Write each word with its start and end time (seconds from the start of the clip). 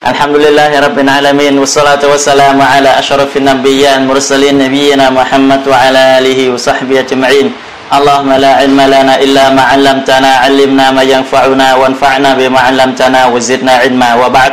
الحمد 0.00 0.36
لله 0.36 0.80
رب 0.80 0.98
العالمين 0.98 1.58
والصلاة 1.60 2.00
والسلام 2.00 2.56
على 2.62 2.88
أشرف 2.98 3.36
الأنبياء 3.36 3.96
المرسلين 4.00 4.56
نبينا 4.58 5.10
محمد 5.12 5.68
وعلى 5.68 6.18
آله 6.18 6.40
وصحبه 6.56 7.00
أجمعين 7.04 7.52
اللهم 7.92 8.30
لا 8.32 8.52
علم 8.64 8.80
لنا 8.80 9.14
إلا 9.20 9.44
ما 9.52 9.62
علمتنا 9.62 10.30
علمنا 10.44 10.86
ما 10.96 11.02
ينفعنا 11.04 11.68
وانفعنا 11.74 12.30
بما 12.34 12.60
علمتنا 12.60 13.20
وزدنا 13.28 13.72
علما 13.84 14.10
وبعد 14.24 14.52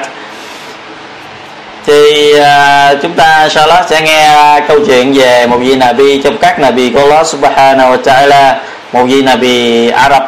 thì 1.88 2.36
uh, 2.36 3.00
chúng 3.02 3.14
ta 3.16 3.48
sau 3.50 3.68
đó 3.68 3.82
sẽ 3.90 4.02
nghe 4.02 4.28
câu 4.68 4.80
chuyện 4.88 5.14
về 5.14 5.48
một 5.48 5.58
vị 5.58 5.76
Nabi 5.76 6.22
trong 6.24 6.38
các 6.38 6.60
Nabi 6.60 6.90
của 6.90 7.00
Allah 7.00 7.28
Subhanahu 7.28 7.96
wa 7.96 8.02
Ta'ala 8.04 8.56
một 8.94 9.04
vị 9.04 9.22
Nabi 9.22 9.88
Ả 9.90 10.10
Rập 10.10 10.24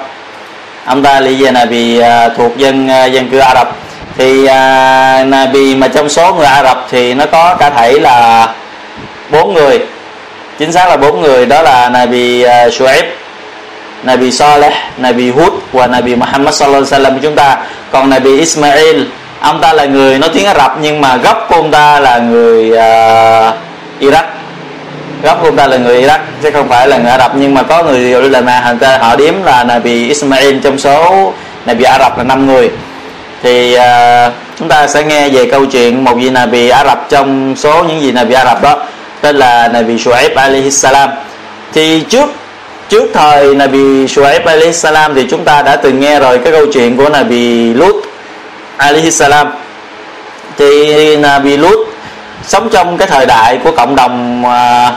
ông 0.85 1.03
ta 1.03 1.19
là 1.19 1.31
vị 1.39 1.51
Nabi 1.51 1.99
uh, 1.99 2.07
thuộc 2.37 2.57
dân 2.57 2.87
uh, 2.87 3.11
dân 3.11 3.29
cư 3.29 3.39
Ả 3.39 3.53
Rập 3.55 3.75
Thì 4.19 4.45
à, 4.45 5.23
Nabi 5.27 5.75
mà 5.75 5.87
trong 5.87 6.09
số 6.09 6.33
người 6.33 6.45
Ả 6.45 6.63
Rập 6.63 6.87
thì 6.89 7.13
nó 7.13 7.25
có 7.25 7.55
cả 7.59 7.69
thảy 7.69 7.99
là 7.99 8.47
bốn 9.31 9.53
người. 9.53 9.79
Chính 10.57 10.71
xác 10.71 10.89
là 10.89 10.97
bốn 10.97 11.21
người 11.21 11.45
đó 11.45 11.61
là 11.61 11.89
Nabi 11.89 12.45
uh, 12.45 12.49
Shu'aib 12.49 13.03
Nabi 14.03 14.31
Saleh, 14.31 14.73
Nabi 14.97 15.31
Hud 15.31 15.53
và 15.71 15.87
Nabi 15.87 16.15
Muhammad 16.15 16.55
sallallahu 16.55 16.85
alaihi 16.91 17.03
wasallam 17.03 17.13
của 17.13 17.19
chúng 17.23 17.35
ta. 17.35 17.57
Còn 17.91 18.09
Nabi 18.09 18.39
Ismail 18.39 19.03
ông 19.41 19.61
ta 19.61 19.73
là 19.73 19.85
người 19.85 20.19
nói 20.19 20.29
tiếng 20.33 20.45
Ả 20.45 20.53
Rập 20.53 20.77
nhưng 20.81 21.01
mà 21.01 21.17
gốc 21.17 21.45
của 21.49 21.55
ông 21.55 21.71
ta 21.71 21.99
là 21.99 22.17
người 22.17 22.69
uh, 22.69 23.55
Iraq. 24.01 24.23
Gốc 25.23 25.37
của 25.41 25.47
ông 25.47 25.55
ta 25.55 25.67
là 25.67 25.77
người 25.77 26.03
Iraq 26.03 26.19
chứ 26.43 26.51
không 26.51 26.69
phải 26.69 26.87
là 26.87 26.97
người 26.97 27.11
Ả 27.11 27.17
Rập. 27.17 27.35
Nhưng 27.35 27.53
mà 27.53 27.63
có 27.63 27.83
người 27.83 28.29
là 28.29 28.41
mà 28.41 28.59
họ, 28.59 28.73
họ 28.99 29.15
điếm 29.15 29.33
là 29.43 29.63
Nabi 29.63 30.07
Ismail 30.07 30.59
trong 30.63 30.77
số 30.77 31.33
Nabi 31.65 31.83
Ả 31.83 31.99
Rập 31.99 32.17
là 32.17 32.23
năm 32.23 32.47
người 32.47 32.69
thì 33.43 33.77
uh, 33.77 34.33
chúng 34.59 34.67
ta 34.67 34.87
sẽ 34.87 35.03
nghe 35.03 35.29
về 35.29 35.45
câu 35.45 35.65
chuyện 35.65 36.03
một 36.03 36.13
vị 36.15 36.29
Nabi 36.29 36.69
Ả 36.69 36.83
Rập 36.85 37.09
trong 37.09 37.55
số 37.55 37.83
những 37.83 37.99
vị 37.99 38.11
Nabi 38.11 38.33
Ả 38.33 38.45
Rập 38.45 38.61
đó 38.61 38.77
tên 39.21 39.35
là 39.35 39.67
Nabi 39.67 39.95
Shu'aib 39.95 40.29
alaihi 40.35 40.71
salam. 40.71 41.09
Thì 41.73 42.01
trước 42.09 42.29
trước 42.89 43.09
thời 43.13 43.55
Nabi 43.55 44.05
Shu'aib 44.05 44.45
alaihi 44.45 44.73
salam 44.73 45.15
thì 45.15 45.25
chúng 45.29 45.43
ta 45.45 45.61
đã 45.61 45.75
từng 45.75 45.99
nghe 45.99 46.19
rồi 46.19 46.39
cái 46.43 46.53
câu 46.53 46.65
chuyện 46.73 46.97
của 46.97 47.09
Nabi 47.09 47.73
Lut 47.73 47.95
alaihi 48.77 49.11
salam. 49.11 49.47
Thì 50.57 51.15
Nabi 51.17 51.57
Lut 51.57 51.79
sống 52.43 52.69
trong 52.69 52.97
cái 52.97 53.07
thời 53.07 53.25
đại 53.25 53.59
của 53.63 53.71
cộng 53.71 53.95
đồng 53.95 54.43
uh, 54.45 54.93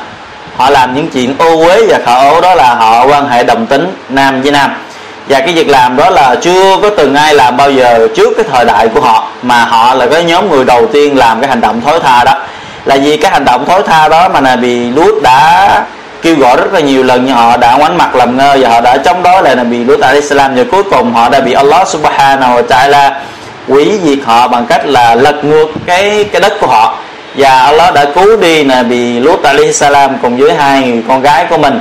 họ 0.56 0.70
làm 0.70 0.94
những 0.94 1.08
chuyện 1.08 1.34
ô 1.38 1.66
uế 1.66 1.86
và 1.88 1.98
khổ 2.06 2.40
đó 2.40 2.54
là 2.54 2.74
họ 2.74 3.06
quan 3.06 3.28
hệ 3.28 3.44
đồng 3.44 3.66
tính 3.66 3.86
nam 4.08 4.42
với 4.42 4.50
nam 4.50 4.74
và 5.28 5.40
cái 5.40 5.54
việc 5.54 5.68
làm 5.68 5.96
đó 5.96 6.10
là 6.10 6.34
chưa 6.42 6.76
có 6.82 6.90
từng 6.96 7.14
ai 7.14 7.34
làm 7.34 7.56
bao 7.56 7.70
giờ 7.70 8.08
trước 8.16 8.32
cái 8.36 8.44
thời 8.52 8.64
đại 8.64 8.88
của 8.88 9.00
họ, 9.00 9.26
mà 9.42 9.64
họ 9.64 9.94
là 9.94 10.06
cái 10.06 10.24
nhóm 10.24 10.50
người 10.50 10.64
đầu 10.64 10.86
tiên 10.92 11.18
làm 11.18 11.40
cái 11.40 11.50
hành 11.50 11.60
động 11.60 11.80
thối 11.84 12.00
tha 12.00 12.24
đó. 12.24 12.32
Là 12.84 12.96
vì 12.96 13.16
cái 13.16 13.30
hành 13.30 13.44
động 13.44 13.64
thối 13.66 13.82
tha 13.86 14.08
đó 14.08 14.28
mà 14.28 14.40
nè, 14.40 14.56
bị 14.56 14.90
lút 14.90 15.22
đã 15.22 15.84
kêu 16.22 16.36
gọi 16.36 16.56
rất 16.56 16.72
là 16.72 16.80
nhiều 16.80 17.02
lần 17.02 17.24
nhưng 17.26 17.36
họ 17.36 17.56
đã 17.56 17.76
ngoảnh 17.76 17.98
mặt 17.98 18.14
làm 18.14 18.36
ngơ 18.36 18.56
và 18.60 18.68
họ 18.68 18.80
đã 18.80 18.96
chống 18.96 19.22
đối 19.22 19.42
lại 19.42 19.56
bị 19.56 19.84
lút 19.84 20.00
alayhi 20.00 20.20
Islam 20.20 20.54
và 20.54 20.62
cuối 20.70 20.82
cùng 20.82 21.14
họ 21.14 21.28
đã 21.28 21.40
bị 21.40 21.52
Allah 21.52 21.88
subhanahu 21.88 22.56
wa 22.56 22.66
ta'ala 22.66 23.10
quỷ 23.68 23.98
diệt 24.04 24.18
họ 24.24 24.48
bằng 24.48 24.66
cách 24.66 24.86
là 24.86 25.14
lật 25.14 25.44
ngược 25.44 25.66
cái 25.86 26.24
cái 26.32 26.40
đất 26.40 26.52
của 26.60 26.66
họ. 26.66 26.94
Và 27.36 27.58
Allah 27.58 27.94
đã 27.94 28.04
cứu 28.14 28.36
đi 28.36 28.64
Nabi 28.64 29.20
Lut 29.20 29.42
alayhi 29.42 29.72
salam 29.72 30.18
cùng 30.22 30.36
với 30.36 30.54
hai 30.54 30.82
người 30.82 31.02
con 31.08 31.22
gái 31.22 31.46
của 31.50 31.58
mình 31.58 31.80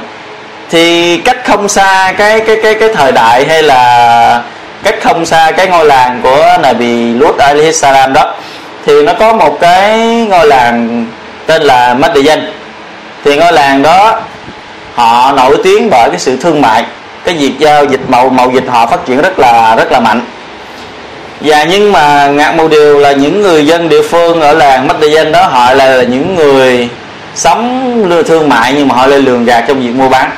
thì 0.72 1.18
cách 1.18 1.38
không 1.46 1.70
xa 1.70 2.14
cái 2.18 2.40
cái 2.40 2.58
cái 2.64 2.74
cái 2.74 2.90
thời 2.94 3.12
đại 3.12 3.46
hay 3.48 3.64
là 3.64 4.42
cách 4.84 4.96
không 5.02 5.26
xa 5.26 5.52
cái 5.58 5.68
ngôi 5.68 5.86
làng 5.86 6.20
của 6.24 6.58
Nabi 6.62 7.14
Lut 7.14 7.38
alaihi 7.38 7.72
salam 7.72 8.14
đó 8.14 8.34
thì 8.86 9.04
nó 9.04 9.14
có 9.14 9.34
một 9.34 9.58
cái 9.60 10.00
ngôi 10.30 10.48
làng 10.48 11.06
tên 11.46 11.62
là 11.62 11.94
Madian. 11.94 12.52
Thì 13.26 13.36
ngôi 13.36 13.54
làng 13.54 13.82
đó 13.82 14.20
họ 14.96 15.32
nổi 15.32 15.58
tiếng 15.64 15.90
bởi 15.90 16.10
cái 16.10 16.20
sự 16.20 16.38
thương 16.38 16.62
mại 16.62 16.86
cái 17.26 17.36
việc 17.36 17.54
giao 17.60 17.86
dịch 17.86 18.02
mậu 18.08 18.30
mậu 18.30 18.52
dịch 18.52 18.64
họ 18.68 18.88
phát 18.88 19.06
triển 19.06 19.22
rất 19.22 19.40
là 19.40 19.76
rất 19.76 19.92
là 19.92 20.00
mạnh. 20.00 20.22
Và 21.42 21.64
nhưng 21.64 21.92
mà 21.92 22.28
ngạc 22.28 22.56
một 22.56 22.68
điều 22.70 23.00
là 23.00 23.12
những 23.12 23.42
người 23.42 23.66
dân 23.66 23.90
địa 23.90 24.02
phương 24.02 24.42
ở 24.42 24.54
làng 24.54 24.88
Madian 24.88 25.32
đó 25.32 25.46
họ 25.46 25.74
là, 25.74 25.90
là 25.90 26.04
những 26.04 26.36
người 26.36 26.90
sống 27.36 28.06
lừa 28.10 28.24
thương 28.24 28.50
mại 28.50 28.74
nhưng 28.74 28.88
mà 28.88 28.96
họ 28.96 29.08
lại 29.08 29.20
lường 29.20 29.46
gạt 29.46 29.64
trong 29.68 29.80
việc 29.80 29.92
mua 29.96 30.10
bán 30.10 30.32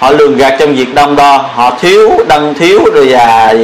họ 0.00 0.10
lường 0.10 0.36
gạt 0.36 0.54
trong 0.58 0.74
việc 0.74 0.94
đông 0.94 1.16
đo. 1.16 1.44
Họ 1.54 1.78
thiếu 1.80 2.10
đăng 2.28 2.54
thiếu 2.54 2.80
rồi 2.94 3.06
và 3.10 3.54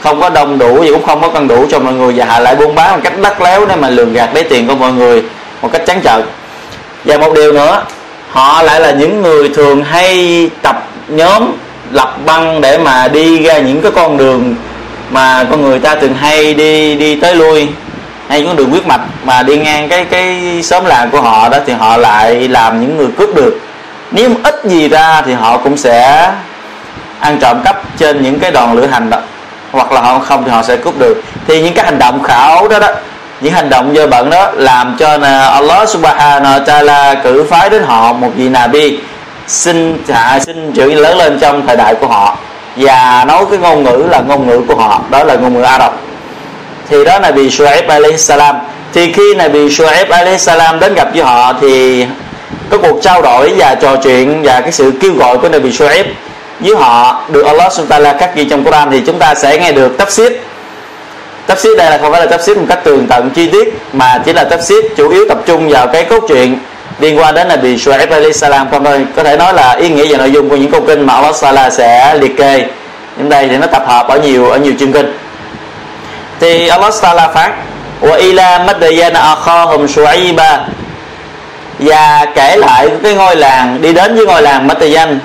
không 0.00 0.20
có 0.20 0.28
đông 0.28 0.58
đủ 0.58 0.82
thì 0.82 0.90
cũng 0.92 1.06
không 1.06 1.20
có 1.20 1.28
cân 1.28 1.48
đủ 1.48 1.66
cho 1.70 1.78
mọi 1.78 1.92
người. 1.92 2.12
Và 2.16 2.24
họ 2.24 2.38
lại 2.38 2.56
buôn 2.56 2.74
bán 2.74 2.92
một 2.92 3.00
cách 3.04 3.12
đắt 3.22 3.40
léo 3.42 3.66
để 3.66 3.76
mà 3.76 3.90
lường 3.90 4.12
gạt 4.12 4.30
lấy 4.34 4.44
tiền 4.44 4.68
của 4.68 4.74
mọi 4.74 4.92
người 4.92 5.22
một 5.62 5.72
cách 5.72 5.82
trắng 5.86 6.00
trợn. 6.04 6.22
Và 7.04 7.18
một 7.18 7.34
điều 7.34 7.52
nữa, 7.52 7.82
họ 8.30 8.62
lại 8.62 8.80
là 8.80 8.90
những 8.90 9.22
người 9.22 9.48
thường 9.48 9.84
hay 9.84 10.50
tập 10.62 10.84
nhóm 11.08 11.52
lập 11.92 12.16
băng 12.26 12.60
để 12.60 12.78
mà 12.78 13.08
đi 13.08 13.42
ra 13.42 13.58
những 13.58 13.82
cái 13.82 13.92
con 13.94 14.16
đường 14.16 14.54
mà 15.10 15.44
con 15.50 15.62
người 15.62 15.78
ta 15.78 15.94
thường 15.94 16.14
hay 16.14 16.54
đi 16.54 16.94
đi 16.94 17.14
tới 17.14 17.34
lui, 17.34 17.68
hay 18.28 18.42
những 18.42 18.56
đường 18.56 18.70
huyết 18.70 18.86
mạch 18.86 19.00
mà 19.24 19.42
đi 19.42 19.58
ngang 19.58 19.88
cái 19.88 20.04
cái 20.04 20.60
xóm 20.62 20.84
làng 20.84 21.10
của 21.10 21.20
họ 21.20 21.48
đó, 21.48 21.58
thì 21.66 21.72
họ 21.72 21.96
lại 21.96 22.48
làm 22.48 22.80
những 22.80 22.96
người 22.96 23.08
cướp 23.18 23.34
được 23.34 23.58
nếu 24.10 24.30
ít 24.44 24.60
gì 24.64 24.88
ra 24.88 25.22
thì 25.26 25.32
họ 25.32 25.58
cũng 25.58 25.76
sẽ 25.76 26.30
ăn 27.20 27.38
trộm 27.40 27.60
cắp 27.64 27.82
trên 27.98 28.22
những 28.22 28.38
cái 28.38 28.50
đoàn 28.50 28.72
lữ 28.72 28.86
hành 28.86 29.10
đó. 29.10 29.18
Hoặc 29.72 29.92
là 29.92 30.00
họ 30.00 30.18
không 30.18 30.44
thì 30.44 30.50
họ 30.50 30.62
sẽ 30.62 30.76
cướp 30.76 30.98
được. 30.98 31.22
Thì 31.46 31.62
những 31.62 31.74
cái 31.74 31.84
hành 31.84 31.98
động 31.98 32.22
khảo 32.22 32.68
đó 32.68 32.78
đó, 32.78 32.88
những 33.40 33.52
hành 33.52 33.70
động 33.70 33.94
dơ 33.96 34.06
bẩn 34.06 34.30
đó 34.30 34.50
làm 34.54 34.96
cho 34.98 35.18
Allah 35.52 35.88
subhanahu 35.88 36.58
wa 36.58 36.64
ta'ala 36.64 37.16
cử 37.22 37.46
phái 37.50 37.70
đến 37.70 37.82
họ 37.82 38.12
một 38.12 38.30
vị 38.36 38.48
nabi 38.48 38.98
xin 39.46 40.02
hạ, 40.08 40.38
xin 40.38 40.72
chữ 40.72 40.94
lớn 40.94 41.18
lên 41.18 41.38
trong 41.40 41.66
thời 41.66 41.76
đại 41.76 41.94
của 41.94 42.06
họ. 42.06 42.36
Và 42.76 43.24
nói 43.28 43.44
cái 43.50 43.58
ngôn 43.58 43.82
ngữ 43.82 44.04
là 44.10 44.18
ngôn 44.20 44.46
ngữ 44.46 44.62
của 44.68 44.74
họ, 44.74 45.00
đó 45.10 45.24
là 45.24 45.34
ngôn 45.34 45.54
ngữ 45.54 45.62
Ả 45.62 45.78
Rập. 45.78 45.92
Thì 46.90 47.04
đó 47.04 47.18
là 47.18 47.30
bị 47.30 47.48
Shu'aib 47.48 47.88
alayhi 47.88 48.18
salam. 48.18 48.56
Thì 48.92 49.12
khi 49.12 49.34
này 49.34 49.48
bị 49.48 49.68
Shu'aib 49.68 50.06
alayhi 50.10 50.38
salam 50.38 50.80
đến 50.80 50.94
gặp 50.94 51.08
với 51.14 51.22
họ 51.22 51.52
thì 51.60 52.06
có 52.70 52.78
cuộc 52.78 53.00
trao 53.02 53.22
đổi 53.22 53.52
và 53.56 53.74
trò 53.74 53.96
chuyện 53.96 54.42
và 54.42 54.60
cái 54.60 54.72
sự 54.72 54.92
kêu 55.00 55.12
gọi 55.14 55.38
của 55.38 55.48
Nabi 55.48 55.70
Shu'aib 55.70 56.04
với 56.60 56.76
họ, 56.76 57.22
được 57.28 57.46
Allah 57.46 57.72
Subhanahu 57.72 58.12
wa 58.12 58.18
khắc 58.18 58.34
ghi 58.34 58.44
trong 58.44 58.64
Quran, 58.64 58.90
thì 58.90 59.00
chúng 59.06 59.18
ta 59.18 59.34
sẽ 59.34 59.58
nghe 59.58 59.72
được 59.72 59.92
tafsir. 59.98 60.30
Tafsir 61.48 61.76
đây 61.76 61.90
là 61.90 61.98
không 61.98 62.12
phải 62.12 62.26
là 62.26 62.36
tafsir 62.36 62.56
một 62.56 62.66
cách 62.68 62.84
tường 62.84 63.06
tận, 63.06 63.30
chi 63.30 63.46
tiết, 63.46 63.74
mà 63.92 64.22
chỉ 64.24 64.32
là 64.32 64.44
tafsir 64.44 64.82
chủ 64.96 65.08
yếu 65.08 65.24
tập 65.28 65.38
trung 65.46 65.68
vào 65.68 65.86
cái 65.86 66.04
cốt 66.04 66.24
truyện 66.28 66.58
liên 67.00 67.18
quan 67.18 67.34
đến 67.34 67.48
Nabi 67.48 67.76
Shu'aib 67.76 68.10
alayhi 68.10 68.32
salam. 68.32 68.70
Không 68.70 68.84
thôi 68.84 69.06
có 69.16 69.22
thể 69.22 69.36
nói 69.36 69.54
là 69.54 69.72
ý 69.72 69.88
nghĩa 69.88 70.12
và 70.12 70.18
nội 70.18 70.30
dung 70.30 70.48
của 70.48 70.56
những 70.56 70.70
câu 70.70 70.80
kinh 70.86 71.06
mà 71.06 71.14
Allah 71.14 71.36
Sala 71.36 71.70
sẽ 71.70 72.14
liệt 72.14 72.36
kê. 72.36 72.66
Đến 73.16 73.28
đây 73.28 73.48
thì 73.48 73.56
nó 73.56 73.66
tập 73.66 73.82
hợp 73.86 74.08
ở 74.08 74.18
nhiều 74.18 74.50
ở 74.50 74.58
nhiều 74.58 74.72
chương 74.78 74.92
kinh. 74.92 75.18
Thì 76.40 76.68
Allah 76.68 76.94
Sala 76.94 77.28
phán 77.28 77.52
wa 78.00 78.18
ila 78.18 78.64
madyana 78.66 79.20
akhahum 79.20 79.86
shu'aiba 79.86 80.58
và 81.78 82.26
kể 82.34 82.56
lại 82.56 82.88
cái 83.02 83.14
ngôi 83.14 83.36
làng, 83.36 83.82
đi 83.82 83.92
đến 83.92 84.16
với 84.16 84.26
ngôi 84.26 84.42
làng 84.42 84.66
Matayan, 84.66 85.18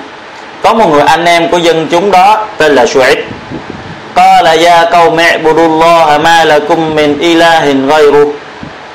có 0.62 0.74
một 0.74 0.88
người 0.88 1.02
anh 1.02 1.24
em 1.24 1.48
của 1.50 1.58
dân 1.58 1.88
chúng 1.90 2.10
đó 2.10 2.46
tên 2.56 2.74
là 2.74 2.84
Shu'aib. 2.84 3.16
Qala 4.14 4.56
ya 4.64 4.84
qaumi 4.84 5.32
ibudullaha 5.32 6.18
ma 6.18 6.44
lakum 6.44 6.94
min 6.94 7.18
ilahin 7.18 7.88
ghayru. 7.88 8.32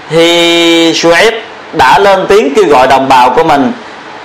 Thì 0.09 0.93
Shu'aib 0.93 1.31
đã 1.73 1.99
lên 1.99 2.25
tiếng 2.27 2.53
kêu 2.55 2.65
gọi 2.65 2.87
đồng 2.87 3.09
bào 3.09 3.29
của 3.29 3.43
mình, 3.43 3.71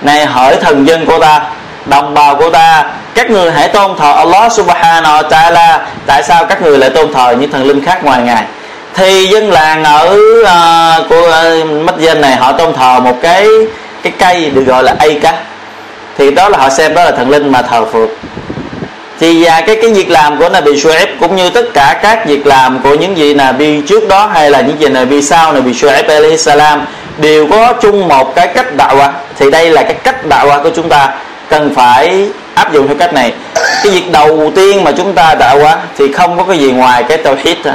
này 0.01 0.25
hỏi 0.25 0.55
thần 0.55 0.87
dân 0.87 1.05
của 1.05 1.19
ta, 1.19 1.41
đồng 1.85 2.13
bào 2.13 2.35
của 2.35 2.49
ta, 2.49 2.83
các 3.15 3.29
người 3.29 3.51
hãy 3.51 3.67
tôn 3.67 3.97
thờ 3.97 4.11
Allah 4.11 4.51
subhanahu 4.51 5.17
wa 5.17 5.29
ta'ala. 5.29 5.77
Tại 6.05 6.23
sao 6.23 6.45
các 6.45 6.61
người 6.61 6.77
lại 6.77 6.89
tôn 6.89 7.13
thờ 7.13 7.35
những 7.39 7.51
thần 7.51 7.67
linh 7.67 7.85
khác 7.85 8.03
ngoài 8.03 8.21
ngài? 8.21 8.43
Thì 8.95 9.27
dân 9.27 9.51
làng 9.51 9.83
ở 9.83 10.17
uh, 10.41 11.09
của 11.09 11.31
uh, 11.61 11.67
mắt 11.85 11.95
dân 11.99 12.21
này 12.21 12.35
họ 12.35 12.51
tôn 12.51 12.73
thờ 12.73 12.99
một 12.99 13.15
cái 13.21 13.47
cái 14.03 14.13
cây 14.19 14.49
được 14.49 14.63
gọi 14.67 14.83
là 14.83 14.95
Aka 14.99 15.33
thì 16.17 16.31
đó 16.31 16.49
là 16.49 16.57
họ 16.57 16.69
xem 16.69 16.93
đó 16.93 17.03
là 17.03 17.11
thần 17.11 17.29
linh 17.29 17.51
mà 17.51 17.61
thờ 17.61 17.85
phượng. 17.85 18.09
Thì 19.19 19.43
và 19.43 19.61
cái 19.61 19.77
cái 19.81 19.93
việc 19.93 20.09
làm 20.09 20.37
của 20.39 20.49
Nabi 20.49 20.71
Shu'aib 20.71 21.07
cũng 21.19 21.35
như 21.35 21.49
tất 21.49 21.65
cả 21.73 21.99
các 22.03 22.25
việc 22.25 22.47
làm 22.47 22.79
của 22.79 22.93
những 22.93 23.15
vị 23.15 23.33
Nabi 23.33 23.81
trước 23.81 24.07
đó 24.07 24.29
hay 24.33 24.51
là 24.51 24.61
những 24.61 24.77
vị 24.77 24.87
Nabi 24.87 25.21
sau 25.21 25.53
Nabi 25.53 25.71
Shu'aib 25.71 26.03
alayhi 26.07 26.37
salam 26.37 26.85
đều 27.17 27.47
có 27.47 27.73
chung 27.81 28.07
một 28.07 28.35
cái 28.35 28.47
cách 28.47 28.75
đạo 28.75 28.95
hoa 28.95 29.11
thì 29.39 29.51
đây 29.51 29.69
là 29.69 29.83
cái 29.83 29.93
cách 29.93 30.25
đạo 30.25 30.47
hoa 30.47 30.63
của 30.63 30.69
chúng 30.75 30.89
ta 30.89 31.09
cần 31.49 31.75
phải 31.75 32.25
áp 32.55 32.73
dụng 32.73 32.87
theo 32.87 32.95
cách 32.99 33.13
này. 33.13 33.33
Cái 33.55 33.91
việc 33.91 34.11
đầu 34.11 34.51
tiên 34.55 34.83
mà 34.83 34.91
chúng 34.91 35.13
ta 35.13 35.35
đạo 35.39 35.59
hoa 35.59 35.77
thì 35.97 36.11
không 36.11 36.37
có 36.37 36.43
cái 36.43 36.57
gì 36.57 36.71
ngoài 36.71 37.03
cái 37.03 37.17
tawhid 37.17 37.55
thôi 37.63 37.73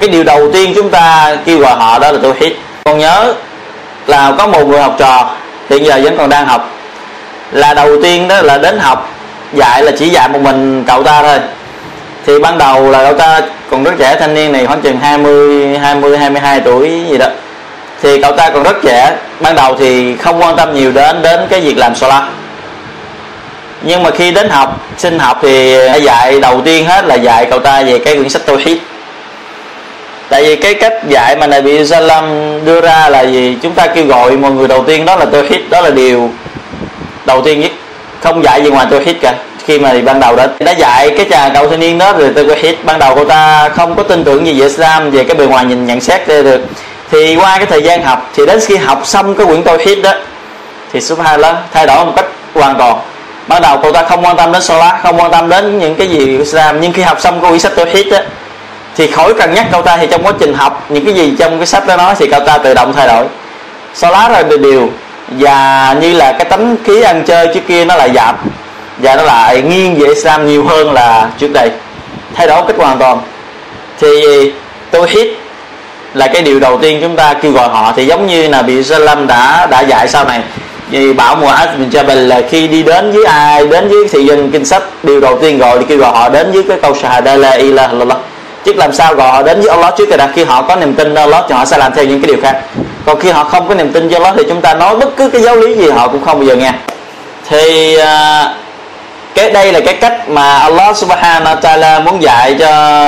cái 0.00 0.08
điều 0.08 0.24
đầu 0.24 0.52
tiên 0.52 0.72
chúng 0.76 0.90
ta 0.90 1.36
kêu 1.44 1.58
gọi 1.58 1.74
họ 1.74 1.98
đó 1.98 2.12
là 2.12 2.18
tôi 2.22 2.34
hít 2.40 2.52
còn 2.84 2.98
nhớ 2.98 3.34
là 4.06 4.32
có 4.38 4.46
một 4.46 4.66
người 4.66 4.80
học 4.80 4.94
trò, 4.98 5.30
hiện 5.70 5.84
giờ 5.84 6.00
vẫn 6.02 6.16
còn 6.18 6.28
đang 6.28 6.46
học. 6.46 6.70
Là 7.52 7.74
đầu 7.74 8.02
tiên 8.02 8.28
đó 8.28 8.42
là 8.42 8.58
đến 8.58 8.78
học, 8.78 9.10
dạy 9.52 9.82
là 9.82 9.92
chỉ 9.98 10.08
dạy 10.08 10.28
một 10.28 10.40
mình 10.40 10.84
cậu 10.86 11.02
ta 11.02 11.22
thôi. 11.22 11.38
Thì 12.26 12.38
ban 12.38 12.58
đầu 12.58 12.90
là 12.90 13.04
cậu 13.04 13.18
ta 13.18 13.40
còn 13.70 13.84
rất 13.84 13.92
trẻ, 13.98 14.16
thanh 14.20 14.34
niên 14.34 14.52
này 14.52 14.66
khoảng 14.66 14.80
chừng 14.80 14.96
20 15.00 15.78
20 15.78 16.18
22 16.18 16.60
tuổi 16.60 17.02
gì 17.10 17.18
đó. 17.18 17.26
Thì 18.02 18.22
cậu 18.22 18.32
ta 18.36 18.50
còn 18.50 18.62
rất 18.62 18.76
trẻ. 18.82 19.16
Ban 19.40 19.56
đầu 19.56 19.76
thì 19.78 20.16
không 20.16 20.42
quan 20.42 20.56
tâm 20.56 20.74
nhiều 20.74 20.92
đến 20.92 21.22
đến 21.22 21.40
cái 21.50 21.60
việc 21.60 21.78
làm 21.78 21.94
solar 21.94 22.22
nhưng 23.84 24.02
mà 24.02 24.10
khi 24.10 24.30
đến 24.30 24.48
học 24.50 24.80
sinh 24.98 25.18
học 25.18 25.38
thì 25.42 25.76
dạy, 26.02 26.40
đầu 26.40 26.60
tiên 26.64 26.86
hết 26.86 27.04
là 27.04 27.14
dạy 27.14 27.46
cậu 27.50 27.58
ta 27.58 27.82
về 27.82 27.98
cái 27.98 28.14
quyển 28.14 28.28
sách 28.28 28.42
tôi 28.46 28.62
hít 28.62 28.78
tại 30.32 30.42
vì 30.42 30.56
cái 30.56 30.74
cách 30.74 30.92
dạy 31.08 31.36
mà 31.36 31.46
Nabi 31.46 31.86
Salam 31.86 32.24
đưa 32.64 32.80
ra 32.80 33.08
là 33.08 33.20
gì? 33.20 33.56
Chúng 33.62 33.72
ta 33.72 33.86
kêu 33.86 34.06
gọi 34.06 34.36
mọi 34.36 34.50
người 34.50 34.68
đầu 34.68 34.84
tiên 34.84 35.04
đó 35.04 35.16
là 35.16 35.26
tôi 35.32 35.46
hít 35.50 35.60
đó 35.70 35.80
là 35.80 35.90
điều 35.90 36.30
đầu 37.26 37.42
tiên 37.42 37.60
nhất. 37.60 37.70
Không 38.20 38.44
dạy 38.44 38.62
gì 38.62 38.70
ngoài 38.70 38.86
tôi 38.90 39.04
hít 39.04 39.16
cả. 39.20 39.34
Khi 39.66 39.78
mà 39.78 39.94
ban 40.04 40.20
đầu 40.20 40.36
đã 40.36 40.48
đã 40.58 40.72
dạy 40.72 41.10
cái 41.16 41.26
chàng 41.30 41.50
cậu 41.54 41.68
thanh 41.70 41.80
niên 41.80 41.98
đó 41.98 42.12
rồi 42.12 42.58
hít 42.62 42.76
ban 42.84 42.98
đầu 42.98 43.14
cô 43.14 43.24
ta 43.24 43.68
không 43.68 43.94
có 43.94 44.02
tin 44.02 44.24
tưởng 44.24 44.46
gì 44.46 44.60
về 44.60 44.66
Islam, 44.66 45.10
về 45.10 45.24
cái 45.24 45.34
bề 45.36 45.46
ngoài 45.46 45.64
nhìn 45.64 45.86
nhận 45.86 46.00
xét 46.00 46.28
được. 46.28 46.60
Thì 47.10 47.36
qua 47.36 47.56
cái 47.56 47.66
thời 47.66 47.82
gian 47.82 48.02
học, 48.02 48.30
thì 48.36 48.46
đến 48.46 48.60
khi 48.60 48.76
học 48.76 49.02
xong 49.04 49.34
cái 49.34 49.46
quyển 49.46 49.62
tôi 49.62 49.78
hít 49.86 49.98
đó, 50.02 50.12
thì 50.92 51.00
Subhanallah, 51.00 51.56
thay 51.72 51.86
đổi 51.86 52.04
một 52.04 52.12
cách 52.16 52.26
hoàn 52.54 52.78
toàn. 52.78 52.98
Ban 53.48 53.62
đầu 53.62 53.78
cô 53.82 53.92
ta 53.92 54.02
không 54.02 54.24
quan 54.24 54.36
tâm 54.36 54.52
đến 54.52 54.62
solar 54.62 54.94
không 55.02 55.20
quan 55.20 55.30
tâm 55.30 55.48
đến 55.48 55.78
những 55.78 55.94
cái 55.94 56.06
gì 56.06 56.38
Islam. 56.38 56.80
Nhưng 56.80 56.92
khi 56.92 57.02
học 57.02 57.20
xong 57.20 57.40
cái 57.40 57.50
quyển 57.50 57.60
sách 57.60 57.72
tôi 57.76 57.86
hít 57.90 58.06
đó 58.10 58.18
thì 58.96 59.06
khỏi 59.06 59.34
cần 59.34 59.54
nhắc 59.54 59.66
cậu 59.72 59.82
ta 59.82 59.96
thì 59.96 60.06
trong 60.10 60.22
quá 60.22 60.32
trình 60.40 60.54
học, 60.54 60.86
những 60.88 61.04
cái 61.04 61.14
gì 61.14 61.34
trong 61.38 61.58
cái 61.58 61.66
sách 61.66 61.86
đó 61.86 61.96
nói 61.96 62.14
thì 62.18 62.26
cậu 62.26 62.40
ta 62.40 62.58
tự 62.58 62.74
động 62.74 62.92
thay 62.96 63.08
đổi. 63.08 63.24
So 63.94 64.10
lá 64.10 64.28
rồi 64.28 64.58
điều, 64.58 64.90
và 65.28 65.96
như 66.00 66.12
là 66.12 66.32
cái 66.32 66.44
tấm 66.44 66.76
khí 66.84 67.02
ăn 67.02 67.22
chơi 67.26 67.46
trước 67.54 67.60
kia 67.68 67.84
nó 67.84 67.96
lại 67.96 68.10
giảm, 68.14 68.36
và 68.98 69.16
nó 69.16 69.22
lại 69.22 69.62
nghiêng 69.62 69.94
về 69.94 70.06
Islam 70.08 70.46
nhiều 70.46 70.64
hơn 70.64 70.92
là 70.92 71.30
trước 71.38 71.52
đây. 71.52 71.70
Thay 72.34 72.46
đổi 72.46 72.62
cách 72.66 72.76
hoàn 72.78 72.98
toàn. 72.98 73.18
Thì 74.00 74.08
tôi 74.90 75.08
hít 75.10 75.28
là 76.14 76.26
cái 76.26 76.42
điều 76.42 76.60
đầu 76.60 76.78
tiên 76.78 76.98
chúng 77.02 77.16
ta 77.16 77.34
kêu 77.34 77.52
gọi 77.52 77.68
họ, 77.68 77.92
thì 77.96 78.06
giống 78.06 78.26
như 78.26 78.48
là 78.48 78.62
bị 78.62 78.84
Salam 78.84 79.26
đã 79.26 79.66
đã 79.70 79.80
dạy 79.80 80.08
sau 80.08 80.24
này. 80.24 80.42
Vì 80.90 81.12
bảo 81.12 81.36
mùa 81.36 81.48
át 81.48 81.78
mình 81.78 81.90
bin 81.90 82.06
Jabal 82.06 82.28
là 82.28 82.40
khi 82.50 82.68
đi 82.68 82.82
đến 82.82 83.12
với 83.12 83.24
ai, 83.24 83.66
đến 83.66 83.88
với 83.88 84.08
thị 84.12 84.24
dân 84.24 84.50
kinh 84.50 84.64
sách, 84.64 84.82
điều 85.02 85.20
đầu 85.20 85.38
tiên 85.40 85.58
gọi 85.58 85.78
thì 85.78 85.84
kêu 85.88 85.98
gọi 85.98 86.12
họ 86.12 86.28
đến 86.28 86.52
với 86.52 86.62
cái 86.68 86.78
câu 86.82 86.94
shahada 86.94 87.36
la 87.36 87.50
ilaha 87.50 87.88
illallah 87.88 88.18
chứ 88.64 88.72
làm 88.72 88.92
sao 88.92 89.14
gọi 89.14 89.30
họ 89.30 89.42
đến 89.42 89.60
với 89.60 89.68
Allah 89.68 89.94
trước 89.98 90.16
đã 90.16 90.28
khi 90.34 90.44
họ 90.44 90.62
có 90.62 90.76
niềm 90.76 90.94
tin 90.94 91.14
Allah 91.14 91.44
thì 91.48 91.54
họ 91.54 91.64
sẽ 91.64 91.78
làm 91.78 91.92
theo 91.94 92.04
những 92.04 92.20
cái 92.20 92.28
điều 92.28 92.42
khác. 92.42 92.60
Còn 93.06 93.20
khi 93.20 93.30
họ 93.30 93.44
không 93.44 93.68
có 93.68 93.74
niềm 93.74 93.92
tin 93.92 94.08
cho 94.10 94.16
Allah 94.16 94.34
thì 94.36 94.44
chúng 94.48 94.60
ta 94.60 94.74
nói 94.74 94.96
bất 94.96 95.16
cứ 95.16 95.28
cái 95.28 95.42
giáo 95.42 95.56
lý 95.56 95.74
gì 95.74 95.90
họ 95.90 96.08
cũng 96.08 96.24
không 96.24 96.38
bao 96.38 96.44
giờ 96.44 96.56
nghe. 96.56 96.72
Thì 97.48 97.96
à, 97.96 98.54
cái 99.34 99.50
đây 99.50 99.72
là 99.72 99.80
cái 99.80 99.94
cách 99.94 100.28
mà 100.28 100.58
Allah 100.58 100.96
subhanahu 100.96 101.56
wa 101.56 101.60
ta'ala 101.60 102.04
muốn 102.04 102.22
dạy 102.22 102.56
cho 102.58 103.02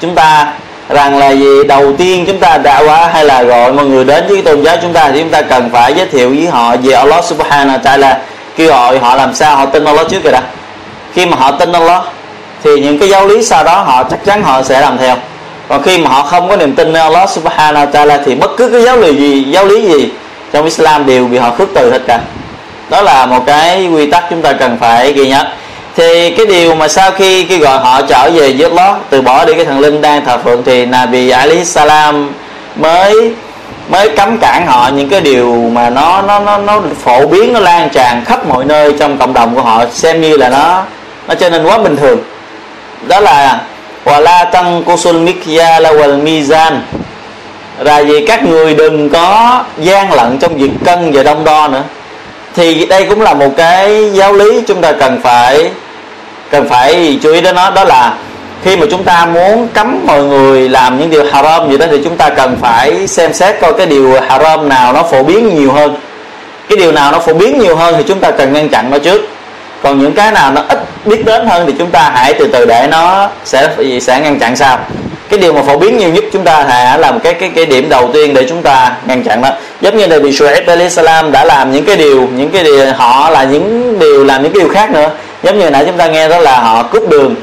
chúng 0.00 0.14
ta 0.14 0.52
rằng 0.88 1.18
là 1.18 1.30
gì? 1.30 1.64
Đầu 1.64 1.92
tiên 1.98 2.24
chúng 2.26 2.38
ta 2.38 2.58
đã 2.58 2.82
quá 2.86 3.08
hay 3.12 3.24
là 3.24 3.42
gọi 3.42 3.72
mọi 3.72 3.84
người 3.84 4.04
đến 4.04 4.24
với 4.28 4.42
tôn 4.42 4.62
giáo 4.62 4.76
chúng 4.82 4.92
ta 4.92 5.10
thì 5.12 5.20
chúng 5.20 5.30
ta 5.30 5.42
cần 5.42 5.70
phải 5.72 5.94
giới 5.94 6.06
thiệu 6.06 6.28
với 6.28 6.46
họ 6.46 6.76
về 6.82 6.92
Allah 6.92 7.24
subhanahu 7.24 7.78
wa 7.78 7.82
ta'ala. 7.82 8.14
Kêu 8.56 8.68
gọi 8.68 8.98
họ 8.98 9.16
làm 9.16 9.34
sao 9.34 9.56
họ 9.56 9.66
tin 9.66 9.84
Allah 9.84 10.06
trước 10.10 10.24
rồi 10.24 10.32
đó 10.32 10.40
khi 11.14 11.26
mà 11.26 11.36
họ 11.36 11.50
tin 11.50 11.72
Allah 11.72 12.02
thì 12.64 12.80
những 12.80 12.98
cái 12.98 13.08
giáo 13.08 13.26
lý 13.26 13.42
sau 13.42 13.64
đó 13.64 13.82
họ 13.82 14.04
chắc 14.10 14.24
chắn 14.24 14.42
họ 14.42 14.62
sẽ 14.62 14.80
làm 14.80 14.98
theo. 14.98 15.16
Còn 15.68 15.82
khi 15.82 15.98
mà 15.98 16.10
họ 16.10 16.22
không 16.22 16.48
có 16.48 16.56
niềm 16.56 16.74
tin 16.74 16.92
nơi 16.92 17.02
Allah 17.02 17.30
subhanahu 17.30 17.86
wa 17.86 17.90
ta'ala 17.90 18.18
thì 18.24 18.34
bất 18.34 18.50
cứ 18.56 18.68
cái 18.68 18.82
giáo 18.82 18.96
lý 18.96 19.16
gì, 19.16 19.42
giáo 19.42 19.66
lý 19.66 19.82
gì 19.82 20.12
trong 20.52 20.64
Islam 20.64 21.06
đều 21.06 21.24
bị 21.24 21.38
họ 21.38 21.50
khước 21.58 21.68
từ 21.74 21.90
hết 21.90 22.00
cả. 22.06 22.20
Đó 22.90 23.02
là 23.02 23.26
một 23.26 23.40
cái 23.46 23.86
quy 23.86 24.10
tắc 24.10 24.24
chúng 24.30 24.42
ta 24.42 24.52
cần 24.52 24.76
phải 24.80 25.12
ghi 25.12 25.28
nhớ. 25.28 25.44
Thì 25.96 26.30
cái 26.30 26.46
điều 26.46 26.74
mà 26.74 26.88
sau 26.88 27.10
khi 27.10 27.44
khi 27.44 27.58
gọi 27.58 27.78
họ 27.78 28.02
trở 28.02 28.30
về 28.34 28.52
với 28.58 28.68
Allah, 28.68 28.96
từ 29.10 29.22
bỏ 29.22 29.44
đi 29.44 29.54
cái 29.54 29.64
thần 29.64 29.80
linh 29.80 30.02
đang 30.02 30.24
thờ 30.24 30.38
phượng 30.44 30.62
thì 30.64 30.86
Nabi 30.86 31.30
Ali 31.30 31.64
Salam 31.64 32.30
mới 32.76 33.32
mới 33.88 34.08
cấm 34.08 34.38
cản 34.38 34.66
họ 34.66 34.90
những 34.96 35.08
cái 35.08 35.20
điều 35.20 35.52
mà 35.72 35.90
nó 35.90 36.22
nó 36.22 36.38
nó 36.38 36.58
nó 36.58 36.80
phổ 37.04 37.26
biến, 37.26 37.52
nó 37.52 37.60
lan 37.60 37.88
tràn 37.88 38.24
khắp 38.24 38.46
mọi 38.46 38.64
nơi 38.64 38.94
trong 38.98 39.18
cộng 39.18 39.34
đồng 39.34 39.54
của 39.54 39.62
họ, 39.62 39.84
xem 39.92 40.20
như 40.20 40.36
là 40.36 40.48
nó 40.48 40.82
nó 41.28 41.34
trở 41.34 41.50
nên 41.50 41.64
quá 41.64 41.78
bình 41.78 41.96
thường 41.96 42.18
đó 43.06 43.20
là 43.20 43.60
wala 44.04 44.44
tăng 44.50 44.82
kusul 44.82 45.16
mikyala 45.16 45.92
wal 45.92 46.24
mizan. 46.24 46.72
Là 47.78 48.02
vì 48.02 48.26
các 48.26 48.44
người 48.44 48.74
đừng 48.74 49.10
có 49.10 49.62
gian 49.78 50.12
lận 50.12 50.38
trong 50.38 50.56
việc 50.56 50.70
cân 50.84 51.12
và 51.12 51.22
đông 51.22 51.44
đo 51.44 51.68
nữa. 51.68 51.82
Thì 52.54 52.86
đây 52.86 53.06
cũng 53.10 53.20
là 53.20 53.34
một 53.34 53.50
cái 53.56 54.10
giáo 54.12 54.32
lý 54.32 54.62
chúng 54.66 54.80
ta 54.80 54.92
cần 54.92 55.20
phải 55.22 55.70
cần 56.50 56.68
phải 56.68 57.18
chú 57.22 57.32
ý 57.32 57.40
đến 57.40 57.54
nó. 57.54 57.70
Đó 57.70 57.84
là 57.84 58.14
khi 58.64 58.76
mà 58.76 58.86
chúng 58.90 59.04
ta 59.04 59.26
muốn 59.26 59.68
cấm 59.74 60.00
mọi 60.06 60.22
người 60.22 60.68
làm 60.68 60.98
những 60.98 61.10
điều 61.10 61.24
haram 61.32 61.70
gì 61.70 61.78
đó 61.78 61.86
thì 61.90 62.00
chúng 62.04 62.16
ta 62.16 62.30
cần 62.30 62.56
phải 62.60 63.06
xem 63.06 63.32
xét 63.32 63.60
coi 63.60 63.72
cái 63.72 63.86
điều 63.86 64.20
haram 64.28 64.68
nào 64.68 64.92
nó 64.92 65.02
phổ 65.02 65.22
biến 65.22 65.54
nhiều 65.54 65.72
hơn. 65.72 65.96
Cái 66.68 66.76
điều 66.76 66.92
nào 66.92 67.12
nó 67.12 67.18
phổ 67.18 67.32
biến 67.32 67.58
nhiều 67.58 67.76
hơn 67.76 67.94
thì 67.98 68.04
chúng 68.08 68.20
ta 68.20 68.30
cần 68.30 68.52
ngăn 68.52 68.68
chặn 68.68 68.90
nó 68.90 68.98
trước 68.98 69.28
còn 69.88 69.98
những 69.98 70.12
cái 70.12 70.32
nào 70.32 70.52
nó 70.52 70.62
ít 70.68 70.78
biết 71.04 71.24
đến 71.24 71.46
hơn 71.46 71.66
thì 71.66 71.74
chúng 71.78 71.90
ta 71.90 72.10
hãy 72.14 72.34
từ 72.38 72.48
từ 72.52 72.64
để 72.66 72.88
nó 72.90 73.28
sẽ 73.44 73.68
sẽ 74.00 74.20
ngăn 74.20 74.38
chặn 74.38 74.56
sau. 74.56 74.78
Cái 75.28 75.38
điều 75.38 75.52
mà 75.52 75.62
phổ 75.62 75.78
biến 75.78 75.98
nhiều 75.98 76.08
nhất 76.08 76.24
chúng 76.32 76.44
ta 76.44 76.64
hãy 76.68 76.98
làm 76.98 77.20
cái 77.20 77.34
cái 77.34 77.50
cái 77.54 77.66
điểm 77.66 77.88
đầu 77.88 78.10
tiên 78.12 78.34
để 78.34 78.46
chúng 78.48 78.62
ta 78.62 78.92
ngăn 79.06 79.22
chặn 79.22 79.42
đó. 79.42 79.48
Giống 79.80 79.96
như 79.96 80.06
là 80.06 80.18
bị 80.18 80.32
Shuaib 80.32 80.66
alayhi 80.66 80.90
salam 80.90 81.32
đã 81.32 81.44
làm 81.44 81.72
những 81.72 81.84
cái 81.84 81.96
điều, 81.96 82.28
những 82.36 82.50
cái 82.50 82.64
điều, 82.64 82.92
họ 82.96 83.30
là 83.30 83.44
những 83.44 83.98
điều 83.98 84.24
làm 84.24 84.42
những 84.42 84.52
cái 84.52 84.60
điều 84.60 84.68
khác 84.74 84.90
nữa. 84.90 85.10
Giống 85.42 85.58
như 85.58 85.70
nãy 85.70 85.84
chúng 85.86 85.96
ta 85.96 86.06
nghe 86.06 86.28
đó 86.28 86.38
là 86.38 86.60
họ 86.60 86.82
cướp 86.82 87.08
đường, 87.08 87.34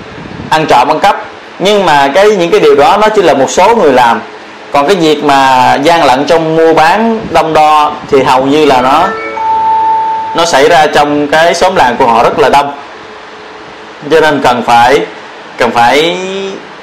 ăn 0.50 0.66
trộm, 0.66 0.88
ăn 0.88 1.00
cắp. 1.00 1.26
Nhưng 1.60 1.86
mà 1.86 2.08
cái, 2.08 2.26
những 2.26 2.52
cái 2.52 2.60
điều 2.60 2.76
đó 2.76 2.98
nó 3.02 3.10
chỉ 3.10 3.22
là 3.22 3.34
một 3.34 3.50
số 3.50 3.76
người 3.76 3.94
làm. 3.94 4.22
Còn 4.72 4.88
cái 4.88 4.96
việc 4.96 5.24
mà 5.24 5.74
gian 5.84 6.06
lận 6.06 6.26
trong 6.26 6.56
mua 6.56 6.74
bán 6.74 7.20
đông 7.32 7.54
đo 7.54 7.94
thì 8.12 8.24
hầu 8.24 8.46
như 8.46 8.66
là 8.66 8.82
nó 8.82 9.08
nó 10.36 10.46
xảy 10.46 10.70
ra 10.70 10.88
trong 10.88 11.28
cái 11.28 11.54
xóm 11.54 11.76
làng 11.76 11.96
của 12.00 12.06
họ 12.06 12.24
rất 12.24 12.40
là 12.40 12.50
đông. 12.50 12.72
Cho 14.12 14.20
nên 14.20 14.42
cần 14.44 14.64
phải 14.64 15.00
cần 15.58 15.72
phải 15.72 16.18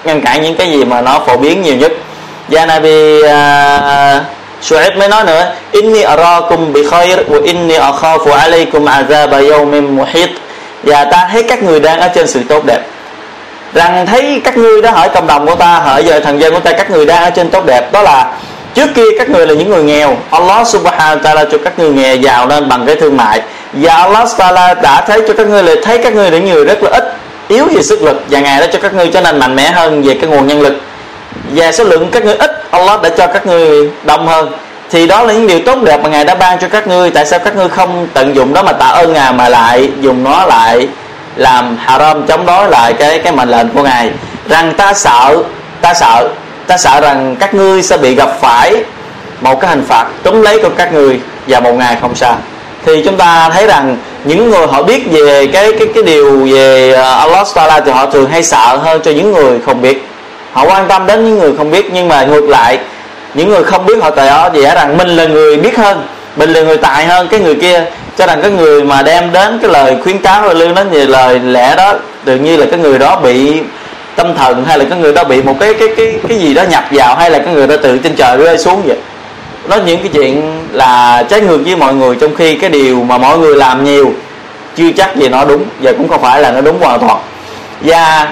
ngăn 0.04 0.20
cản 0.20 0.42
những 0.42 0.56
cái 0.56 0.70
gì 0.70 0.84
mà 0.84 1.00
nó 1.00 1.20
phổ 1.26 1.36
biến 1.36 1.62
nhiều 1.62 1.76
nhất. 1.76 1.92
Và 2.48 2.66
Nabi 2.66 3.22
à, 3.22 4.16
uh, 4.16 4.22
Shu'aib 4.64 4.98
mới 4.98 5.08
nói 5.08 5.24
nữa 5.24 5.52
inni 5.72 6.02
arakum 6.02 6.72
bi 6.72 6.80
khair 6.90 7.18
wa 7.18 7.44
inni 7.44 7.74
akhafu 7.74 8.32
alaykum 8.32 8.84
azaba 8.84 9.40
yawmin 9.50 9.96
muhit. 9.96 10.30
Và 10.82 11.04
ta 11.04 11.28
thấy 11.32 11.42
các 11.42 11.62
người 11.62 11.80
đang 11.80 12.00
ở 12.00 12.08
trên 12.08 12.26
sự 12.26 12.40
tốt 12.48 12.64
đẹp. 12.66 12.80
Rằng 13.74 14.06
thấy 14.06 14.40
các 14.44 14.56
ngươi 14.56 14.82
đó 14.82 14.90
hỏi 14.90 15.08
cộng 15.08 15.26
đồng 15.26 15.46
của 15.46 15.54
ta 15.54 15.78
hỏi 15.78 16.04
giờ 16.04 16.20
thần 16.20 16.40
dân 16.40 16.54
của 16.54 16.60
ta 16.60 16.72
các 16.72 16.90
người 16.90 17.06
đang 17.06 17.22
ở 17.22 17.30
trên 17.30 17.50
tốt 17.50 17.66
đẹp 17.66 17.92
đó 17.92 18.02
là 18.02 18.32
trước 18.74 18.94
kia 18.94 19.04
các 19.18 19.30
người 19.30 19.46
là 19.46 19.54
những 19.54 19.70
người 19.70 19.82
nghèo. 19.82 20.16
Allah 20.30 20.66
subhanahu 20.66 21.16
wa 21.16 21.22
ta'ala 21.22 21.44
cho 21.52 21.58
các 21.64 21.78
người 21.78 21.90
nghèo 21.90 22.16
giàu 22.16 22.48
lên 22.48 22.68
bằng 22.68 22.86
cái 22.86 22.96
thương 22.96 23.16
mại. 23.16 23.40
Và 23.72 23.94
Allah 23.94 24.28
ta'ala 24.38 24.80
đã 24.82 25.04
thấy 25.06 25.22
cho 25.28 25.34
các 25.36 25.46
ngươi 25.46 25.62
là 25.62 25.74
thấy 25.82 25.98
các 25.98 26.12
ngươi 26.12 26.30
là 26.30 26.38
những 26.38 26.54
người 26.54 26.64
rất 26.64 26.82
là 26.82 26.90
ít, 26.90 27.14
yếu 27.48 27.64
về 27.74 27.82
sức 27.82 28.02
lực. 28.02 28.22
Và 28.30 28.40
ngài 28.40 28.60
đã 28.60 28.66
cho 28.72 28.78
các 28.82 28.94
ngươi 28.94 29.08
trở 29.08 29.20
nên 29.20 29.38
mạnh 29.38 29.56
mẽ 29.56 29.70
hơn 29.70 30.02
về 30.02 30.14
cái 30.14 30.30
nguồn 30.30 30.46
nhân 30.46 30.60
lực. 30.60 30.74
Và 31.50 31.72
số 31.72 31.84
lượng 31.84 32.10
các 32.10 32.24
ngươi 32.24 32.34
ít, 32.34 32.50
Allah 32.70 33.02
đã 33.02 33.08
cho 33.16 33.26
các 33.26 33.46
ngươi 33.46 33.90
đông 34.04 34.26
hơn. 34.26 34.52
Thì 34.90 35.06
đó 35.06 35.22
là 35.22 35.32
những 35.32 35.46
điều 35.46 35.58
tốt 35.66 35.78
đẹp 35.84 36.00
mà 36.02 36.08
ngài 36.08 36.24
đã 36.24 36.34
ban 36.34 36.58
cho 36.58 36.68
các 36.68 36.86
ngươi 36.86 37.10
tại 37.10 37.26
sao 37.26 37.38
các 37.38 37.56
ngươi 37.56 37.68
không 37.68 38.08
tận 38.14 38.34
dụng 38.34 38.54
đó 38.54 38.62
mà 38.62 38.72
tạ 38.72 38.86
ơn 38.86 39.12
ngài 39.12 39.32
mà 39.32 39.48
lại 39.48 39.90
dùng 40.00 40.24
nó 40.24 40.46
lại 40.46 40.88
làm 41.36 41.76
haram, 41.80 42.26
chống 42.26 42.46
đối 42.46 42.70
lại 42.70 42.92
cái 42.92 43.18
cái 43.18 43.32
mệnh 43.32 43.48
lệnh 43.48 43.68
của 43.68 43.82
ngài? 43.82 44.10
Rằng 44.48 44.74
ta 44.74 44.94
sợ 44.94 45.36
ta 45.80 45.94
sợ 45.94 46.28
ta 46.66 46.76
sợ 46.76 47.00
rằng 47.00 47.36
các 47.40 47.54
ngươi 47.54 47.82
sẽ 47.82 47.96
bị 47.96 48.14
gặp 48.14 48.28
phải 48.40 48.84
một 49.40 49.60
cái 49.60 49.70
hình 49.70 49.84
phạt 49.88 50.06
túm 50.22 50.42
lấy 50.42 50.62
của 50.62 50.70
các 50.76 50.92
ngươi 50.92 51.20
và 51.46 51.60
một 51.60 51.72
ngày 51.72 51.96
không 52.00 52.14
xa. 52.14 52.34
Thì 52.86 53.02
chúng 53.04 53.16
ta 53.16 53.50
thấy 53.52 53.66
rằng 53.66 53.96
những 54.24 54.50
người 54.50 54.66
họ 54.66 54.82
biết 54.82 55.10
về 55.10 55.46
cái 55.46 55.72
cái 55.78 55.88
cái 55.94 56.02
điều 56.02 56.46
về 56.52 56.92
ờ, 56.92 57.18
Allah 57.18 57.46
Taala 57.54 57.80
thì 57.80 57.90
họ 57.90 58.06
thường 58.06 58.30
hay 58.30 58.42
sợ 58.42 58.76
hơn 58.76 59.00
cho 59.04 59.10
những 59.10 59.32
người 59.32 59.58
không 59.66 59.82
biết. 59.82 60.06
Họ 60.52 60.64
quan 60.64 60.88
tâm 60.88 61.06
đến 61.06 61.24
những 61.24 61.38
người 61.38 61.52
không 61.56 61.70
biết 61.70 61.90
nhưng 61.92 62.08
mà 62.08 62.24
ngược 62.24 62.48
lại, 62.48 62.78
những 63.34 63.48
người 63.48 63.64
không 63.64 63.86
biết 63.86 63.94
họ 64.02 64.10
tỏ 64.10 64.50
vẻ 64.50 64.68
e 64.68 64.74
rằng 64.74 64.96
mình 64.96 65.08
là 65.08 65.24
người 65.24 65.56
biết 65.56 65.76
hơn, 65.76 66.06
mình 66.36 66.52
là 66.52 66.60
người 66.60 66.76
tài 66.76 67.06
hơn 67.06 67.28
cái 67.28 67.40
người 67.40 67.54
kia. 67.54 67.84
Cho 68.18 68.26
rằng 68.26 68.42
cái 68.42 68.50
người 68.50 68.84
mà 68.84 69.02
đem 69.02 69.32
đến 69.32 69.58
cái 69.62 69.70
lời 69.70 69.96
khuyến 70.02 70.18
cáo 70.18 70.42
và 70.42 70.52
lương 70.52 70.74
đến 70.74 70.90
về 70.90 71.06
lời 71.06 71.38
lẽ 71.38 71.74
đó, 71.76 71.94
tự 72.24 72.36
nhiên 72.36 72.60
là 72.60 72.66
cái 72.70 72.78
người 72.78 72.98
đó 72.98 73.16
bị 73.16 73.60
tâm 74.16 74.34
thần 74.34 74.64
hay 74.64 74.78
là 74.78 74.84
cái 74.90 74.98
người 74.98 75.12
đó 75.12 75.24
bị 75.24 75.42
một 75.42 75.56
cái 75.60 75.74
cái 75.74 75.88
cái 75.96 76.14
cái 76.28 76.38
gì 76.38 76.54
đó 76.54 76.62
nhập 76.62 76.84
vào 76.90 77.16
hay 77.16 77.30
là 77.30 77.38
cái 77.38 77.54
người 77.54 77.66
đó 77.66 77.76
tự 77.82 77.98
trên 77.98 78.14
trời 78.14 78.36
rơi 78.36 78.58
xuống 78.58 78.82
vậy? 78.86 78.96
Nó 79.68 79.76
những 79.76 79.98
cái 79.98 80.08
chuyện 80.12 80.58
là 80.72 81.24
trái 81.28 81.40
ngược 81.40 81.58
với 81.64 81.76
mọi 81.76 81.94
người, 81.94 82.16
trong 82.20 82.34
khi 82.34 82.54
cái 82.54 82.70
điều 82.70 83.04
mà 83.04 83.18
mọi 83.18 83.38
người 83.38 83.56
làm 83.56 83.84
nhiều, 83.84 84.12
chưa 84.76 84.92
chắc 84.96 85.16
gì 85.16 85.28
nó 85.28 85.44
đúng, 85.44 85.64
và 85.80 85.92
cũng 85.92 86.08
không 86.08 86.22
phải 86.22 86.40
là 86.40 86.50
nó 86.50 86.60
đúng 86.60 86.80
hoàn 86.80 87.00
toàn. 87.00 87.18
Và 87.80 88.28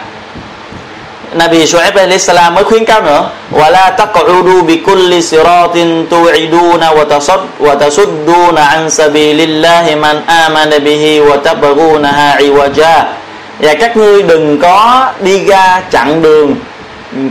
Nabi 1.34 1.64
Shu'aib 1.64 1.92
alayhi 1.94 2.18
salam 2.18 2.54
mới 2.54 2.64
khuyến 2.64 2.84
cáo 2.84 3.02
nữa 3.02 3.30
wala 3.52 3.92
taq'udu 3.96 4.62
bi 4.62 4.76
kulli 4.76 5.22
siratin 5.22 6.06
tu'iduna 6.06 6.90
wa 6.90 7.04
tasad 7.04 7.40
wa 7.60 7.78
tasudduna 7.78 8.62
an 8.62 8.90
sabilillahi 8.90 9.96
man 9.96 10.22
amana 10.26 10.78
bihi 10.78 11.20
wa 11.20 11.36
tabghunaha 11.36 12.38
iwaja 12.38 13.02
và 13.59 13.73
các 13.73 13.97
ngươi 13.97 14.23
đừng 14.23 14.59
có 14.59 15.07
đi 15.19 15.45
ra 15.45 15.81
chặn 15.91 16.21
đường 16.21 16.55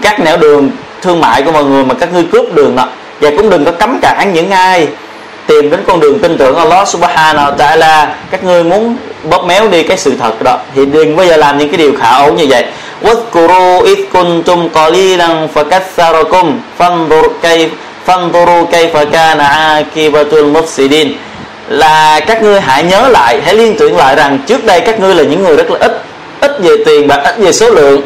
các 0.02 0.21
nẻo 0.21 0.37
đường 0.37 0.71
thương 1.02 1.21
mại 1.21 1.43
của 1.43 1.52
mọi 1.52 1.64
người 1.64 1.85
mà 1.85 1.95
các 1.95 2.12
ngươi 2.12 2.25
cướp 2.33 2.54
đường 2.54 2.76
đó 2.76 2.88
và 3.21 3.31
cũng 3.37 3.50
đừng 3.50 3.64
có 3.64 3.73
cấm 3.73 3.99
cản 4.02 4.33
những 4.33 4.50
ai 4.50 4.88
tìm 5.47 5.71
đến 5.71 5.81
con 5.87 6.00
đường 6.00 6.19
tin 6.19 6.38
tưởng 6.38 6.57
Allah 6.57 6.88
subhanahu 6.88 7.50
wa 7.50 7.57
ta'ala 7.57 8.07
các 8.31 8.45
ngươi 8.45 8.64
muốn 8.64 8.97
bóp 9.31 9.45
méo 9.45 9.69
đi 9.69 9.83
cái 9.83 9.99
sự 9.99 10.12
thật 10.21 10.43
đó 10.43 10.59
thì 10.75 10.87
đừng 10.87 11.16
bao 11.16 11.26
giờ 11.26 11.37
làm 11.37 11.59
những 11.59 11.69
cái 11.69 11.78
điều 11.78 11.93
khả 12.00 12.11
ấu 12.11 12.33
như 12.33 12.47
vậy 12.49 12.64
واذكروا 13.04 13.85
إذ 13.93 13.99
كنتم 14.12 14.69
قليلا 14.78 15.31
فكثركم 15.54 16.47
فانظر 16.78 17.25
كيف 17.43 17.71
فانظروا 18.07 18.64
كيف 18.73 18.97
كان 18.97 19.40
عاقبة 19.40 20.31
المفسدين 20.33 21.09
là 21.69 22.21
các 22.21 22.43
ngươi 22.43 22.61
hãy 22.61 22.85
nhớ 22.85 23.09
lại 23.09 23.40
hãy 23.45 23.54
liên 23.54 23.76
tưởng 23.78 23.97
lại 23.97 24.16
rằng 24.16 24.38
trước 24.47 24.64
đây 24.64 24.81
các 24.81 25.00
ngươi 25.00 25.14
là 25.14 25.23
những 25.23 25.43
người 25.43 25.57
rất 25.57 25.71
là 25.71 25.78
ít 25.81 26.02
ít 26.41 26.51
về 26.60 26.72
tiền 26.86 27.08
bạc 27.08 27.22
ít 27.24 27.38
về 27.38 27.51
số 27.51 27.69
lượng, 27.69 28.01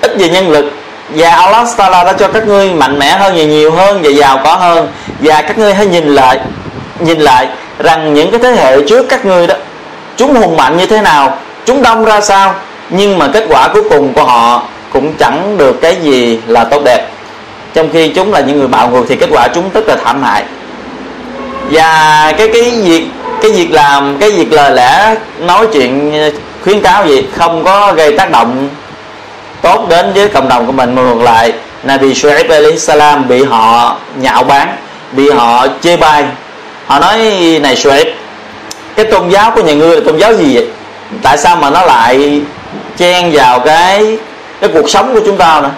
ít 0.00 0.16
về 0.18 0.28
nhân 0.28 0.50
lực. 0.50 0.72
Và 1.08 1.30
Allah 1.30 1.68
Taala 1.76 2.04
đã 2.04 2.12
cho 2.12 2.28
các 2.28 2.46
ngươi 2.46 2.70
mạnh 2.74 2.98
mẽ 2.98 3.10
hơn 3.10 3.34
và 3.36 3.42
nhiều 3.44 3.70
hơn 3.72 4.02
và 4.02 4.10
giàu 4.10 4.40
có 4.44 4.54
hơn. 4.54 4.88
Và 5.20 5.42
các 5.42 5.58
ngươi 5.58 5.74
hãy 5.74 5.86
nhìn 5.86 6.14
lại 6.14 6.40
nhìn 6.98 7.18
lại 7.18 7.48
rằng 7.78 8.14
những 8.14 8.30
cái 8.30 8.40
thế 8.42 8.50
hệ 8.50 8.82
trước 8.88 9.06
các 9.08 9.26
ngươi 9.26 9.46
đó, 9.46 9.54
chúng 10.16 10.34
hùng 10.34 10.56
mạnh 10.56 10.76
như 10.76 10.86
thế 10.86 11.00
nào, 11.00 11.38
chúng 11.64 11.82
đông 11.82 12.04
ra 12.04 12.20
sao. 12.20 12.54
Nhưng 12.90 13.18
mà 13.18 13.28
kết 13.32 13.44
quả 13.48 13.68
cuối 13.68 13.82
cùng 13.90 14.12
của 14.12 14.24
họ 14.24 14.62
cũng 14.92 15.14
chẳng 15.18 15.58
được 15.58 15.80
cái 15.80 15.96
gì 16.02 16.40
là 16.46 16.64
tốt 16.64 16.82
đẹp. 16.84 17.08
Trong 17.74 17.88
khi 17.92 18.08
chúng 18.08 18.32
là 18.32 18.40
những 18.40 18.58
người 18.58 18.68
bạo 18.68 18.88
ngược 18.88 19.04
thì 19.08 19.16
kết 19.16 19.28
quả 19.32 19.48
chúng 19.48 19.70
rất 19.74 19.88
là 19.88 19.96
thảm 20.04 20.22
hại. 20.22 20.44
Và 21.70 22.32
cái 22.38 22.48
cái 22.48 22.70
việc 22.84 23.04
cái 23.42 23.50
việc 23.50 23.72
làm, 23.72 24.16
cái 24.20 24.30
việc 24.30 24.52
lời 24.52 24.70
lẽ 24.70 25.14
nói 25.40 25.66
chuyện 25.72 26.12
khuyến 26.64 26.80
cáo 26.80 27.06
gì? 27.06 27.26
Không 27.36 27.64
có 27.64 27.92
gây 27.92 28.16
tác 28.16 28.30
động 28.30 28.68
tốt 29.62 29.86
đến 29.88 30.12
với 30.14 30.28
cộng 30.28 30.48
đồng 30.48 30.66
của 30.66 30.72
mình, 30.72 30.94
mà 30.94 31.02
ngược 31.02 31.22
lại, 31.22 31.52
Nabi 31.82 32.12
Shu'aib 32.12 32.50
alayhi 32.50 32.78
salam 32.78 33.28
bị 33.28 33.44
họ 33.44 33.96
nhạo 34.16 34.44
báng, 34.44 34.76
bị 35.12 35.30
họ 35.30 35.66
chê 35.82 35.96
bai. 35.96 36.24
Họ 36.86 36.98
nói, 36.98 37.18
này 37.62 37.74
Shu'aib, 37.74 38.04
cái 38.96 39.06
tôn 39.06 39.28
giáo 39.28 39.50
của 39.50 39.62
nhà 39.62 39.74
ngươi 39.74 39.96
là 39.96 40.02
tôn 40.06 40.18
giáo 40.18 40.34
gì 40.34 40.54
vậy? 40.54 40.66
Tại 41.22 41.38
sao 41.38 41.56
mà 41.56 41.70
nó 41.70 41.82
lại 41.82 42.40
chen 42.96 43.30
vào 43.32 43.60
cái 43.60 44.18
cái 44.60 44.70
cuộc 44.74 44.90
sống 44.90 45.14
của 45.14 45.20
chúng 45.26 45.36
ta 45.36 45.60
nữa 45.60 45.70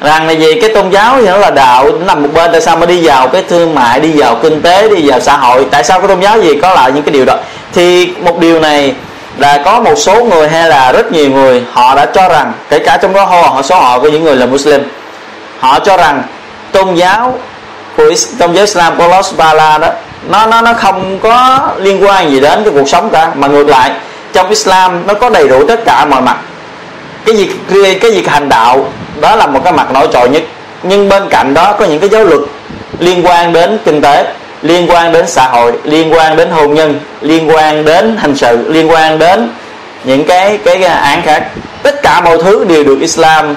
rằng 0.00 0.26
là 0.26 0.32
gì? 0.32 0.60
Cái 0.60 0.74
tôn 0.74 0.90
giáo 0.90 1.16
thì 1.20 1.26
nó 1.26 1.36
là 1.36 1.50
đạo, 1.50 1.84
nó 1.84 2.06
nằm 2.06 2.22
một 2.22 2.28
bên, 2.34 2.52
tại 2.52 2.60
sao 2.60 2.76
mà 2.76 2.86
đi 2.86 3.06
vào 3.06 3.28
cái 3.28 3.42
thương 3.42 3.74
mại, 3.74 4.00
đi 4.00 4.12
vào 4.12 4.36
kinh 4.42 4.62
tế, 4.62 4.88
đi 4.88 5.10
vào 5.10 5.20
xã 5.20 5.36
hội? 5.36 5.66
Tại 5.70 5.84
sao 5.84 6.00
cái 6.00 6.08
tôn 6.08 6.20
giáo 6.20 6.42
gì 6.42 6.54
có 6.62 6.74
lại 6.74 6.92
những 6.92 7.02
cái 7.02 7.12
điều 7.12 7.24
đó? 7.24 7.34
Thì 7.72 8.08
một 8.20 8.40
điều 8.40 8.60
này 8.60 8.94
là 9.38 9.62
có 9.64 9.80
một 9.80 9.94
số 9.96 10.24
người 10.24 10.48
hay 10.48 10.68
là 10.68 10.92
rất 10.92 11.12
nhiều 11.12 11.30
người 11.30 11.64
họ 11.72 11.94
đã 11.94 12.06
cho 12.06 12.28
rằng, 12.28 12.52
kể 12.70 12.78
cả 12.78 12.98
trong 13.02 13.12
đó 13.12 13.24
họ 13.24 13.62
số 13.62 13.80
họ 13.80 13.98
của 13.98 14.08
những 14.08 14.24
người 14.24 14.36
là 14.36 14.46
Muslim, 14.46 14.82
họ 15.60 15.78
cho 15.78 15.96
rằng 15.96 16.22
tôn 16.72 16.94
giáo 16.94 17.38
của 17.96 18.10
tôn 18.38 18.52
giáo 18.52 18.64
Islam 18.64 18.96
của 18.96 19.08
Los 19.08 19.34
Bala 19.34 19.78
đó, 19.78 19.88
nó 20.28 20.46
nó 20.46 20.60
nó 20.60 20.72
không 20.72 21.18
có 21.22 21.68
liên 21.78 22.04
quan 22.04 22.30
gì 22.30 22.40
đến 22.40 22.64
cái 22.64 22.72
cuộc 22.74 22.88
sống 22.88 23.10
cả, 23.10 23.30
mà 23.34 23.48
ngược 23.48 23.68
lại, 23.68 23.90
trong 24.32 24.48
Islam 24.48 25.06
nó 25.06 25.14
có 25.14 25.30
đầy 25.30 25.48
đủ 25.48 25.66
tất 25.66 25.84
cả 25.84 26.04
mọi 26.04 26.20
mặt. 26.20 26.36
Cái 27.24 27.36
việc 27.36 27.50
cái 28.00 28.10
việc 28.10 28.28
hành 28.28 28.48
đạo 28.48 28.88
đó 29.20 29.36
là 29.36 29.46
một 29.46 29.60
cái 29.64 29.72
mặt 29.72 29.92
nổi 29.92 30.08
trội 30.12 30.28
nhất, 30.28 30.42
nhưng 30.82 31.08
bên 31.08 31.28
cạnh 31.28 31.54
đó 31.54 31.72
có 31.78 31.84
những 31.84 32.00
cái 32.00 32.08
giáo 32.08 32.24
luật 32.24 32.40
liên 32.98 33.26
quan 33.26 33.52
đến 33.52 33.78
kinh 33.84 34.00
tế 34.00 34.32
liên 34.62 34.90
quan 34.90 35.12
đến 35.12 35.26
xã 35.26 35.44
hội, 35.44 35.72
liên 35.84 36.12
quan 36.12 36.36
đến 36.36 36.50
hôn 36.50 36.74
nhân, 36.74 37.00
liên 37.20 37.50
quan 37.50 37.84
đến 37.84 38.16
hình 38.16 38.36
sự, 38.36 38.72
liên 38.72 38.90
quan 38.90 39.18
đến 39.18 39.48
những 40.04 40.24
cái 40.24 40.58
cái 40.64 40.82
án 40.82 41.22
khác. 41.22 41.46
Tất 41.82 42.02
cả 42.02 42.20
mọi 42.20 42.38
thứ 42.42 42.64
đều 42.64 42.84
được 42.84 42.98
Islam 43.00 43.54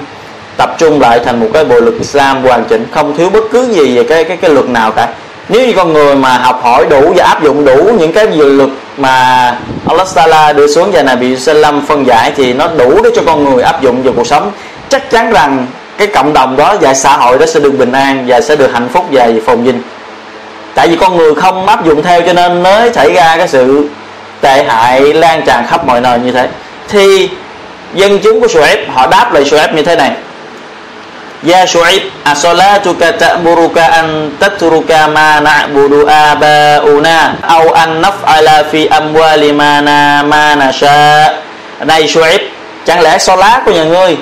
tập 0.56 0.74
trung 0.78 1.00
lại 1.00 1.20
thành 1.24 1.40
một 1.40 1.48
cái 1.54 1.64
bộ 1.64 1.80
luật 1.80 1.94
Islam 1.98 2.42
hoàn 2.42 2.64
chỉnh, 2.64 2.86
không 2.90 3.16
thiếu 3.16 3.30
bất 3.30 3.44
cứ 3.52 3.68
gì 3.72 3.96
về 3.96 4.04
cái 4.04 4.24
cái 4.24 4.36
cái 4.36 4.50
luật 4.50 4.68
nào 4.68 4.90
cả. 4.90 5.08
Nếu 5.48 5.66
như 5.66 5.72
con 5.76 5.92
người 5.92 6.16
mà 6.16 6.38
học 6.38 6.60
hỏi 6.62 6.86
đủ 6.90 7.12
và 7.16 7.24
áp 7.24 7.42
dụng 7.42 7.64
đủ 7.64 7.90
những 7.98 8.12
cái 8.12 8.26
dự 8.34 8.48
luật 8.48 8.70
mà 8.96 9.56
Allah 9.88 10.06
Taala 10.14 10.52
đưa 10.52 10.66
xuống 10.66 10.90
và 10.92 11.02
Nabi 11.02 11.36
Sallam 11.36 11.86
phân 11.86 12.06
giải 12.06 12.32
thì 12.36 12.52
nó 12.52 12.68
đủ 12.78 13.02
để 13.02 13.10
cho 13.16 13.22
con 13.26 13.44
người 13.44 13.62
áp 13.62 13.82
dụng 13.82 14.02
vào 14.02 14.12
cuộc 14.16 14.26
sống. 14.26 14.50
Chắc 14.88 15.10
chắn 15.10 15.32
rằng 15.32 15.66
cái 15.98 16.06
cộng 16.06 16.32
đồng 16.32 16.56
đó 16.56 16.76
và 16.80 16.94
xã 16.94 17.16
hội 17.16 17.38
đó 17.38 17.46
sẽ 17.46 17.60
được 17.60 17.78
bình 17.78 17.92
an 17.92 18.24
và 18.26 18.40
sẽ 18.40 18.56
được 18.56 18.72
hạnh 18.72 18.88
phúc 18.92 19.04
và 19.10 19.28
phồn 19.46 19.62
vinh 19.62 19.82
tại 20.74 20.88
vì 20.88 20.96
con 20.96 21.16
người 21.16 21.34
không 21.34 21.66
áp 21.66 21.84
dụng 21.84 22.02
theo 22.02 22.22
cho 22.22 22.32
nên 22.32 22.62
mới 22.62 22.92
xảy 22.92 23.12
ra 23.12 23.34
cái 23.36 23.48
sự 23.48 23.88
tệ 24.40 24.64
hại 24.68 25.00
lan 25.00 25.42
tràn 25.46 25.66
khắp 25.66 25.86
mọi 25.86 26.00
nơi 26.00 26.18
như 26.18 26.32
thế. 26.32 26.48
Thì 26.88 27.30
dân 27.94 28.18
chúng 28.18 28.40
của 28.40 28.48
Suhaib 28.48 28.78
họ 28.88 29.06
đáp 29.06 29.32
lại 29.32 29.44
Suhaib 29.44 29.74
như 29.74 29.82
thế 29.82 29.96
này. 29.96 30.12
Ya 31.42 31.66
Shu'ib 31.66 32.06
Asolatuka 32.22 33.18
ta'muruka 33.18 33.82
an 33.82 34.30
tatruka 34.38 35.10
ma 35.10 35.40
na'budu 35.40 36.06
aba'una 36.06 37.34
Au 37.42 37.66
an 37.74 38.02
naf'ala 38.02 38.62
fi 38.70 38.86
amwali 38.86 39.52
ma 39.52 39.80
na, 39.80 40.22
ma 40.22 40.54
nasha. 40.54 41.34
Này 41.80 42.06
Shu'ib 42.06 42.38
Chẳng 42.86 43.00
lẽ 43.00 43.18
Solat 43.18 43.64
của 43.64 43.72
nhà 43.72 43.84
ngươi 43.84 44.16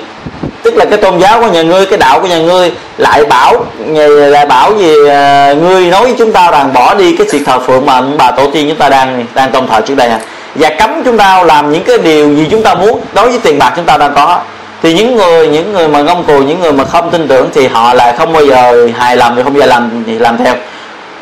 tức 0.63 0.75
là 0.75 0.85
cái 0.85 0.97
tôn 0.97 1.19
giáo 1.19 1.41
của 1.41 1.47
nhà 1.47 1.61
ngươi, 1.61 1.85
cái 1.85 1.97
đạo 1.97 2.19
của 2.19 2.27
nhà 2.27 2.37
ngươi 2.37 2.71
lại 2.97 3.25
bảo 3.25 3.65
lại 4.05 4.45
bảo 4.45 4.73
gì 4.77 4.95
à, 5.09 5.53
ngươi 5.53 5.85
nói 5.85 6.03
với 6.03 6.15
chúng 6.17 6.31
ta 6.31 6.51
rằng 6.51 6.73
bỏ 6.73 6.93
đi 6.93 7.15
cái 7.15 7.27
sự 7.29 7.39
thờ 7.45 7.59
phượng 7.59 7.85
mà 7.85 8.01
bà 8.17 8.31
tổ 8.31 8.47
tiên 8.53 8.65
chúng 8.69 8.77
ta 8.77 8.89
đang 8.89 9.25
đang 9.33 9.51
tôn 9.51 9.67
thờ 9.67 9.81
trước 9.87 9.95
đây 9.95 10.09
à 10.09 10.19
và 10.55 10.69
cấm 10.69 11.03
chúng 11.05 11.17
ta 11.17 11.43
làm 11.43 11.71
những 11.71 11.83
cái 11.83 11.97
điều 11.97 12.35
gì 12.35 12.47
chúng 12.51 12.63
ta 12.63 12.73
muốn, 12.73 13.01
đối 13.13 13.29
với 13.29 13.39
tiền 13.43 13.59
bạc 13.59 13.73
chúng 13.75 13.85
ta 13.85 13.97
đang 13.97 14.13
có. 14.15 14.39
Thì 14.81 14.93
những 14.93 15.15
người 15.15 15.47
những 15.47 15.73
người 15.73 15.87
mà 15.87 16.01
ngông 16.01 16.23
cuồng, 16.23 16.47
những 16.47 16.59
người 16.59 16.73
mà 16.73 16.83
không 16.83 17.11
tin 17.11 17.27
tưởng 17.27 17.49
thì 17.53 17.67
họ 17.67 17.93
lại 17.93 18.13
không 18.17 18.33
bao 18.33 18.45
giờ 18.45 18.87
hài 18.97 19.17
lòng 19.17 19.35
thì 19.35 19.43
không 19.43 19.53
bao 19.53 19.59
giờ 19.59 19.65
làm, 19.65 20.03
thì 20.07 20.19
làm 20.19 20.37
theo. 20.37 20.55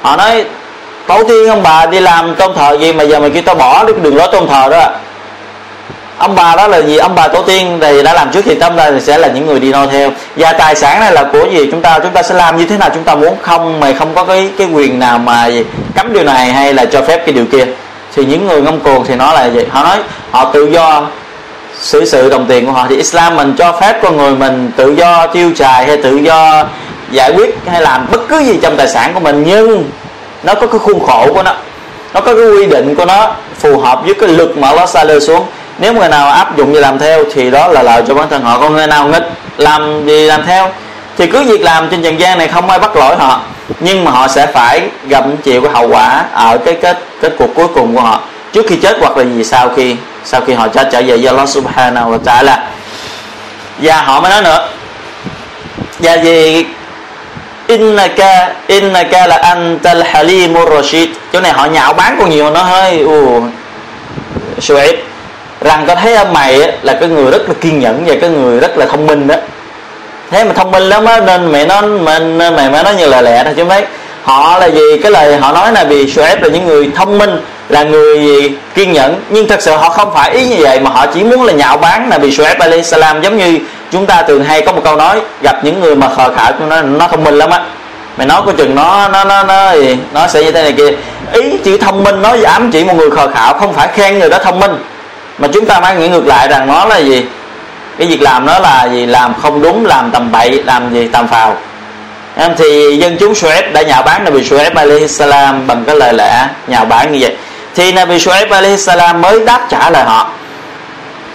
Họ 0.02 0.16
nói, 0.16 0.46
tổ 1.08 1.24
tiên 1.24 1.50
ông 1.50 1.64
bà 1.64 1.86
đi 1.86 2.00
làm 2.00 2.36
tôn 2.36 2.52
thờ 2.56 2.78
gì 2.80 2.94
mà 2.94 3.04
giờ 3.04 3.20
mà 3.20 3.30
kêu 3.34 3.44
tao 3.46 3.56
bỏ 3.56 3.86
cái 3.86 3.94
đường 4.02 4.16
lối 4.16 4.28
tôn 4.32 4.48
thờ 4.48 4.70
đó 4.72 4.80
à? 4.80 4.90
Ông 6.20 6.36
bà 6.36 6.56
đó 6.56 6.68
là 6.68 6.82
gì? 6.82 6.98
Ông 6.98 7.16
bà 7.16 7.28
tổ 7.28 7.42
tiên 7.42 7.78
thì 7.82 8.04
đã 8.04 8.14
làm 8.14 8.32
trước 8.32 8.42
thì 8.46 8.56
tâm 8.56 8.76
là 8.76 9.00
sẽ 9.00 9.18
là 9.18 9.28
những 9.28 9.46
người 9.46 9.60
đi 9.60 9.72
noi 9.72 9.88
theo. 9.92 10.12
Và 10.36 10.54
tài 10.54 10.76
sản 10.76 11.00
này 11.00 11.14
là 11.14 11.24
của 11.24 11.46
gì? 11.52 11.68
Chúng 11.72 11.82
ta 11.82 12.00
chúng 12.00 12.12
ta 12.12 12.24
sẽ 12.24 12.36
làm 12.36 12.58
như 12.58 12.66
thế 12.66 12.78
nào? 12.78 12.90
Chúng 12.94 13.04
ta 13.04 13.16
muốn 13.16 13.36
không 13.42 13.80
mà 13.80 13.94
không 14.00 14.16
có 14.16 14.24
cái 14.24 14.50
cái 14.58 14.68
quyền 14.74 15.00
nào 15.00 15.18
mà 15.18 15.48
gì, 15.48 15.66
cấm 15.96 16.14
điều 16.14 16.24
này 16.24 16.54
hay 16.54 16.74
là 16.74 16.86
cho 16.86 17.02
phép 17.02 17.26
cái 17.26 17.34
điều 17.34 17.46
kia? 17.46 17.66
Thì 18.16 18.26
những 18.26 18.48
người 18.48 18.62
ngông 18.62 18.80
cuồng 18.80 19.06
thì 19.06 19.16
nó 19.16 19.34
là 19.34 19.46
gì 19.46 19.62
họ 19.70 19.84
nói 19.84 19.98
họ 20.32 20.52
tự 20.54 20.66
do 20.72 21.08
xử 21.80 22.06
sự 22.06 22.30
đồng 22.30 22.46
tiền 22.46 22.66
của 22.66 22.72
họ. 22.72 22.86
Thì 22.90 22.96
Islam 22.96 23.36
mình 23.36 23.54
cho 23.58 23.72
phép 23.82 24.00
con 24.04 24.18
người 24.18 24.36
mình 24.36 24.72
tự 24.76 24.96
do 24.96 25.28
tiêu 25.28 25.52
xài 25.56 25.86
hay 25.86 25.98
tự 25.98 26.16
do 26.16 26.64
giải 27.12 27.32
quyết 27.36 27.58
hay 27.68 27.82
làm 27.82 28.08
bất 28.12 28.22
cứ 28.30 28.40
gì 28.40 28.60
trong 28.62 28.78
tài 28.78 28.88
sản 28.88 29.14
của 29.14 29.20
mình. 29.20 29.44
Nhưng 29.48 29.90
nó 30.44 30.54
có 30.54 30.68
cái 30.68 30.80
khuôn 30.80 31.08
khổ 31.08 31.28
của 31.34 31.44
nó. 31.44 31.54
Nó 32.14 32.22
có 32.22 32.36
cái 32.36 32.46
quy 32.46 32.66
định 32.66 32.96
của 32.96 33.06
nó 33.06 33.36
phù 33.60 33.80
hợp 33.80 34.06
với 34.06 34.14
cái 34.14 34.30
luật 34.30 34.58
mà 34.58 34.68
Allah 34.68 34.90
sa 34.90 35.04
lơ 35.04 35.20
xuống 35.20 35.46
nếu 35.80 35.94
người 35.94 36.10
nào 36.10 36.30
áp 36.30 36.58
dụng 36.58 36.74
và 36.74 36.80
làm 36.80 37.00
theo 37.00 37.24
thì 37.34 37.52
đó 37.52 37.68
là 37.68 37.84
lợi 37.84 38.04
cho 38.08 38.14
bản 38.14 38.30
thân 38.30 38.42
họ 38.42 38.60
còn 38.60 38.74
người 38.74 38.88
nào 38.88 39.08
nghịch 39.08 39.28
làm 39.58 40.06
gì 40.06 40.26
làm 40.26 40.46
theo. 40.46 40.72
Thì 41.18 41.28
cứ 41.28 41.44
việc 41.44 41.62
làm 41.62 41.90
trên 41.90 42.04
trần 42.04 42.20
gian 42.20 42.38
này 42.38 42.48
không 42.48 42.70
ai 42.70 42.80
bắt 42.80 42.96
lỗi 42.96 43.16
họ, 43.16 43.42
nhưng 43.80 44.06
mà 44.06 44.12
họ 44.12 44.28
sẽ 44.28 44.48
phải 44.48 44.82
gặm 45.08 45.38
chịu 45.38 45.62
cái 45.62 45.72
hậu 45.72 45.88
quả 45.88 46.26
ở 46.34 46.58
cái 46.58 46.78
kết 46.82 47.00
kết 47.22 47.36
cuộc 47.38 47.56
cuối 47.56 47.68
cùng 47.68 47.96
của 47.96 48.02
họ. 48.02 48.20
Trước 48.54 48.66
khi 48.70 48.76
chết 48.76 48.98
hoặc 49.00 49.18
là 49.18 49.24
gì, 49.24 49.44
sau 49.44 49.70
khi 49.76 49.96
sau 50.26 50.42
khi 50.42 50.54
họ 50.54 50.68
chết 50.68 50.90
trở 50.92 51.02
về 51.02 51.18
với 51.18 51.28
Allah 51.28 51.50
subhanahu 51.50 52.12
wa 52.12 52.20
ta'ala. 52.24 52.58
Và 53.78 54.02
họ 54.02 54.22
mới 54.22 54.32
nói 54.32 54.42
nữa, 54.42 54.68
và 56.00 56.14
gì 56.14 56.66
innaka 57.68 58.54
innaka 58.68 59.28
là 59.28 59.36
antal 59.36 60.04
halimur 60.04 60.70
rashid. 60.70 61.10
Chỗ 61.34 61.40
này 61.42 61.52
họ 61.52 61.66
nhạo 61.66 61.94
bán 61.94 62.16
con 62.20 62.30
nhiều, 62.30 62.50
nó 62.52 62.64
hơi 62.64 63.00
u 63.00 63.44
Shuaib 64.60 64.96
rằng 65.62 65.86
có 65.88 65.96
thấy 65.96 66.16
ông 66.16 66.34
mày 66.34 66.72
là 66.82 66.94
cái 66.94 67.10
người 67.10 67.32
rất 67.32 67.50
là 67.50 67.56
kiên 67.62 67.80
nhẫn 67.80 68.04
và 68.06 68.16
cái 68.22 68.30
người 68.30 68.60
rất 68.60 68.78
là 68.78 68.86
thông 68.86 69.08
minh 69.08 69.28
đó. 69.28 69.36
Thế 70.32 70.44
mà 70.44 70.54
thông 70.54 70.72
minh 70.72 70.84
lắm 70.84 71.06
á, 71.06 71.20
nên 71.20 71.52
mẹ 71.52 71.66
nó 71.66 71.82
nên 71.82 72.38
mày 72.38 72.70
mẹ 72.70 72.84
nói 72.84 72.96
như 72.96 73.08
lời 73.08 73.24
lẽ 73.24 73.44
thôi 73.44 73.54
chứ 73.58 73.66
mấy 73.66 73.86
họ 74.24 74.58
là 74.60 74.66
gì 74.66 74.82
cái 75.04 75.12
lời 75.12 75.38
họ 75.38 75.52
nói 75.52 75.72
là 75.72 75.84
vì 75.84 76.12
Shuaib 76.12 76.42
là 76.42 76.50
những 76.50 76.68
người 76.68 76.90
thông 76.96 77.18
minh, 77.18 77.42
là 77.70 77.84
người 77.84 78.52
kiên 78.76 78.94
nhẫn. 78.94 79.16
Nhưng 79.30 79.48
thật 79.48 79.62
sự 79.62 79.72
họ 79.72 79.90
không 79.90 80.14
phải 80.14 80.32
ý 80.32 80.48
như 80.48 80.56
vậy 80.60 80.80
mà 80.80 80.90
họ 80.90 81.06
chỉ 81.14 81.24
muốn 81.24 81.44
là 81.44 81.54
nhạo 81.54 81.78
báng 81.78 82.10
là 82.10 82.18
vì 82.18 82.32
Shuaib 82.32 82.60
alayhi 82.60 82.84
salam. 82.84 83.22
Giống 83.22 83.38
như 83.38 83.60
chúng 83.92 84.06
ta 84.06 84.22
thường 84.22 84.44
hay 84.44 84.62
có 84.62 84.72
một 84.72 84.82
câu 84.84 84.96
nói, 84.96 85.22
gặp 85.42 85.64
những 85.64 85.80
người 85.80 85.96
mà 85.96 86.10
khờ 86.10 86.34
khạo, 86.36 86.52
nó 86.70 86.82
nó 86.82 87.08
thông 87.08 87.24
minh 87.24 87.36
lắm 87.36 87.50
á. 87.50 87.62
Mày 88.18 88.28
nói 88.28 88.42
có 88.46 88.52
chừng 88.58 88.76
nó 88.76 89.08
nó 89.08 89.24
nó 89.24 89.44
nó 89.44 89.72
gì, 89.72 89.98
nó 90.14 90.28
sẽ 90.28 90.44
như 90.44 90.52
thế 90.52 90.64
này 90.64 90.74
kia. 90.74 90.92
Ý 91.34 91.58
chữ 91.64 91.78
thông 91.78 92.04
minh 92.04 92.22
nó 92.22 92.36
ám 92.46 92.72
chỉ 92.72 92.84
một 92.84 92.94
người 92.96 93.12
khờ 93.12 93.28
khạo 93.28 93.54
không 93.54 93.74
phải 93.74 93.88
khen 93.88 94.20
người 94.20 94.30
đó 94.30 94.38
thông 94.44 94.60
minh 94.60 94.72
mà 95.40 95.48
chúng 95.54 95.66
ta 95.66 95.80
phải 95.82 95.96
nghĩ 95.96 96.08
ngược 96.08 96.28
lại 96.28 96.48
rằng 96.48 96.68
nó 96.68 96.86
là 96.86 96.98
gì? 96.98 97.26
Cái 97.98 98.08
việc 98.08 98.22
làm 98.22 98.46
nó 98.46 98.60
là 98.60 98.88
gì? 98.92 99.06
Làm 99.06 99.34
không 99.42 99.62
đúng 99.62 99.86
làm 99.86 100.12
tầm 100.12 100.32
bậy 100.32 100.64
làm 100.66 100.94
gì? 100.94 101.08
Tầm 101.12 101.28
phào. 101.28 101.58
Em 102.36 102.56
thì 102.58 102.98
dân 102.98 103.18
chúng 103.20 103.34
Suez 103.34 103.74
đã 103.74 103.82
nhạo 103.82 104.04
bán 104.04 104.24
Nabi 104.24 104.42
Suez 104.42 104.72
alayhi 104.76 105.08
salam 105.08 105.68
bằng 105.68 105.84
cái 105.86 105.96
lời 105.96 106.14
lẽ 106.14 106.48
nhạo 106.68 106.86
bán 106.86 107.12
như 107.12 107.18
vậy. 107.22 107.36
Thì 107.76 107.92
Nabi 107.92 108.18
Suez 108.18 108.52
alayhi 108.52 108.78
salam 108.78 109.22
mới 109.22 109.46
đáp 109.46 109.66
trả 109.70 109.90
lời 109.90 110.04
họ. 110.04 110.30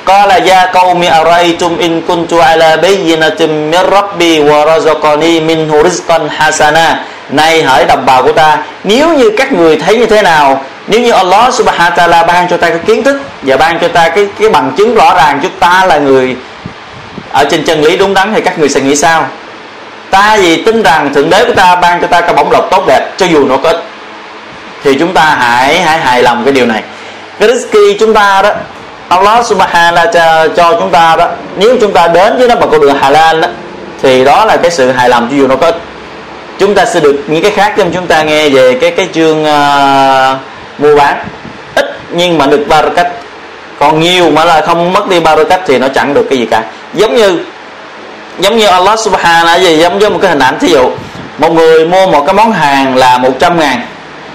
Có 0.05 0.15
Qala 0.15 0.41
ya 0.47 0.69
aray 1.11 1.57
tum 1.59 1.79
in 1.79 2.03
kuntu 2.03 2.39
ala 2.39 2.77
bayyinatin 2.77 3.71
min 3.71 3.81
rabbi 3.91 4.41
wa 4.41 4.67
razaqani 4.67 5.47
minhu 5.47 5.83
rizqan 5.83 6.29
hasana. 6.29 7.05
Này 7.31 7.63
hỏi 7.63 7.85
đồng 7.85 8.07
bào 8.07 8.23
của 8.23 8.33
ta, 8.33 8.59
nếu 8.85 9.13
như 9.13 9.31
các 9.39 9.53
người 9.53 9.77
thấy 9.77 9.97
như 9.97 10.07
thế 10.07 10.23
nào 10.23 10.61
nếu 10.87 11.01
như 11.01 11.11
Allah 11.11 11.55
subhanahu 11.55 11.91
wa 11.91 12.09
ta'ala 12.09 12.27
ban 12.27 12.49
cho 12.49 12.57
ta 12.57 12.69
cái 12.69 12.79
kiến 12.87 13.05
thức 13.05 13.21
và 13.43 13.57
ban 13.57 13.79
cho 13.79 13.89
ta 13.89 14.09
cái 14.09 14.27
cái 14.41 14.49
bằng 14.49 14.73
chứng 14.77 14.95
rõ 14.95 15.15
ràng 15.15 15.41
chúng 15.43 15.53
ta 15.61 15.85
là 15.87 15.99
người 15.99 16.37
ở 17.33 17.45
trên 17.45 17.65
chân 17.65 17.83
lý 17.83 17.97
đúng 17.97 18.15
đắn 18.15 18.35
thì 18.35 18.41
các 18.41 18.59
người 18.59 18.69
sẽ 18.69 18.81
nghĩ 18.81 18.97
sao? 18.97 19.27
Ta 20.11 20.37
vì 20.37 20.63
tin 20.63 20.83
rằng 20.83 21.15
thượng 21.15 21.31
đế 21.31 21.45
của 21.45 21.53
ta 21.53 21.77
ban 21.77 22.01
cho 22.01 22.07
ta 22.07 22.21
cái 22.21 22.35
bổng 22.35 22.51
lộc 22.51 22.71
tốt 22.71 22.85
đẹp 22.87 23.11
cho 23.17 23.27
dù 23.27 23.45
nó 23.47 23.57
có 23.57 23.69
ít 23.69 23.77
thì 24.85 24.95
chúng 24.99 25.13
ta 25.13 25.37
hãy 25.39 25.83
hãy 25.83 25.99
hài 25.99 26.23
lòng 26.23 26.45
cái 26.45 26.53
điều 26.53 26.67
này. 26.67 26.83
Cái 27.39 27.49
risky 27.49 27.99
chúng 28.01 28.15
ta 28.15 28.43
đó 28.43 28.51
Allah 29.09 29.47
subhanahu 29.47 29.97
wa 29.97 30.13
cho, 30.13 30.49
cho 30.57 30.81
chúng 30.81 30.91
ta 30.91 31.17
đó 31.17 31.29
nếu 31.57 31.77
chúng 31.81 31.93
ta 31.93 32.09
đến 32.09 32.39
với 32.39 32.49
nó 32.49 32.55
bằng 32.55 32.71
con 32.71 32.81
đường 32.81 32.99
halal 32.99 33.41
đó 33.41 33.49
thì 34.03 34.25
đó 34.25 34.45
là 34.45 34.57
cái 34.57 34.71
sự 34.71 34.93
hài 34.93 35.09
lòng 35.09 35.29
cho 35.31 35.37
dù 35.37 35.47
nó 35.47 35.57
có 35.57 35.67
ít. 35.67 35.77
Chúng 36.59 36.75
ta 36.75 36.85
sẽ 36.85 37.01
được 37.01 37.25
những 37.27 37.43
cái 37.43 37.51
khác 37.51 37.75
cho 37.77 37.85
chúng 37.95 38.07
ta 38.07 38.23
nghe 38.23 38.49
về 38.49 38.79
cái 38.81 38.91
cái 38.91 39.09
chương 39.15 39.43
uh, 39.43 40.39
mua 40.79 40.97
bán. 40.97 41.25
Ít 41.75 41.87
nhưng 42.11 42.39
mà 42.39 42.47
được 42.47 42.65
barakat 42.69 42.95
cách. 42.97 43.13
Còn 43.79 44.01
nhiều 44.01 44.31
mà 44.31 44.45
là 44.45 44.61
không 44.61 44.93
mất 44.93 45.09
đi 45.09 45.21
barakat 45.21 45.49
cách 45.49 45.61
thì 45.67 45.79
nó 45.79 45.89
chẳng 45.89 46.15
được 46.15 46.27
cái 46.31 46.39
gì 46.39 46.47
cả. 46.47 46.63
Giống 46.95 47.15
như 47.15 47.39
giống 48.39 48.57
như 48.57 48.67
Allah 48.67 48.99
subhanahu 48.99 49.47
là 49.47 49.55
gì? 49.55 49.79
Giống 49.79 49.99
như 49.99 50.11
một 50.11 50.19
cái 50.23 50.31
hình 50.31 50.39
ảnh 50.39 50.59
thí 50.59 50.69
dụ, 50.69 50.91
một 51.39 51.53
người 51.53 51.85
mua 51.87 52.07
một 52.07 52.25
cái 52.27 52.35
món 52.35 52.53
hàng 52.53 52.97
là 52.97 53.19
100 53.19 53.59
ngàn, 53.59 53.87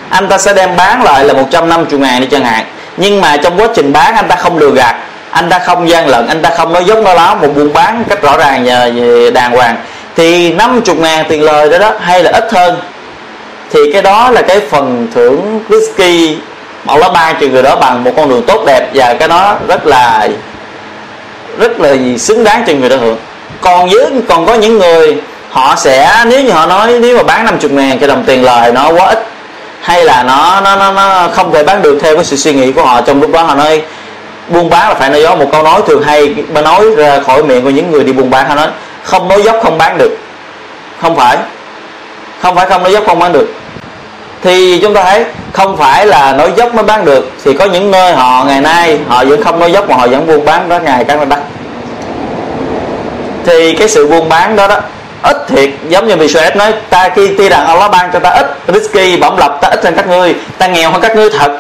anh 0.10 0.28
ta 0.28 0.38
sẽ 0.38 0.54
đem 0.54 0.76
bán 0.76 1.04
lại 1.04 1.26
là 1.26 1.34
150 1.34 2.00
ngàn 2.00 2.22
đi 2.22 2.28
chẳng 2.32 2.46
hạn. 2.46 2.66
Nhưng 2.98 3.22
mà 3.22 3.38
trong 3.38 3.60
quá 3.60 3.68
trình 3.76 3.94
bán, 3.94 4.16
anh 4.16 4.28
ta 4.28 4.36
không 4.36 4.58
lừa 4.58 4.72
gạt, 4.72 4.96
anh 5.32 5.50
ta 5.50 5.60
không 5.60 5.90
gian 5.90 6.08
lận, 6.08 6.28
anh 6.28 6.42
ta 6.42 6.50
không 6.50 6.74
nói 6.74 6.86
dốc 6.86 6.98
nói 7.04 7.16
láo 7.16 7.36
một 7.36 7.48
buôn 7.56 7.74
bán 7.74 8.04
cách 8.10 8.22
rõ 8.22 8.38
ràng 8.38 8.64
và 8.66 8.90
đàng 9.34 9.52
hoàng. 9.52 9.76
Thì 10.16 10.54
50 10.54 10.96
ngàn 10.96 11.26
tiền 11.30 11.44
lời 11.44 11.70
đó 11.70 11.78
đó 11.78 11.94
hay 12.02 12.24
là 12.24 12.32
ít 12.32 12.54
hơn 12.54 12.78
thì 13.72 13.80
cái 13.94 14.02
đó 14.02 14.32
là 14.32 14.42
cái 14.42 14.60
phần 14.60 15.08
thưởng 15.16 15.60
risky 15.70 16.38
mà 16.86 16.94
Allah 16.94 17.12
ban 17.14 17.36
cho 17.42 17.48
người 17.48 17.64
đó 17.64 17.76
bằng 17.76 18.04
một 18.04 18.12
con 18.16 18.30
đường 18.30 18.44
tốt 18.48 18.64
đẹp 18.66 18.90
và 18.94 19.14
cái 19.14 19.28
đó 19.28 19.56
rất 19.68 19.86
là 19.86 20.28
rất 21.58 21.80
là 21.80 21.92
gì 21.92 22.18
xứng 22.18 22.44
đáng 22.44 22.64
cho 22.68 22.74
người 22.74 22.90
đó 22.90 22.96
hưởng. 22.96 23.18
Còn 23.62 23.90
với 23.90 24.12
còn 24.28 24.46
có 24.46 24.54
những 24.54 24.80
người 24.80 25.18
họ 25.50 25.76
sẽ 25.76 26.26
nếu 26.26 26.42
như 26.42 26.52
họ 26.52 26.66
nói 26.66 27.00
nếu 27.00 27.18
mà 27.18 27.24
bán 27.24 27.46
50 27.46 27.70
ngàn 27.72 28.00
cái 28.00 28.08
đồng 28.08 28.24
tiền 28.26 28.44
lời 28.44 28.72
nó 28.72 28.90
quá 28.90 29.06
ít 29.06 29.28
hay 29.82 30.04
là 30.04 30.24
nó 30.24 30.62
nó 30.62 30.76
nó, 30.76 30.92
nó 30.92 31.30
không 31.34 31.54
thể 31.54 31.64
bán 31.64 31.82
được 31.82 32.00
theo 32.02 32.16
cái 32.16 32.26
sự 32.26 32.36
suy 32.36 32.54
nghĩ 32.54 32.72
của 32.72 32.84
họ 32.86 33.02
trong 33.02 33.22
lúc 33.22 33.32
đó 33.32 33.44
họ 33.44 33.56
nói 33.56 33.82
buôn 34.48 34.70
bán 34.70 34.90
là 34.90 34.96
phải 34.96 35.10
nói 35.10 35.22
gió 35.22 35.36
một 35.36 35.50
câu 35.52 35.64
nói 35.64 35.82
thường 35.88 36.04
hay 36.04 36.36
mà 36.54 36.62
nói 36.62 36.86
ra 36.98 37.20
khỏi 37.20 37.44
miệng 37.44 37.64
của 37.64 37.70
những 37.70 37.92
người 37.92 38.04
đi 38.04 38.12
buôn 38.12 38.30
bán 38.30 38.50
họ 38.50 38.56
nói 38.56 38.68
không 39.04 39.28
nói 39.28 39.44
dốc 39.44 39.56
không 39.64 39.78
bán 39.78 39.98
được. 39.98 40.18
Không 41.02 41.16
phải. 41.16 41.38
Không 42.42 42.56
phải 42.56 42.66
không 42.66 42.84
nói 42.84 42.94
dốc 42.94 43.04
không 43.08 43.20
bán 43.20 43.34
được 43.34 43.48
thì 44.44 44.80
chúng 44.82 44.94
ta 44.94 45.04
thấy 45.04 45.26
không 45.54 45.78
phải 45.78 46.06
là 46.06 46.34
nói 46.34 46.52
dốc 46.58 46.76
mới 46.76 46.84
bán 46.84 47.06
được, 47.06 47.32
thì 47.46 47.54
có 47.54 47.66
những 47.66 47.92
nơi 47.92 48.14
họ 48.14 48.46
ngày 48.48 48.62
nay 48.62 49.00
họ 49.08 49.24
vẫn 49.26 49.44
không 49.44 49.60
nói 49.60 49.72
dốc 49.72 49.90
mà 49.90 49.96
họ 49.96 50.08
vẫn 50.08 50.28
buôn 50.28 50.46
bán 50.46 50.70
đó 50.70 50.80
ngày 50.80 51.04
càng 51.04 51.30
đắt 51.30 51.40
thì 53.46 53.74
cái 53.74 53.88
sự 53.88 54.08
buôn 54.08 54.30
bán 54.30 54.56
đó 54.56 54.68
đó, 54.68 54.76
ít 55.24 55.38
thiệt, 55.48 55.70
giống 55.90 56.08
như 56.08 56.16
Michel 56.16 56.58
nói, 56.58 56.74
ta 56.90 57.10
khi 57.16 57.28
tuy 57.38 57.50
rằng 57.50 57.68
Allah 57.68 57.92
ban 57.92 58.10
cho 58.14 58.20
ta 58.20 58.30
ít 58.30 58.58
risky 58.68 59.18
bổng 59.18 59.38
lộc, 59.38 59.62
ta 59.62 59.68
ít 59.68 59.84
hơn 59.84 59.94
các 59.96 60.08
ngươi, 60.08 60.36
ta 60.58 60.68
nghèo 60.68 60.92
hơn 60.92 61.02
các 61.02 61.16
ngươi 61.16 61.30
thật. 61.30 61.52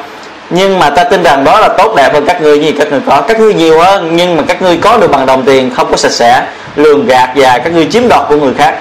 Nhưng 0.49 0.79
mà 0.79 0.89
ta 0.89 1.03
tin 1.03 1.23
rằng 1.23 1.43
đó 1.43 1.59
là 1.59 1.67
tốt 1.67 1.95
đẹp 1.95 2.13
hơn 2.13 2.25
các 2.25 2.41
ngươi 2.41 2.59
như 2.59 2.71
các 2.79 2.91
ngươi 2.91 2.99
có. 3.05 3.21
Các 3.21 3.39
ngươi 3.39 3.53
nhiều 3.53 3.79
hơn, 3.79 4.09
nhưng 4.15 4.37
mà 4.37 4.43
các 4.47 4.61
ngươi 4.61 4.77
có 4.77 4.97
được 4.97 5.11
bằng 5.11 5.25
đồng 5.25 5.43
tiền, 5.43 5.71
không 5.75 5.91
có 5.91 5.97
sạch 5.97 6.11
sẽ, 6.11 6.43
lường 6.75 7.07
gạt 7.07 7.29
và 7.35 7.57
các 7.57 7.73
ngươi 7.73 7.87
chiếm 7.91 8.07
đoạt 8.07 8.21
của 8.29 8.35
người 8.35 8.53
khác. 8.57 8.75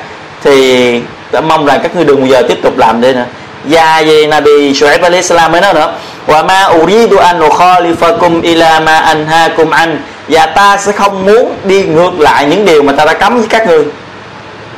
Thì 0.45 1.01
ta 1.31 1.41
mong 1.41 1.67
rằng 1.67 1.81
các 1.83 1.97
ngươi 1.97 2.05
đừng 2.05 2.21
bao 2.21 2.27
giờ 2.27 2.43
tiếp 2.49 2.59
tục 2.63 2.79
làm 2.79 3.01
đây 3.01 3.15
nữa 3.15 3.25
và 3.69 4.03
về 4.07 4.27
Nabi 4.27 4.73
Shu'aib 4.73 5.03
alayhi 5.03 5.23
salam 5.23 5.53
mới 5.53 5.61
nói 5.61 5.75
nữa 5.75 5.93
wa 6.27 6.47
ma 6.47 6.65
uridu 6.65 7.17
an 7.17 7.41
ukhalifakum 7.41 8.43
ila 8.43 8.81
ma 8.81 8.99
anhaakum 8.99 9.71
an. 9.71 10.03
Và 10.29 10.47
ta 10.47 10.77
sẽ 10.77 10.93
không 10.93 11.25
muốn 11.27 11.55
đi 11.65 11.85
ngược 11.85 12.21
lại 12.21 12.47
những 12.47 12.65
điều 12.65 12.83
mà 12.83 12.93
ta 12.93 13.05
đã 13.05 13.15
cấm 13.15 13.39
với 13.39 13.47
các 13.51 13.67
ngươi 13.67 13.85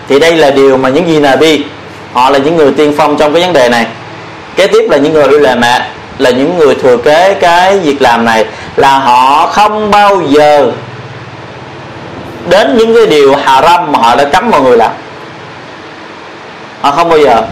thì 0.09 0.19
đây 0.19 0.37
là 0.37 0.51
điều 0.51 0.77
mà 0.77 0.89
những 0.89 1.09
gì 1.09 1.21
Nabi, 1.21 1.65
họ 2.13 2.31
là 2.31 2.39
những 2.39 2.57
người 2.57 2.73
tiên 2.73 2.95
phong 2.97 3.17
trong 3.17 3.35
cái 3.35 3.43
vấn 3.43 3.53
đề 3.53 3.69
này. 3.69 3.87
Kế 4.57 4.67
tiếp 4.67 4.87
là 4.91 4.97
những 4.97 5.13
người 5.13 5.29
ulama 5.29 5.87
là 6.19 6.31
những 6.31 6.59
người 6.59 6.75
thừa 6.75 6.97
kế 6.97 7.35
cái 7.35 7.79
việc 7.79 8.03
làm 8.03 8.25
này, 8.25 8.45
là 8.77 8.99
họ 8.99 9.47
không 9.47 9.91
bao 9.91 10.23
giờ 10.29 10.73
đến 12.49 12.77
những 12.77 12.95
cái 12.95 13.07
điều 13.07 13.35
haram 13.35 13.93
mà 13.93 13.99
họ 13.99 14.17
đã 14.17 14.25
cấm 14.25 14.51
mọi 14.51 14.61
người 14.61 14.77
làm. 14.77 14.93
Họ 16.81 16.91
không 16.91 17.09
bao 17.09 17.19
giờ 17.19 17.43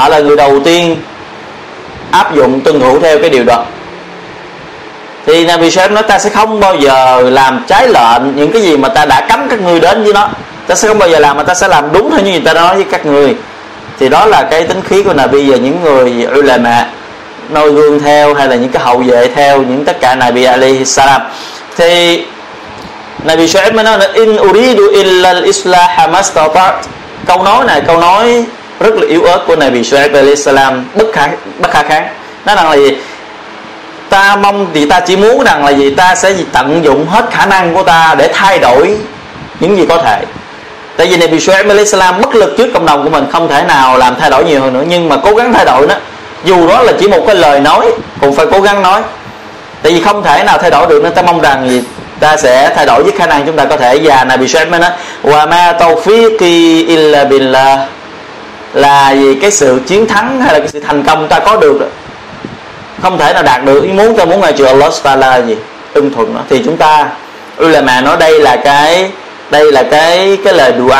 họ 0.00 0.08
là 0.08 0.18
người 0.18 0.36
đầu 0.36 0.60
tiên 0.64 0.96
áp 2.10 2.34
dụng 2.34 2.60
tuân 2.60 2.80
thủ 2.80 3.00
theo 3.00 3.18
cái 3.18 3.30
điều 3.30 3.44
đó. 3.44 3.64
Thì 5.26 5.44
Nabi 5.44 5.70
Shem 5.70 5.94
nói 5.94 6.02
ta 6.02 6.18
sẽ 6.18 6.30
không 6.30 6.60
bao 6.60 6.74
giờ 6.74 7.20
làm 7.30 7.64
trái 7.68 7.88
lệnh 7.88 8.36
những 8.36 8.52
cái 8.52 8.62
gì 8.62 8.76
mà 8.76 8.88
ta 8.88 9.04
đã 9.04 9.20
cấm 9.20 9.48
các 9.48 9.60
ngươi 9.60 9.80
đến 9.80 10.04
với 10.04 10.12
nó. 10.12 10.28
Ta 10.66 10.74
sẽ 10.74 10.88
không 10.88 10.98
bao 10.98 11.08
giờ 11.08 11.18
làm 11.18 11.36
mà 11.36 11.42
ta 11.42 11.54
sẽ 11.54 11.68
làm 11.68 11.92
đúng 11.92 12.10
theo 12.10 12.20
như 12.20 12.30
người 12.30 12.40
ta 12.40 12.54
nói 12.54 12.74
với 12.74 12.84
các 12.90 13.06
người 13.06 13.34
thì 13.98 14.08
đó 14.08 14.26
là 14.26 14.42
cái 14.42 14.64
tính 14.64 14.80
khí 14.88 15.02
của 15.02 15.12
Nabi 15.12 15.50
và 15.50 15.56
những 15.56 15.82
người 15.82 16.26
ulama, 16.38 16.86
noi 17.50 17.72
gương 17.72 18.00
theo 18.00 18.34
hay 18.34 18.48
là 18.48 18.56
những 18.56 18.68
cái 18.68 18.82
hậu 18.82 18.98
vệ 18.98 19.28
theo 19.34 19.62
những 19.62 19.84
tất 19.84 20.00
cả 20.00 20.14
Nabi 20.14 20.44
Ali 20.44 20.84
salam. 20.84 21.22
Thì 21.76 22.24
Nabi 23.24 23.46
Shu'aib 23.46 23.74
mới 23.74 23.84
nói 23.84 23.98
là, 23.98 24.08
in 24.12 24.36
uridu 24.36 24.90
illa 24.90 25.32
al-islah 25.32 26.10
mastata'at 26.10 26.72
câu 27.26 27.42
nói 27.42 27.64
này, 27.64 27.80
câu 27.86 28.00
nói 28.00 28.44
rất 28.80 28.94
là 28.94 29.06
yếu 29.08 29.22
ớt 29.24 29.44
của 29.46 29.56
Nabi 29.56 29.82
Shu'aib 29.82 30.08
alayhi 30.08 30.36
salam 30.36 30.84
bất 30.94 31.06
khả 31.12 31.28
bất 31.58 31.70
khả 31.70 31.82
kháng 31.82 32.08
nó 32.44 32.54
rằng 32.54 32.70
là 32.70 32.76
gì? 32.76 32.96
Ta 34.08 34.36
mong 34.36 34.66
thì 34.74 34.86
ta 34.86 35.00
chỉ 35.00 35.16
muốn 35.16 35.44
rằng 35.44 35.64
là 35.64 35.70
gì? 35.70 35.94
Ta 35.94 36.14
sẽ 36.14 36.34
tận 36.52 36.84
dụng 36.84 37.06
hết 37.06 37.24
khả 37.30 37.46
năng 37.46 37.74
của 37.74 37.82
ta 37.82 38.14
để 38.18 38.30
thay 38.32 38.58
đổi 38.58 38.96
những 39.60 39.76
gì 39.76 39.86
có 39.88 40.02
thể. 40.02 40.24
Tại 40.96 41.06
vì 41.06 41.16
Nabi 41.16 41.38
Shu'aib 41.38 41.68
alayhi 41.68 41.86
salam 41.86 42.20
bất 42.20 42.34
lực 42.34 42.54
trước 42.58 42.70
cộng 42.74 42.86
đồng 42.86 43.04
của 43.04 43.10
mình 43.10 43.24
không 43.32 43.48
thể 43.48 43.62
nào 43.62 43.98
làm 43.98 44.16
thay 44.20 44.30
đổi 44.30 44.44
nhiều 44.44 44.60
hơn 44.60 44.72
nữa. 44.72 44.84
Nhưng 44.88 45.08
mà 45.08 45.16
cố 45.16 45.34
gắng 45.34 45.52
thay 45.52 45.64
đổi 45.64 45.86
đó, 45.86 45.94
dù 46.44 46.68
đó 46.68 46.82
là 46.82 46.92
chỉ 47.00 47.08
một 47.08 47.24
cái 47.26 47.36
lời 47.36 47.60
nói 47.60 47.86
cũng 48.20 48.34
phải 48.34 48.46
cố 48.52 48.60
gắng 48.60 48.82
nói. 48.82 49.00
Tại 49.82 49.92
vì 49.92 50.00
không 50.00 50.22
thể 50.22 50.44
nào 50.44 50.58
thay 50.58 50.70
đổi 50.70 50.86
được 50.86 51.02
nên 51.02 51.14
ta 51.14 51.22
mong 51.22 51.40
rằng 51.40 51.70
gì? 51.70 51.82
Ta 52.20 52.36
sẽ 52.36 52.72
thay 52.76 52.86
đổi 52.86 53.02
với 53.02 53.12
khả 53.18 53.26
năng 53.26 53.46
chúng 53.46 53.56
ta 53.56 53.64
có 53.64 53.76
thể. 53.76 54.00
Và 54.02 54.24
Nabi 54.24 54.46
Shu'aib 54.46 54.70
mới 54.70 54.80
nói 54.80 54.90
wa 55.24 55.48
ma 55.48 55.74
tawfiqi 55.78 56.86
illa 56.86 57.24
billah 57.24 57.78
là 58.74 59.14
vì 59.18 59.34
cái 59.34 59.50
sự 59.50 59.80
chiến 59.86 60.06
thắng 60.06 60.40
hay 60.40 60.52
là 60.52 60.58
cái 60.58 60.68
sự 60.68 60.80
thành 60.80 61.02
công 61.02 61.28
ta 61.28 61.38
có 61.38 61.56
được 61.56 61.90
không 63.02 63.18
thể 63.18 63.32
nào 63.32 63.42
đạt 63.42 63.64
được. 63.64 63.82
Ý 63.82 63.92
muốn 63.92 64.16
ta 64.16 64.24
muốn 64.24 64.40
ngày 64.40 64.52
chùa 64.58 64.66
Allah 64.66 65.18
là 65.18 65.38
gì? 65.38 65.56
Ưng 65.94 66.14
thuận 66.14 66.34
đó. 66.34 66.40
Thì 66.48 66.62
chúng 66.64 66.76
ta 66.76 67.06
ulama 67.62 68.00
nói 68.00 68.16
đây 68.16 68.40
là 68.40 68.56
cái, 68.56 69.10
đây 69.50 69.72
là 69.72 69.82
cái 69.82 70.38
cái 70.44 70.54
lời 70.54 70.72
dua 70.78 70.96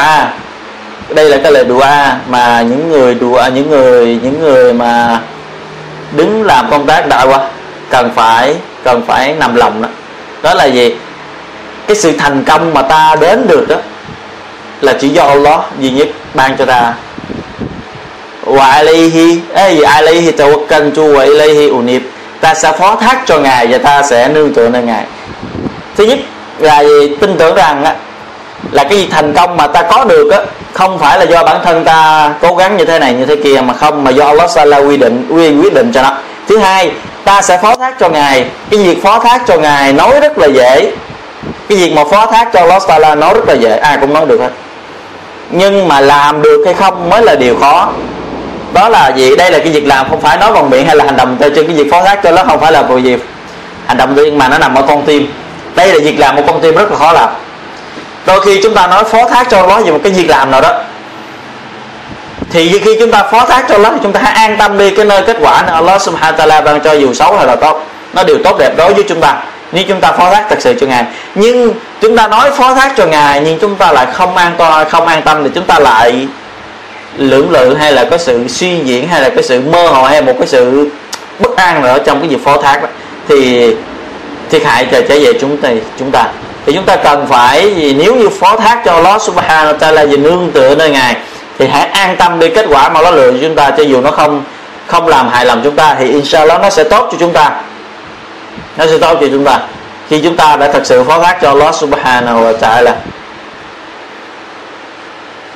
đây 1.14 1.30
là 1.30 1.37
cái 1.42 1.52
lời 1.52 1.64
dua 1.68 1.87
mà 2.28 2.62
những 2.62 2.88
người 2.90 3.16
dua 3.20 3.42
những 3.54 3.70
người 3.70 4.18
những 4.22 4.40
người 4.40 4.72
mà 4.72 5.20
đứng 6.16 6.42
làm 6.42 6.70
công 6.70 6.87
tác 6.87 7.09
đạo 7.09 7.28
qua 7.28 7.38
cần 7.90 8.11
phải 8.14 8.54
cần 8.85 9.02
phải 9.06 9.35
nằm 9.38 9.54
lòng 9.54 9.83
đó. 9.83 9.88
Đó 10.42 10.54
là 10.54 10.64
gì? 10.64 10.96
Cái 11.87 11.96
sự 11.96 12.12
thành 12.18 12.44
công 12.44 12.74
mà 12.74 12.83
ta 12.83 13.16
đến 13.20 13.46
được 13.46 13.68
đó 13.68 13.76
là 14.80 14.92
chỉ 15.00 15.09
do 15.09 15.24
Allah 15.24 15.61
duy 15.78 15.90
nhất 15.90 16.09
ban 16.35 16.56
cho 16.56 16.64
ta 16.64 16.94
wa 18.56 18.70
alayhi 18.70 19.40
ay 19.54 19.82
alayhi 19.82 20.32
tawakkaltu 20.32 21.14
wa 21.14 21.24
ilayhi 21.24 21.68
unib. 21.68 22.02
Ta 22.40 22.54
sẽ 22.54 22.72
phó 22.72 22.96
thác 22.96 23.22
cho 23.26 23.38
ngài 23.38 23.66
và 23.66 23.78
ta 23.78 24.02
sẽ 24.02 24.28
nương 24.28 24.54
tựa 24.54 24.68
nơi 24.68 24.82
ngài. 24.82 25.04
Thứ 25.96 26.04
nhất 26.04 26.18
là 26.58 26.84
gì 26.84 27.16
tin 27.20 27.36
tưởng 27.38 27.54
rằng 27.54 27.84
á, 27.84 27.94
là 28.72 28.84
cái 28.84 28.98
gì 28.98 29.08
thành 29.10 29.32
công 29.32 29.56
mà 29.56 29.66
ta 29.66 29.82
có 29.82 30.04
được 30.04 30.30
á 30.30 30.38
không 30.72 30.98
phải 30.98 31.18
là 31.18 31.24
do 31.24 31.44
bản 31.44 31.60
thân 31.64 31.84
ta 31.84 32.30
cố 32.40 32.54
gắng 32.54 32.76
như 32.76 32.84
thế 32.84 32.98
này 32.98 33.14
như 33.14 33.26
thế 33.26 33.36
kia 33.36 33.60
mà 33.60 33.74
không 33.74 34.04
mà 34.04 34.10
do 34.10 34.26
Allah 34.26 34.50
Sala 34.50 34.78
quy 34.78 34.96
định 34.96 35.26
quy 35.30 35.50
quyết 35.50 35.74
định 35.74 35.92
cho 35.94 36.02
nó. 36.02 36.12
Thứ 36.48 36.58
hai 36.58 36.90
ta 37.24 37.42
sẽ 37.42 37.58
phó 37.62 37.76
thác 37.76 37.94
cho 38.00 38.08
ngài. 38.08 38.46
Cái 38.70 38.80
việc 38.80 39.02
phó 39.02 39.18
thác 39.18 39.42
cho 39.46 39.56
ngài 39.56 39.92
nói 39.92 40.20
rất 40.20 40.38
là 40.38 40.46
dễ. 40.46 40.92
Cái 41.68 41.78
việc 41.78 41.92
mà 41.92 42.04
phó 42.04 42.26
thác 42.26 42.48
cho 42.52 42.60
Allah 42.60 42.82
Sala 42.82 43.14
nói 43.14 43.34
rất 43.34 43.48
là 43.48 43.54
dễ. 43.54 43.76
Ai 43.76 43.98
cũng 44.00 44.14
nói 44.14 44.26
được 44.26 44.40
hết. 44.40 44.50
Nhưng 45.50 45.88
mà 45.88 46.00
làm 46.00 46.42
được 46.42 46.62
hay 46.64 46.74
không 46.74 47.10
mới 47.10 47.22
là 47.22 47.34
điều 47.34 47.56
khó 47.60 47.92
đó 48.72 48.88
là 48.88 49.09
gì 49.09 49.37
đây 49.37 49.50
là 49.50 49.59
cái 49.59 49.68
việc 49.68 49.87
làm 49.87 50.09
không 50.11 50.20
phải 50.20 50.37
nói 50.37 50.52
bằng 50.52 50.70
miệng 50.70 50.87
hay 50.87 50.96
là 50.96 51.04
hành 51.04 51.16
động 51.16 51.37
theo 51.40 51.50
chân 51.50 51.66
cái 51.66 51.76
việc 51.76 51.90
phó 51.90 52.04
thác 52.04 52.20
cho 52.22 52.30
nó 52.30 52.44
không 52.44 52.61
phải 52.61 52.72
là 52.72 52.83
vì 52.83 53.16
hành 53.87 53.96
động 53.96 54.14
riêng 54.14 54.38
mà 54.38 54.48
nó 54.48 54.59
nằm 54.59 54.74
ở 54.74 54.83
con 54.88 55.04
tim. 55.06 55.33
Đây 55.74 55.88
là 55.88 55.94
việc 56.02 56.18
làm 56.18 56.37
một 56.37 56.42
con 56.46 56.61
tim 56.61 56.74
rất 56.74 56.90
là 56.90 56.96
khó 56.96 57.12
làm. 57.12 57.28
Đôi 58.26 58.40
khi 58.40 58.61
chúng 58.62 58.74
ta 58.74 58.87
nói 58.87 59.04
phó 59.04 59.28
thác 59.28 59.50
cho 59.50 59.66
nó 59.66 59.80
về 59.80 59.90
một 59.90 60.00
cái 60.02 60.12
việc 60.12 60.30
làm 60.30 60.50
nào 60.50 60.61
đó, 60.61 60.74
thì 62.50 62.78
khi 62.78 62.96
chúng 63.00 63.11
ta 63.11 63.22
phó 63.22 63.44
thác 63.44 63.64
cho 63.68 63.78
nó 63.78 63.90
thì 63.90 63.98
chúng 64.02 64.12
ta 64.12 64.20
hãy 64.24 64.35
an 64.35 64.56
tâm 64.59 64.78
đi, 64.78 64.90
cái 64.90 65.04
nơi 65.04 65.22
kết 65.26 65.37
quả 65.40 65.62
là 65.62 65.72
Allah 65.72 66.02
subhanahu 66.02 66.38
wa 66.38 66.46
ta'ala 66.46 66.64
ban 66.64 66.80
cho 66.80 66.92
dù 66.92 67.14
xấu 67.14 67.37
hay 67.37 67.46
là 67.46 67.56
tốt, 67.56 67.87
nó 68.12 68.22
đều 68.22 68.37
tốt 68.44 68.59
đẹp 68.59 68.72
đối 68.76 68.94
với 68.94 69.04
chúng 69.09 69.20
ta. 69.20 69.35
Nếu 69.72 69.85
chúng 69.88 70.00
ta 70.00 70.12
phó 70.12 70.30
thác 70.30 70.46
thật 70.50 70.59
sự 70.61 70.74
cho 70.80 70.87
ngài. 70.87 71.04
Nhưng 71.35 71.74
chúng 72.00 72.16
ta 72.16 72.28
nói 72.28 72.50
phó 72.50 72.74
thác 72.74 72.92
cho 72.96 73.06
ngài 73.06 73.40
nhưng 73.40 73.59
chúng 73.59 73.76
ta 73.76 73.92
lại 73.92 74.06
không 74.12 74.37
an 74.37 74.52
toàn 74.59 74.90
không 74.90 75.06
an 75.06 75.22
tâm 75.22 75.44
thì 75.44 75.50
chúng 75.54 75.64
ta 75.64 75.78
lại 75.78 76.26
lưỡng 77.16 77.50
lự 77.50 77.74
hay 77.74 77.92
là 77.92 78.04
có 78.10 78.18
sự 78.18 78.48
suy 78.48 78.78
diễn 78.84 79.08
hay 79.08 79.22
là 79.22 79.30
có 79.36 79.42
sự 79.42 79.60
mơ 79.60 79.88
hồ 79.88 80.02
hay 80.02 80.22
một 80.22 80.34
cái 80.38 80.46
sự 80.46 80.88
bất 81.38 81.56
an 81.56 81.82
nữa 81.82 81.98
trong 82.06 82.20
cái 82.20 82.28
việc 82.28 82.44
phó 82.44 82.56
thác 82.62 82.82
đó, 82.82 82.88
thì 83.28 83.70
thiệt 84.50 84.64
hại 84.64 84.86
trở 84.90 85.02
trở 85.02 85.14
về 85.20 85.32
chúng 85.40 85.56
ta 85.56 85.68
chúng 85.98 86.10
ta. 86.10 86.26
Thì 86.66 86.72
chúng 86.72 86.84
ta 86.84 86.96
cần 86.96 87.26
phải 87.28 87.74
gì 87.74 87.94
nếu 87.94 88.14
như 88.14 88.28
phó 88.28 88.56
thác 88.56 88.82
cho 88.84 88.92
Allah 88.92 89.22
Subhanahu 89.22 89.72
wa 89.72 89.78
Taala 89.78 90.04
về 90.04 90.16
nương 90.16 90.50
tựa 90.54 90.74
nơi 90.74 90.90
ngài, 90.90 91.16
thì 91.58 91.66
hãy 91.66 91.86
an 91.86 92.16
tâm 92.16 92.38
đi 92.38 92.48
kết 92.48 92.66
quả 92.68 92.88
mà 92.88 93.02
nó 93.02 93.10
lừa 93.10 93.32
cho 93.32 93.38
chúng 93.42 93.54
ta, 93.54 93.70
cho 93.70 93.82
dù 93.82 94.00
nó 94.00 94.10
không 94.10 94.44
không 94.86 95.08
làm 95.08 95.28
hại 95.28 95.46
lòng 95.46 95.60
chúng 95.64 95.76
ta, 95.76 95.96
thì 95.98 96.10
inshallah 96.10 96.60
nó 96.62 96.70
sẽ 96.70 96.84
tốt 96.84 97.08
cho 97.12 97.18
chúng 97.20 97.32
ta. 97.32 97.50
Nó 98.76 98.86
sẽ 98.86 98.98
tốt 98.98 99.18
cho 99.20 99.26
chúng 99.30 99.44
ta. 99.44 99.60
Khi 100.08 100.20
chúng 100.20 100.36
ta 100.36 100.56
đã 100.56 100.72
thật 100.72 100.86
sự 100.86 101.04
phó 101.04 101.18
thác 101.18 101.38
cho 101.42 101.48
Allah 101.48 101.74
Subhanahu 101.74 102.40
wa 102.40 102.52
Taala 102.52 102.94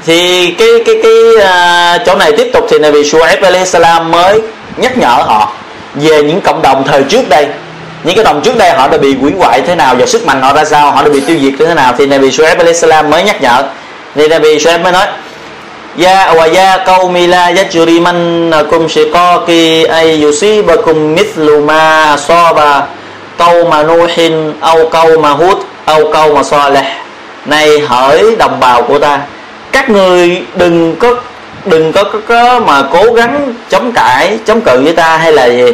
thì 0.07 0.51
cái 0.59 0.69
cái 0.87 0.95
cái 1.03 1.13
uh, 1.35 2.07
chỗ 2.07 2.15
này 2.15 2.33
tiếp 2.33 2.51
tục 2.53 2.67
thì 2.71 2.79
Nabi 2.79 3.05
Shuaib 3.05 3.43
alayhi 3.43 3.67
salam 3.67 4.11
mới 4.11 4.41
nhắc 4.77 4.99
nhở 4.99 5.09
họ 5.27 5.53
về 5.95 6.23
những 6.23 6.41
cộng 6.41 6.63
đồng 6.63 6.85
thời 6.87 7.03
trước 7.03 7.29
đây. 7.29 7.47
Những 8.05 8.15
cái 8.15 8.25
đồng 8.25 8.41
trước 8.43 8.59
đây 8.59 8.71
họ 8.71 8.89
đã 8.89 8.99
bị 8.99 9.17
quỷ 9.23 9.33
hoại 9.39 9.61
thế 9.61 9.75
nào 9.75 9.95
và 9.99 10.07
sức 10.07 10.27
mạnh 10.27 10.43
họ 10.43 10.53
ra 10.53 10.65
sao 10.65 10.91
họ 10.91 11.03
đã 11.03 11.09
bị 11.09 11.21
tiêu 11.21 11.37
diệt 11.43 11.53
như 11.59 11.67
thế 11.67 11.75
nào 11.75 11.95
thì 11.99 12.07
Nabi 12.07 12.31
Shuaib 12.31 12.59
alayhi 12.59 12.79
salam 12.79 13.11
mới 13.11 13.23
nhắc 13.23 13.43
nhở. 13.43 13.63
Thì 14.15 14.29
Nabi 14.29 14.59
Shuaib 14.59 14.81
mới 14.81 14.93
nói 14.93 15.07
Ya 15.99 16.35
wa 16.35 16.55
ya 16.55 16.79
qaumi 16.87 17.27
la 17.27 17.51
yajrimannakum 17.51 18.89
shiqaqi 18.89 19.85
ay 19.87 20.23
yusibakum 20.23 21.15
mithlu 21.15 21.61
ma 21.61 22.03
asaba 22.03 22.83
qauma 23.39 23.83
nuhin 23.83 24.53
aw 24.61 24.91
qauma 24.91 25.29
hud 25.29 25.59
aw 25.87 26.11
qauma 26.11 26.43
salih. 26.43 26.85
Này 27.47 27.79
hỡi 27.79 28.37
đồng 28.39 28.61
bào 28.61 28.83
của 28.83 28.99
ta 28.99 29.19
các 29.75 29.91
người 29.91 30.43
đừng 30.57 30.97
có 30.97 31.15
đừng 31.65 31.93
có, 31.93 32.05
có, 32.05 32.19
có 32.29 32.61
mà 32.61 32.83
cố 32.93 33.13
gắng 33.13 33.55
chống 33.69 33.93
cãi 33.93 34.39
chống 34.45 34.61
cự 34.61 34.81
với 34.85 34.93
ta 34.93 35.17
hay 35.17 35.33
là 35.33 35.47
gì 35.47 35.73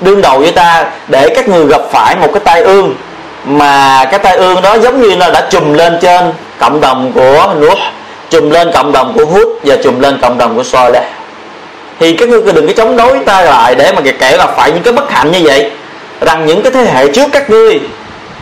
đương 0.00 0.22
đầu 0.22 0.38
với 0.38 0.52
ta 0.52 0.84
để 1.08 1.28
các 1.28 1.48
người 1.48 1.66
gặp 1.66 1.80
phải 1.92 2.16
một 2.16 2.28
cái 2.32 2.40
tai 2.44 2.62
ương 2.62 2.94
mà 3.44 4.04
cái 4.10 4.18
tai 4.18 4.36
ương 4.36 4.62
đó 4.62 4.78
giống 4.78 5.02
như 5.02 5.16
nó 5.16 5.30
đã 5.30 5.48
trùm 5.50 5.72
lên 5.72 5.98
trên 6.00 6.32
cộng 6.58 6.80
đồng 6.80 7.12
của 7.14 7.54
Nuh 7.60 7.78
trùm 8.30 8.50
lên 8.50 8.70
cộng 8.74 8.92
đồng 8.92 9.12
của 9.16 9.24
Hud 9.24 9.46
và 9.64 9.76
trùm 9.84 10.00
lên 10.00 10.18
cộng 10.22 10.38
đồng 10.38 10.56
của 10.56 10.62
Soleh 10.62 11.04
thì 12.00 12.16
các 12.16 12.28
ngươi 12.28 12.52
đừng 12.52 12.66
có 12.66 12.72
chống 12.72 12.96
đối 12.96 13.18
ta 13.18 13.40
lại 13.42 13.74
để 13.74 13.92
mà 13.92 14.00
kể 14.18 14.36
là 14.36 14.46
phải 14.46 14.72
những 14.72 14.82
cái 14.82 14.92
bất 14.92 15.10
hạnh 15.10 15.32
như 15.32 15.40
vậy. 15.42 15.70
Rằng 16.20 16.46
những 16.46 16.62
cái 16.62 16.72
thế 16.72 16.84
hệ 16.84 17.08
trước 17.08 17.28
các 17.32 17.50
ngươi 17.50 17.80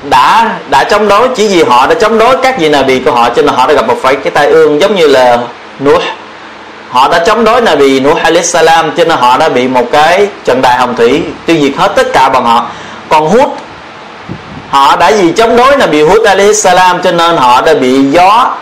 đã 0.03 0.51
đã 0.71 0.85
chống 0.85 1.09
đối, 1.09 1.29
chỉ 1.37 1.49
vì 1.49 1.63
họ 1.63 1.87
đã 1.87 1.95
chống 1.95 2.19
đối 2.19 2.37
các 2.43 2.59
vị 2.59 2.69
nào 2.69 2.83
bị 2.83 2.99
của 2.99 3.13
họ 3.13 3.29
cho 3.29 3.43
nên 3.43 3.55
họ 3.55 3.67
đã 3.67 3.75
gặp 3.75 3.87
một 3.87 3.97
phải 4.03 4.17
cái 4.17 4.31
tai 4.31 4.47
ương 4.47 4.81
giống 4.81 4.97
như 4.97 5.07
là 5.07 5.39
Nuh. 5.85 6.03
Họ 6.91 7.09
đã 7.09 7.19
chống 7.19 7.45
đối 7.45 7.61
Nabi 7.61 8.01
Nuh 8.01 8.23
alayhi 8.23 8.47
salam 8.47 8.93
cho 8.97 9.05
nên 9.05 9.19
họ 9.19 9.37
đã 9.39 9.49
bị 9.49 9.69
một 9.69 9.85
cái 9.93 10.27
trận 10.45 10.63
đại 10.63 10.77
hồng 10.77 10.97
thủy 10.97 11.23
tiêu 11.47 11.57
diệt 11.61 11.73
hết 11.77 11.93
tất 11.97 12.13
cả 12.13 12.29
bọn 12.29 12.45
họ. 12.45 12.67
Còn 13.09 13.29
hút 13.29 13.57
họ 14.71 14.97
đã 14.97 15.11
vì 15.11 15.33
chống 15.33 15.57
đối 15.57 15.77
Nabi 15.77 16.03
Hud 16.03 16.27
alayhi 16.27 16.55
salam 16.55 17.03
cho 17.03 17.13
nên 17.13 17.37
họ 17.37 17.61
đã 17.61 17.75
bị 17.75 18.03
gió, 18.03 18.55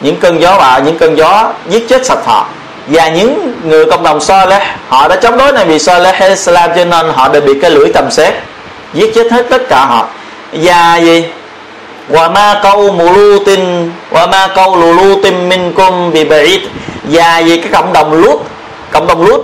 những 0.00 0.16
cơn 0.16 0.40
gió 0.40 0.58
bạo 0.58 0.80
những 0.80 0.98
cơn 0.98 1.18
gió 1.18 1.52
giết 1.68 1.88
chết 1.88 2.06
sạch 2.06 2.18
họ. 2.24 2.46
Và 2.86 3.08
những 3.08 3.54
người 3.64 3.84
cộng 3.84 4.02
đồng 4.02 4.20
Saleh, 4.20 4.62
họ 4.88 5.08
đã 5.08 5.16
chống 5.16 5.38
đối 5.38 5.52
Nabi 5.52 5.78
Saleh 5.78 6.14
alayhi 6.14 6.36
salam 6.36 6.70
cho 6.76 6.84
nên 6.84 7.06
họ 7.14 7.28
đã 7.28 7.40
bị 7.40 7.52
cái 7.62 7.70
lưỡi 7.70 7.88
tầm 7.94 8.10
xét 8.10 8.34
giết 8.94 9.14
chết 9.14 9.32
hết 9.32 9.46
tất 9.50 9.68
cả 9.68 9.84
họ 9.84 10.06
và 10.62 10.96
gì? 10.96 11.24
Và 12.08 12.28
ma 12.28 12.60
câu 12.62 12.92
mù 12.92 13.12
lu 13.12 13.38
tin 13.44 13.90
và 14.10 14.26
ma 14.26 14.48
câu 14.54 14.76
lù 14.76 14.92
lù 14.92 15.22
tin 15.22 15.48
minh 15.48 15.72
cung 15.72 16.12
bị 16.12 16.24
ba'id. 16.24 16.58
Dạ, 17.08 17.22
và 17.24 17.42
vì 17.46 17.56
cái 17.56 17.72
cộng 17.72 17.92
đồng 17.92 18.12
lút 18.12 18.40
cộng 18.90 19.06
đồng 19.06 19.22
lút 19.22 19.40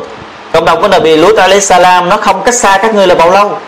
cộng 0.53 0.65
đồng 0.65 0.83
của 0.83 0.89
Nabi 0.89 1.17
Lut 1.17 1.37
alayhi 1.37 1.61
salam, 1.61 2.09
nó 2.09 2.17
không 2.17 2.43
cách 2.45 2.55
xa 2.55 2.79
các 2.83 2.95
ngươi 2.95 3.07
là 3.07 3.15
bao 3.15 3.31
lâu. 3.31 3.59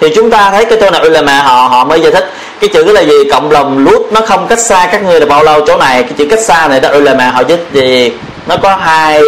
Thì 0.00 0.08
chúng 0.14 0.30
ta 0.30 0.50
thấy 0.50 0.64
cái 0.64 0.78
chỗ 0.80 0.90
này 0.90 1.10
là 1.10 1.22
mà 1.22 1.42
họ 1.42 1.68
họ 1.70 1.84
mới 1.84 2.00
giải 2.00 2.12
thích. 2.12 2.32
Cái 2.60 2.70
chữ 2.74 2.84
là 2.84 3.00
gì? 3.00 3.14
Cộng 3.30 3.50
đồng 3.50 3.78
lút 3.78 4.02
nó 4.12 4.20
không 4.20 4.46
cách 4.46 4.58
xa 4.58 4.88
các 4.92 5.02
ngươi 5.02 5.20
là 5.20 5.26
bao 5.26 5.42
lâu. 5.42 5.66
Chỗ 5.66 5.76
này, 5.76 6.02
cái 6.02 6.12
chữ 6.18 6.26
cách 6.30 6.40
xa 6.40 6.68
này 6.68 6.80
đó 6.80 6.88
là 6.92 7.14
mà 7.14 7.30
họ 7.30 7.42
dịch 7.48 7.66
gì? 7.72 8.12
Nó 8.46 8.56
có 8.56 8.76
hai, 8.76 9.22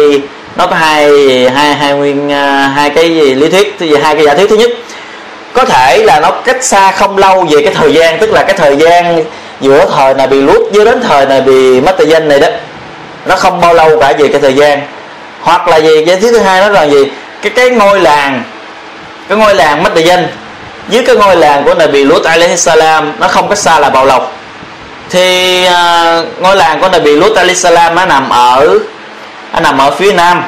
nó 0.55 0.67
có 0.67 0.75
hai 0.75 1.09
hai 1.49 1.73
hai 1.73 1.93
nguyên 1.93 2.31
à, 2.31 2.71
hai 2.75 2.89
cái 2.89 3.15
gì 3.15 3.35
lý 3.35 3.49
thuyết 3.49 3.77
hai 4.03 4.15
cái 4.15 4.25
giả 4.25 4.33
thuyết 4.33 4.49
thứ 4.49 4.55
nhất 4.55 4.69
có 5.53 5.65
thể 5.65 6.03
là 6.03 6.19
nó 6.19 6.31
cách 6.31 6.63
xa 6.63 6.91
không 6.91 7.17
lâu 7.17 7.47
về 7.49 7.61
cái 7.65 7.73
thời 7.73 7.93
gian 7.93 8.19
tức 8.19 8.31
là 8.31 8.43
cái 8.43 8.57
thời 8.57 8.77
gian 8.77 9.23
giữa 9.61 9.85
thời 9.95 10.13
này 10.13 10.27
bị 10.27 10.41
lút 10.41 10.61
với 10.73 10.85
đến 10.85 11.01
thời 11.07 11.25
này 11.25 11.41
bị 11.41 11.81
mất 11.81 11.95
danh 12.07 12.27
này 12.27 12.39
đó. 12.39 12.47
Nó 13.25 13.35
không 13.35 13.61
bao 13.61 13.73
lâu 13.73 13.99
cả 13.99 14.13
về 14.17 14.27
cái 14.27 14.41
thời 14.41 14.53
gian. 14.53 14.81
Hoặc 15.41 15.67
là 15.67 15.77
gì 15.77 16.05
cái 16.05 16.17
thứ 16.21 16.39
hai 16.39 16.61
nó 16.61 16.69
là 16.69 16.83
gì? 16.83 17.11
Cái 17.41 17.51
cái 17.55 17.69
ngôi 17.69 17.99
làng 17.99 18.43
cái 19.27 19.37
ngôi 19.37 19.55
làng 19.55 19.83
mất 19.83 19.95
danh. 19.95 20.27
Dưới 20.89 21.03
cái 21.05 21.15
ngôi 21.15 21.35
làng 21.35 21.63
của 21.63 21.73
Nabi 21.73 22.03
Lut 22.03 22.23
alaihi 22.23 22.57
salam 22.57 23.13
nó 23.19 23.27
không 23.27 23.49
cách 23.49 23.57
xa 23.57 23.79
là 23.79 23.89
bao 23.89 24.05
lâu 24.05 24.21
thì 25.09 25.65
uh, 25.67 26.41
ngôi 26.41 26.55
làng 26.55 26.79
của 26.81 26.89
Nabi 26.89 27.15
Lut 27.15 27.35
alaihi 27.35 27.55
salam 27.55 27.95
nó 27.95 28.05
nằm 28.05 28.29
ở 28.29 28.79
nó 29.53 29.59
nằm 29.59 29.77
ở 29.77 29.91
phía 29.91 30.13
nam. 30.13 30.43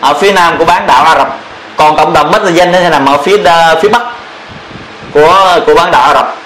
Ở 0.00 0.14
phía 0.14 0.32
nam 0.32 0.58
của 0.58 0.64
bán 0.64 0.86
đảo 0.86 1.04
Ả 1.04 1.14
Rập. 1.18 1.38
Còn 1.76 1.96
cộng 1.96 2.12
đồng 2.12 2.30
mất 2.30 2.42
danh 2.54 2.72
nó 2.72 2.78
nằm 2.80 3.06
ở 3.06 3.16
phía 3.22 3.34
uh, 3.34 3.82
phía 3.82 3.88
bắc 3.88 4.02
của 5.12 5.60
của 5.66 5.74
bán 5.74 5.90
đảo 5.90 6.02
Ả 6.02 6.14
Rập. 6.14 6.36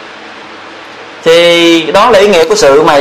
Thì 1.24 1.82
đó 1.92 2.10
là 2.10 2.18
ý 2.18 2.28
nghĩa 2.28 2.44
của 2.44 2.54
sự 2.54 2.82
mà 2.82 2.98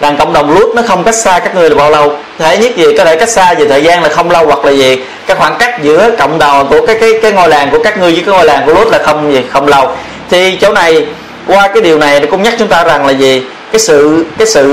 rằng 0.00 0.16
cộng 0.16 0.32
đồng 0.32 0.58
lút 0.58 0.74
nó 0.74 0.82
không 0.82 1.04
cách 1.04 1.14
xa 1.14 1.38
các 1.38 1.54
ngươi 1.54 1.70
là 1.70 1.76
bao 1.76 1.90
lâu. 1.90 2.16
Thể 2.38 2.58
nhất 2.58 2.76
gì, 2.76 2.84
có 2.98 3.04
thể 3.04 3.16
cách 3.16 3.28
xa 3.28 3.54
về 3.54 3.68
thời 3.68 3.82
gian 3.82 4.02
là 4.02 4.08
không 4.08 4.30
lâu, 4.30 4.46
hoặc 4.46 4.64
là 4.64 4.70
gì, 4.70 4.98
cái 5.26 5.36
khoảng 5.36 5.56
cách 5.58 5.82
giữa 5.82 6.10
cộng 6.18 6.38
đồng 6.38 6.68
của 6.68 6.86
cái 6.86 6.96
cái 7.00 7.12
cái 7.22 7.32
ngôi 7.32 7.48
làng 7.48 7.70
của 7.70 7.82
các 7.82 7.98
ngươi 7.98 8.12
với 8.12 8.22
cái 8.26 8.34
ngôi 8.34 8.44
làng 8.44 8.62
của 8.66 8.74
lút 8.74 8.88
là 8.88 8.98
không 8.98 9.32
gì, 9.32 9.42
không 9.50 9.68
lâu. 9.68 9.90
Thì 10.30 10.56
chỗ 10.60 10.72
này, 10.72 11.06
qua 11.46 11.68
cái 11.68 11.82
điều 11.82 11.98
này 11.98 12.20
nó 12.20 12.26
cũng 12.30 12.42
nhắc 12.42 12.54
chúng 12.58 12.68
ta 12.68 12.84
rằng 12.84 13.06
là 13.06 13.12
gì? 13.12 13.42
Cái 13.72 13.80
sự 13.80 14.24
cái 14.38 14.46
sự 14.46 14.64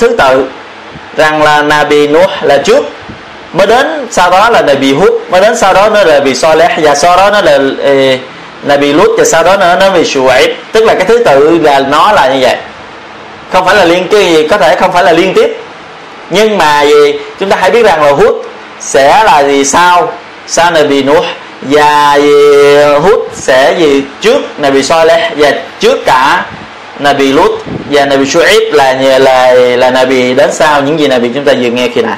thứ 0.00 0.16
tự, 0.18 0.44
rằng 1.16 1.42
là 1.42 1.62
Nabi 1.62 2.06
Nuh 2.06 2.30
là 2.42 2.58
trước, 2.58 2.84
mới 3.52 3.66
đến 3.66 4.06
sau 4.10 4.30
đó 4.30 4.50
là 4.50 4.62
Nabi 4.62 4.94
Hud, 4.94 5.12
mới 5.30 5.40
đến 5.40 5.56
sau 5.56 5.74
đó 5.74 5.88
nó 5.88 6.04
là 6.04 6.20
bị 6.20 6.34
Soleh 6.34 6.70
và 6.82 6.94
sau 6.94 7.16
đó 7.16 7.30
nó 7.30 7.40
là 7.40 7.58
Nabi 8.62 8.86
bị 8.86 8.92
Lut 8.92 9.10
và 9.18 9.24
sau 9.24 9.44
đó 9.44 9.56
nữa 9.56 9.76
nó 9.80 9.90
bị 9.90 10.04
Shuaib 10.04 10.50
tức 10.72 10.84
là 10.84 10.94
cái 10.94 11.04
thứ 11.04 11.18
tự 11.24 11.58
là 11.62 11.80
nó 11.80 12.12
là 12.12 12.28
như 12.28 12.38
vậy. 12.40 12.56
Không 13.52 13.66
phải 13.66 13.76
là 13.76 13.84
liên 13.84 14.08
cái 14.10 14.24
gì, 14.24 14.48
có 14.48 14.58
thể 14.58 14.76
không 14.76 14.92
phải 14.92 15.04
là 15.04 15.12
liên 15.12 15.34
tiếp. 15.34 15.56
Nhưng 16.30 16.58
mà 16.58 16.82
gì, 16.82 17.12
chúng 17.40 17.50
ta 17.50 17.56
hãy 17.60 17.70
biết 17.70 17.82
rằng 17.82 18.02
là 18.02 18.10
hút 18.10 18.44
sẽ 18.80 19.24
là 19.24 19.44
gì 19.44 19.64
sau? 19.64 20.12
Sau 20.46 20.70
này 20.70 20.84
bị 20.84 21.04
và 21.62 22.14
gì, 22.14 22.32
hút 23.02 23.30
sẽ 23.34 23.74
gì 23.78 24.02
trước 24.20 24.60
này 24.60 24.70
bị 24.70 24.82
soi 24.82 25.06
và 25.36 25.52
trước 25.80 26.04
cả 26.06 26.44
này 26.98 27.14
bị 27.14 27.32
lút 27.32 27.50
và 27.90 28.04
này 28.04 28.18
bị 28.18 28.26
shuaib 28.26 28.74
là 28.74 28.92
là 29.18 29.52
là 29.54 29.90
này 29.90 30.06
bị 30.06 30.34
đến 30.34 30.50
sau 30.52 30.82
những 30.82 31.00
gì 31.00 31.08
này 31.08 31.20
bị 31.20 31.30
chúng 31.34 31.44
ta 31.44 31.52
vừa 31.60 31.70
nghe 31.70 31.88
khi 31.88 32.02
nãy 32.02 32.16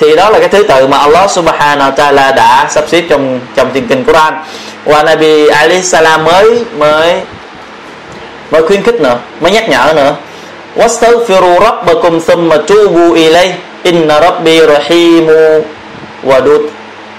thì 0.00 0.16
đó 0.16 0.30
là 0.30 0.38
cái 0.38 0.48
thứ 0.48 0.62
tự 0.62 0.86
mà 0.86 0.98
Allah 0.98 1.30
Subhanahu 1.30 1.90
wa 1.90 1.94
Taala 1.94 2.32
đã 2.32 2.66
sắp 2.70 2.84
xếp 2.88 3.02
trong 3.08 3.40
trong 3.56 3.70
thiên 3.74 3.88
kinh 3.88 4.04
Quran 4.04 4.34
và 4.84 5.02
Nabi 5.02 5.48
Ali 5.48 5.82
Salam 5.82 6.24
mới 6.24 6.64
mới 6.78 7.20
mới 8.50 8.62
khuyến 8.62 8.82
khích 8.82 9.00
nữa 9.00 9.18
mới 9.40 9.52
nhắc 9.52 9.68
nhở 9.68 9.92
nữa 9.96 10.14
واستغفروا 10.76 11.58
ربكم 11.68 12.18
ثم 12.18 12.50
توبوا 12.56 13.16
إليه 13.16 13.52
إن 13.86 14.10
ربي 14.10 14.56
رحيم 14.74 15.26
ودود 16.24 16.62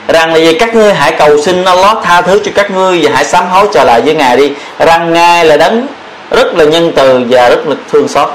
rằng 0.07 0.33
là 0.33 0.39
gì 0.39 0.53
các 0.53 0.75
ngươi 0.75 0.93
hãy 0.93 1.11
cầu 1.11 1.41
xin 1.41 1.65
Allah 1.65 1.97
tha 2.03 2.21
thứ 2.21 2.41
cho 2.45 2.51
các 2.55 2.71
ngươi 2.71 2.99
và 3.03 3.11
hãy 3.13 3.25
sám 3.25 3.47
hối 3.49 3.67
trở 3.73 3.83
lại 3.83 4.01
với 4.01 4.15
ngài 4.15 4.37
đi 4.37 4.51
rằng 4.79 5.13
ngài 5.13 5.45
là 5.45 5.57
đấng 5.57 5.87
rất 6.31 6.55
là 6.55 6.65
nhân 6.65 6.91
từ 6.95 7.23
và 7.29 7.49
rất 7.49 7.67
là 7.67 7.75
thương 7.91 8.07
xót 8.07 8.29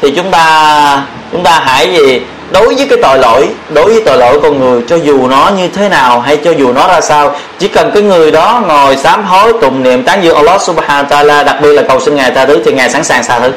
thì 0.00 0.10
chúng 0.10 0.30
ta 0.30 1.02
chúng 1.32 1.42
ta 1.42 1.62
hãy 1.64 1.92
gì 1.92 2.20
Đối 2.55 2.75
với 2.75 2.87
cái 2.89 2.97
tội 3.01 3.19
lỗi, 3.19 3.47
đối 3.69 3.85
với 3.85 4.01
tội 4.05 4.17
lỗi 4.17 4.39
con 4.43 4.59
người, 4.59 4.81
cho 4.87 4.95
dù 4.95 5.27
nó 5.27 5.51
như 5.57 5.67
thế 5.67 5.89
nào 5.89 6.19
hay 6.19 6.37
cho 6.37 6.51
dù 6.51 6.71
nó 6.71 6.87
ra 6.87 7.01
sao, 7.01 7.35
chỉ 7.59 7.67
cần 7.67 7.91
cái 7.93 8.03
người 8.03 8.31
đó 8.31 8.63
ngồi 8.67 8.97
sám 8.97 9.25
hối, 9.25 9.53
tụng 9.61 9.83
niệm, 9.83 10.03
tán 10.03 10.23
dương 10.23 10.35
Allah 10.35 10.61
subhanahu 10.61 11.03
wa 11.03 11.07
ta'ala, 11.07 11.43
đặc 11.43 11.55
biệt 11.61 11.73
là 11.73 11.81
cầu 11.81 11.99
xin 11.99 12.15
ngài 12.15 12.31
tha 12.31 12.45
thứ, 12.45 12.61
thì 12.65 12.71
ngài 12.71 12.89
sẵn 12.89 13.03
sàng 13.03 13.23
tha 13.23 13.39
thứ. 13.39 13.51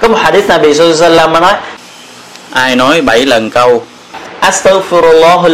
Có 0.00 0.08
một 0.08 0.18
hadith 0.20 0.48
Nabi 0.48 0.74
Sallallahu 0.74 1.40
nói, 1.40 1.52
ai 2.52 2.76
nói 2.76 3.00
bảy 3.00 3.26
lần 3.26 3.50
câu 3.50 3.82
Astaghfirullah 4.40 5.48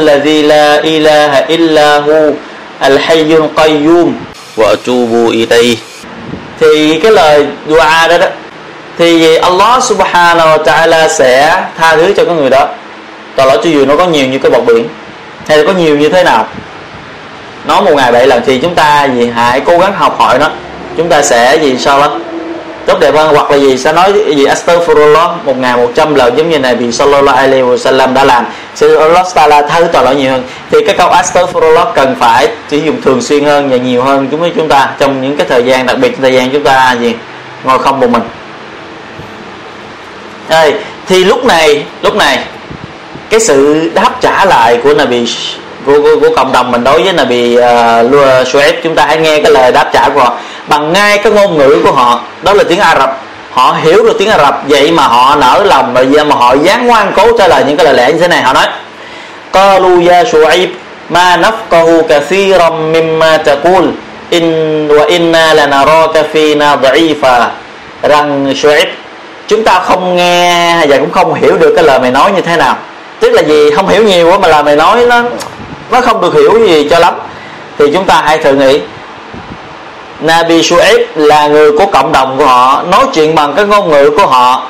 la 0.45 0.81
ilaha 0.83 1.45
illa 1.47 1.99
hu, 1.99 2.35
al-hayyul 2.81 3.49
qayyum, 3.57 4.13
wa 4.57 4.67
atubu 4.67 5.29
ilayh 5.29 5.79
thì 6.61 7.01
cái 7.03 7.13
lời 7.13 7.47
dua 7.69 7.79
đó 8.09 8.19
đó, 8.19 8.27
thì 8.99 9.37
Allah 9.37 9.83
subhanahu 9.83 10.49
wa 10.49 10.65
ta'ala 10.65 11.09
sẽ 11.09 11.63
tha 11.79 11.97
thứ 11.97 12.13
cho 12.17 12.25
cái 12.25 12.35
người 12.35 12.51
đó 12.51 12.69
tội 13.37 13.47
lỗi 13.47 13.59
cho 13.65 13.71
dù 13.71 13.87
nó 13.87 13.97
có 13.97 14.07
nhiều 14.07 14.27
như 14.27 14.39
cái 14.39 14.51
bọt 14.51 14.65
biển, 14.67 14.89
hay 15.49 15.59
là 15.59 15.65
có 15.67 15.73
nhiều 15.73 15.97
như 15.97 16.09
thế 16.09 16.25
nào, 16.25 16.47
nói 17.65 17.83
một 17.83 17.93
ngày 17.95 18.13
bảy 18.13 18.27
lần 18.27 18.43
thì 18.47 18.59
chúng 18.59 18.75
ta 18.75 19.05
gì 19.05 19.31
hãy 19.35 19.61
cố 19.61 19.79
gắng 19.79 19.93
học 19.97 20.17
hỏi 20.19 20.39
nó. 20.39 20.51
Chúng 20.97 21.09
ta 21.09 21.23
sẽ 21.23 21.57
gì 21.57 21.79
sao 21.79 22.01
đó? 22.01 22.19
Tốt 22.87 23.01
đẹp 23.01 23.15
hơn 23.15 23.35
hoặc 23.35 23.51
là 23.51 23.57
gì? 23.57 23.79
Sẽ 23.79 23.93
nói 23.93 24.13
gì? 24.13 24.45
Astaghfirullah, 24.45 25.31
một 25.45 25.59
ngày 25.59 25.77
một 25.77 25.91
trăm 25.95 26.15
lần 26.15 26.39
giống 26.39 26.51
như 26.51 26.59
này 26.59 26.77
vì 26.77 26.93
sallallahu 26.93 27.37
alaihi 27.37 27.63
wasallam 27.63 28.15
đã 28.15 28.25
làm. 28.25 28.47
Sẽ 28.75 28.87
Allah 29.01 29.27
Taala 29.35 29.63
thứ 29.63 29.85
tội 29.93 30.05
lỗi 30.05 30.15
nhiều 30.15 30.31
hơn. 30.31 30.43
Thì 30.71 30.79
cái 30.87 30.97
câu 30.99 31.11
astaghfirullah 31.11 31.93
cần 31.95 32.17
phải 32.21 32.49
sử 32.71 32.77
dụng 32.77 33.03
thường 33.03 33.23
xuyên 33.23 33.45
hơn 33.45 33.71
và 33.71 33.77
nhiều 33.77 34.03
hơn 34.03 34.29
chúng 34.31 34.41
với 34.41 34.53
chúng 34.57 34.69
ta 34.69 34.91
trong 34.99 35.23
những 35.23 35.37
cái 35.37 35.47
thời 35.51 35.65
gian, 35.65 35.87
đặc 35.87 35.99
biệt 35.99 36.17
thời 36.23 36.33
gian 36.33 36.51
chúng 36.51 36.65
ta 36.65 36.97
gì? 37.01 37.15
Ngồi 37.65 37.79
không 37.79 38.01
một 38.01 38.11
mình. 38.11 38.23
Đây, 40.49 40.75
thì 41.07 41.25
lúc 41.25 41.45
này 41.45 41.85
lúc 42.03 42.17
này 42.17 42.39
cái 43.33 43.41
sự 43.41 43.91
đáp 43.95 44.11
trả 44.21 44.45
lại 44.45 44.79
của 44.85 44.95
Nabi 44.95 45.27
của, 45.87 46.03
của, 46.03 46.21
của 46.21 46.37
cộng 46.37 46.53
đồng 46.53 46.71
mình 46.71 46.85
đối 46.85 47.03
với 47.03 47.13
Nabi 47.13 47.57
uh, 47.57 47.63
Suez 48.47 48.73
chúng 48.83 48.95
ta 48.95 49.07
hãy 49.07 49.17
nghe 49.17 49.41
cái 49.41 49.53
lời 49.53 49.73
đáp 49.73 49.91
trả 49.93 50.09
của 50.09 50.21
họ. 50.21 50.37
Bằng 50.69 50.93
ngay 50.93 51.19
cái 51.19 51.33
ngôn 51.33 51.59
ngữ 51.59 51.81
của 51.85 51.93
họ 51.93 52.21
đó 52.43 52.53
là 52.53 52.65
tiếng 52.69 52.81
Ả 52.81 52.95
Rập. 52.99 53.21
Họ 53.51 53.77
hiểu 53.83 54.03
được 54.05 54.17
tiếng 54.19 54.31
Ả 54.31 54.39
Rập 54.39 54.61
vậy 54.69 54.91
mà 54.91 55.03
họ 55.03 55.37
nở 55.37 55.63
lòng 55.65 55.95
rồi 55.95 56.25
mà 56.25 56.35
họ 56.35 56.55
dám 56.55 56.87
ngoan 56.87 57.13
cố 57.17 57.39
trả 57.39 57.49
lời 57.49 57.65
những 57.67 57.77
cái 57.77 57.85
lời 57.85 57.95
lẽ 57.95 58.13
như 58.13 58.19
thế 58.19 58.29
này. 58.29 58.43
Họ 58.43 58.53
nói 58.53 58.67
Qalu 59.53 60.09
ya 60.09 60.23
Su'aib 60.23 60.69
ma 61.09 61.37
nafqahu 61.37 62.03
kathiran 62.03 62.93
mimma 62.93 63.39
taqul 63.39 63.89
in 64.31 64.89
wa 64.89 65.07
inna 65.07 65.55
lanaraka 65.55 66.23
fina 66.33 66.77
dha'ifa 66.81 67.47
rằng 68.03 68.55
Su'aib 68.55 68.87
chúng 69.49 69.65
ta 69.65 69.79
không 69.79 70.17
nghe 70.17 70.77
và 70.89 70.97
cũng 70.97 71.11
không 71.11 71.35
hiểu 71.35 71.57
được 71.57 71.73
cái 71.77 71.85
lời 71.85 71.99
mày 72.01 72.11
nói 72.11 72.33
như 72.33 72.41
thế 72.41 72.57
nào 72.57 72.77
tức 73.23 73.31
là 73.31 73.43
gì 73.43 73.71
không 73.71 73.89
hiểu 73.89 74.05
nhiều 74.05 74.31
quá 74.31 74.39
mà 74.39 74.49
là 74.49 74.63
mày 74.63 74.77
nói 74.77 75.07
nó 75.07 75.23
nó 75.91 76.01
không 76.01 76.21
được 76.21 76.35
hiểu 76.35 76.67
gì 76.67 76.89
cho 76.91 76.99
lắm. 76.99 77.15
Thì 77.79 77.85
chúng 77.95 78.05
ta 78.05 78.23
hãy 78.25 78.39
thử 78.39 78.55
nghĩ. 78.55 78.81
Nabi 80.21 80.61
Shu'aib 80.61 80.99
là 81.15 81.47
người 81.47 81.73
của 81.73 81.87
cộng 81.87 82.13
đồng 82.13 82.39
của 82.39 82.47
họ, 82.47 82.83
nói 82.91 83.05
chuyện 83.15 83.35
bằng 83.35 83.55
cái 83.57 83.65
ngôn 83.65 83.91
ngữ 83.91 84.11
của 84.17 84.27
họ. 84.27 84.63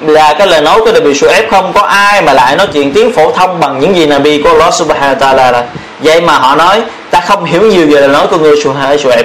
Là 0.00 0.34
cái 0.38 0.46
lời 0.46 0.60
nói 0.60 0.80
của 0.80 0.92
Nabi 0.92 1.12
Shu'aib, 1.12 1.42
không 1.50 1.72
có 1.72 1.80
ai 1.80 2.22
mà 2.22 2.32
lại 2.32 2.56
nói 2.56 2.66
chuyện 2.72 2.92
tiếng 2.92 3.12
phổ 3.12 3.32
thông 3.32 3.60
bằng 3.60 3.80
những 3.80 3.96
gì 3.96 4.06
Nabi 4.06 4.42
của 4.42 4.48
Allah 4.48 4.74
Subhanahu 4.74 5.14
wa 5.14 5.18
Taala 5.18 5.50
là. 5.50 5.64
Vậy 6.00 6.20
mà 6.20 6.32
họ 6.32 6.54
nói, 6.54 6.82
ta 7.10 7.20
không 7.20 7.44
hiểu 7.44 7.62
nhiều 7.62 7.86
về 7.86 8.00
lời 8.00 8.08
nói 8.08 8.26
của 8.26 8.38
người 8.38 8.56
Shu'aib. 8.56 9.24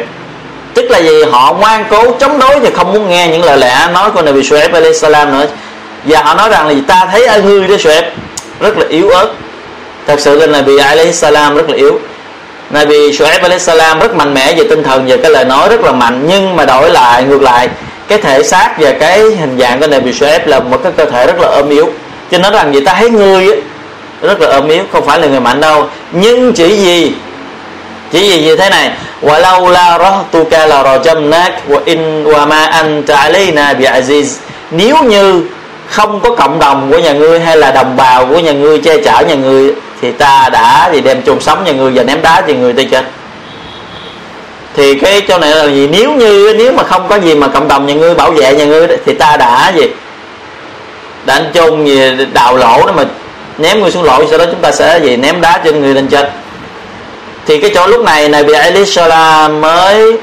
Tức 0.73 0.91
là 0.91 0.97
gì 0.97 1.23
họ 1.31 1.53
ngoan 1.59 1.85
cố, 1.89 2.11
chống 2.19 2.39
đối 2.39 2.59
thì 2.59 2.69
không 2.75 2.93
muốn 2.93 3.09
nghe 3.09 3.27
những 3.27 3.43
lời 3.43 3.57
lẽ 3.57 3.87
nói 3.93 4.11
của 4.11 4.21
Nabi 4.21 4.41
Shu'aib 4.41 4.73
alayhi 4.73 4.97
salam 4.97 5.39
nữa. 5.39 5.45
Và 6.03 6.23
họ 6.23 6.33
nói 6.33 6.49
rằng 6.49 6.67
là, 6.67 6.73
ta 6.87 7.07
thấy 7.11 7.25
ở 7.25 7.41
ngươi 7.41 7.67
đó 7.67 7.75
Shu'aib 7.75 8.03
rất 8.59 8.77
là 8.77 8.85
yếu 8.89 9.09
ớt. 9.09 9.27
Thật 10.07 10.19
sự 10.19 10.39
là 10.39 10.47
Nabi 10.47 10.77
alayhi 10.77 11.13
salam 11.13 11.55
rất 11.55 11.69
là 11.69 11.75
yếu. 11.75 11.99
Nabi 12.69 13.11
Shu'aib 13.11 13.39
alayhi 13.41 13.59
salam 13.59 13.99
rất 13.99 14.15
mạnh 14.15 14.33
mẽ 14.33 14.53
về 14.53 14.63
tinh 14.69 14.83
thần 14.83 15.05
và 15.07 15.17
cái 15.23 15.31
lời 15.31 15.45
nói 15.45 15.69
rất 15.69 15.81
là 15.81 15.91
mạnh, 15.91 16.25
nhưng 16.27 16.55
mà 16.55 16.65
đổi 16.65 16.89
lại, 16.89 17.23
ngược 17.23 17.41
lại, 17.41 17.69
cái 18.07 18.17
thể 18.17 18.43
xác 18.43 18.75
và 18.79 18.91
cái 18.99 19.19
hình 19.19 19.57
dạng 19.59 19.79
của 19.79 19.87
Nabi 19.87 20.11
Shu'aib 20.11 20.39
là 20.45 20.59
một 20.59 20.79
cái 20.83 20.91
cơ 20.97 21.05
thể 21.05 21.27
rất 21.27 21.39
là 21.39 21.47
ôm 21.47 21.69
yếu. 21.69 21.89
Cho 22.31 22.37
nên 22.37 22.53
rằng 22.53 22.71
người 22.71 22.81
ta 22.81 22.93
thấy 22.93 23.09
người 23.09 23.47
rất 24.21 24.41
là 24.41 24.47
ôm 24.47 24.69
yếu, 24.69 24.83
không 24.91 25.05
phải 25.05 25.19
là 25.19 25.27
người 25.27 25.39
mạnh 25.39 25.61
đâu. 25.61 25.85
Nhưng 26.11 26.53
chỉ 26.53 26.77
gì 26.77 27.11
chỉ 28.11 28.29
gì 28.29 28.41
như 28.41 28.55
thế 28.55 28.69
này, 28.69 28.91
walau 29.21 29.69
la 29.71 29.97
rahtuka 29.97 30.65
la 30.65 30.83
rajamnak 30.83 31.51
wa 31.69 31.79
in 31.85 32.23
wa 32.23 32.47
ma 32.47 32.65
anta 32.65 33.15
alayna 33.15 33.73
bi 33.73 33.85
aziz. 33.85 34.25
Nếu 34.71 35.03
như 35.03 35.41
không 35.89 36.19
có 36.23 36.35
cộng 36.35 36.59
đồng 36.59 36.91
của 36.91 36.97
nhà 36.99 37.13
ngươi 37.13 37.39
hay 37.39 37.57
là 37.57 37.71
đồng 37.71 37.97
bào 37.97 38.25
của 38.25 38.39
nhà 38.39 38.51
ngươi, 38.51 38.79
che 38.79 38.97
chở 39.03 39.21
nhà 39.27 39.35
ngươi, 39.35 39.73
thì 40.01 40.11
ta 40.11 40.49
đã 40.51 40.89
thì 40.91 41.01
đem 41.01 41.23
chôn 41.23 41.39
sống 41.39 41.63
nhà 41.63 41.71
ngươi 41.71 41.91
và 41.95 42.03
ném 42.03 42.21
đá 42.21 42.41
thì 42.47 42.53
người 42.53 42.73
ta 42.73 42.83
chết 42.91 43.05
thì 44.73 44.95
cái 44.95 45.21
chỗ 45.27 45.37
này 45.37 45.55
là 45.55 45.65
gì? 45.65 45.87
Nếu 45.87 46.11
như, 46.11 46.53
nếu 46.57 46.71
mà 46.71 46.83
không 46.83 47.07
có 47.07 47.15
gì 47.15 47.35
mà 47.35 47.47
cộng 47.47 47.67
đồng 47.67 47.85
nhà 47.85 47.93
ngươi, 47.93 48.13
bảo 48.13 48.31
vệ 48.31 48.55
nhà 48.55 48.65
ngươi 48.65 48.87
thì 49.05 49.13
ta 49.13 49.37
đã 49.37 49.71
gì? 49.75 49.87
Đã 51.25 51.33
anh 51.33 51.51
chôn 51.53 51.85
gì 51.85 52.01
đào 52.33 52.57
lỗ 52.57 52.85
đó 52.85 52.93
mà 52.95 53.03
ném 53.57 53.81
người 53.81 53.91
xuống 53.91 54.03
lỗ, 54.03 54.27
sau 54.29 54.39
đó 54.39 54.45
chúng 54.45 54.61
ta 54.61 54.71
sẽ 54.71 54.99
gì? 55.03 55.17
Ném 55.17 55.41
đá 55.41 55.61
trên 55.63 55.81
người 55.81 55.93
lên 55.93 56.07
chết 56.07 56.31
thì 57.45 57.61
cái 57.61 57.71
chỗ 57.75 57.87
lúc 57.87 58.01
này 58.01 58.29
này 58.29 58.43
bị 58.43 58.53
Elisha 58.53 59.47
mới 59.47 60.17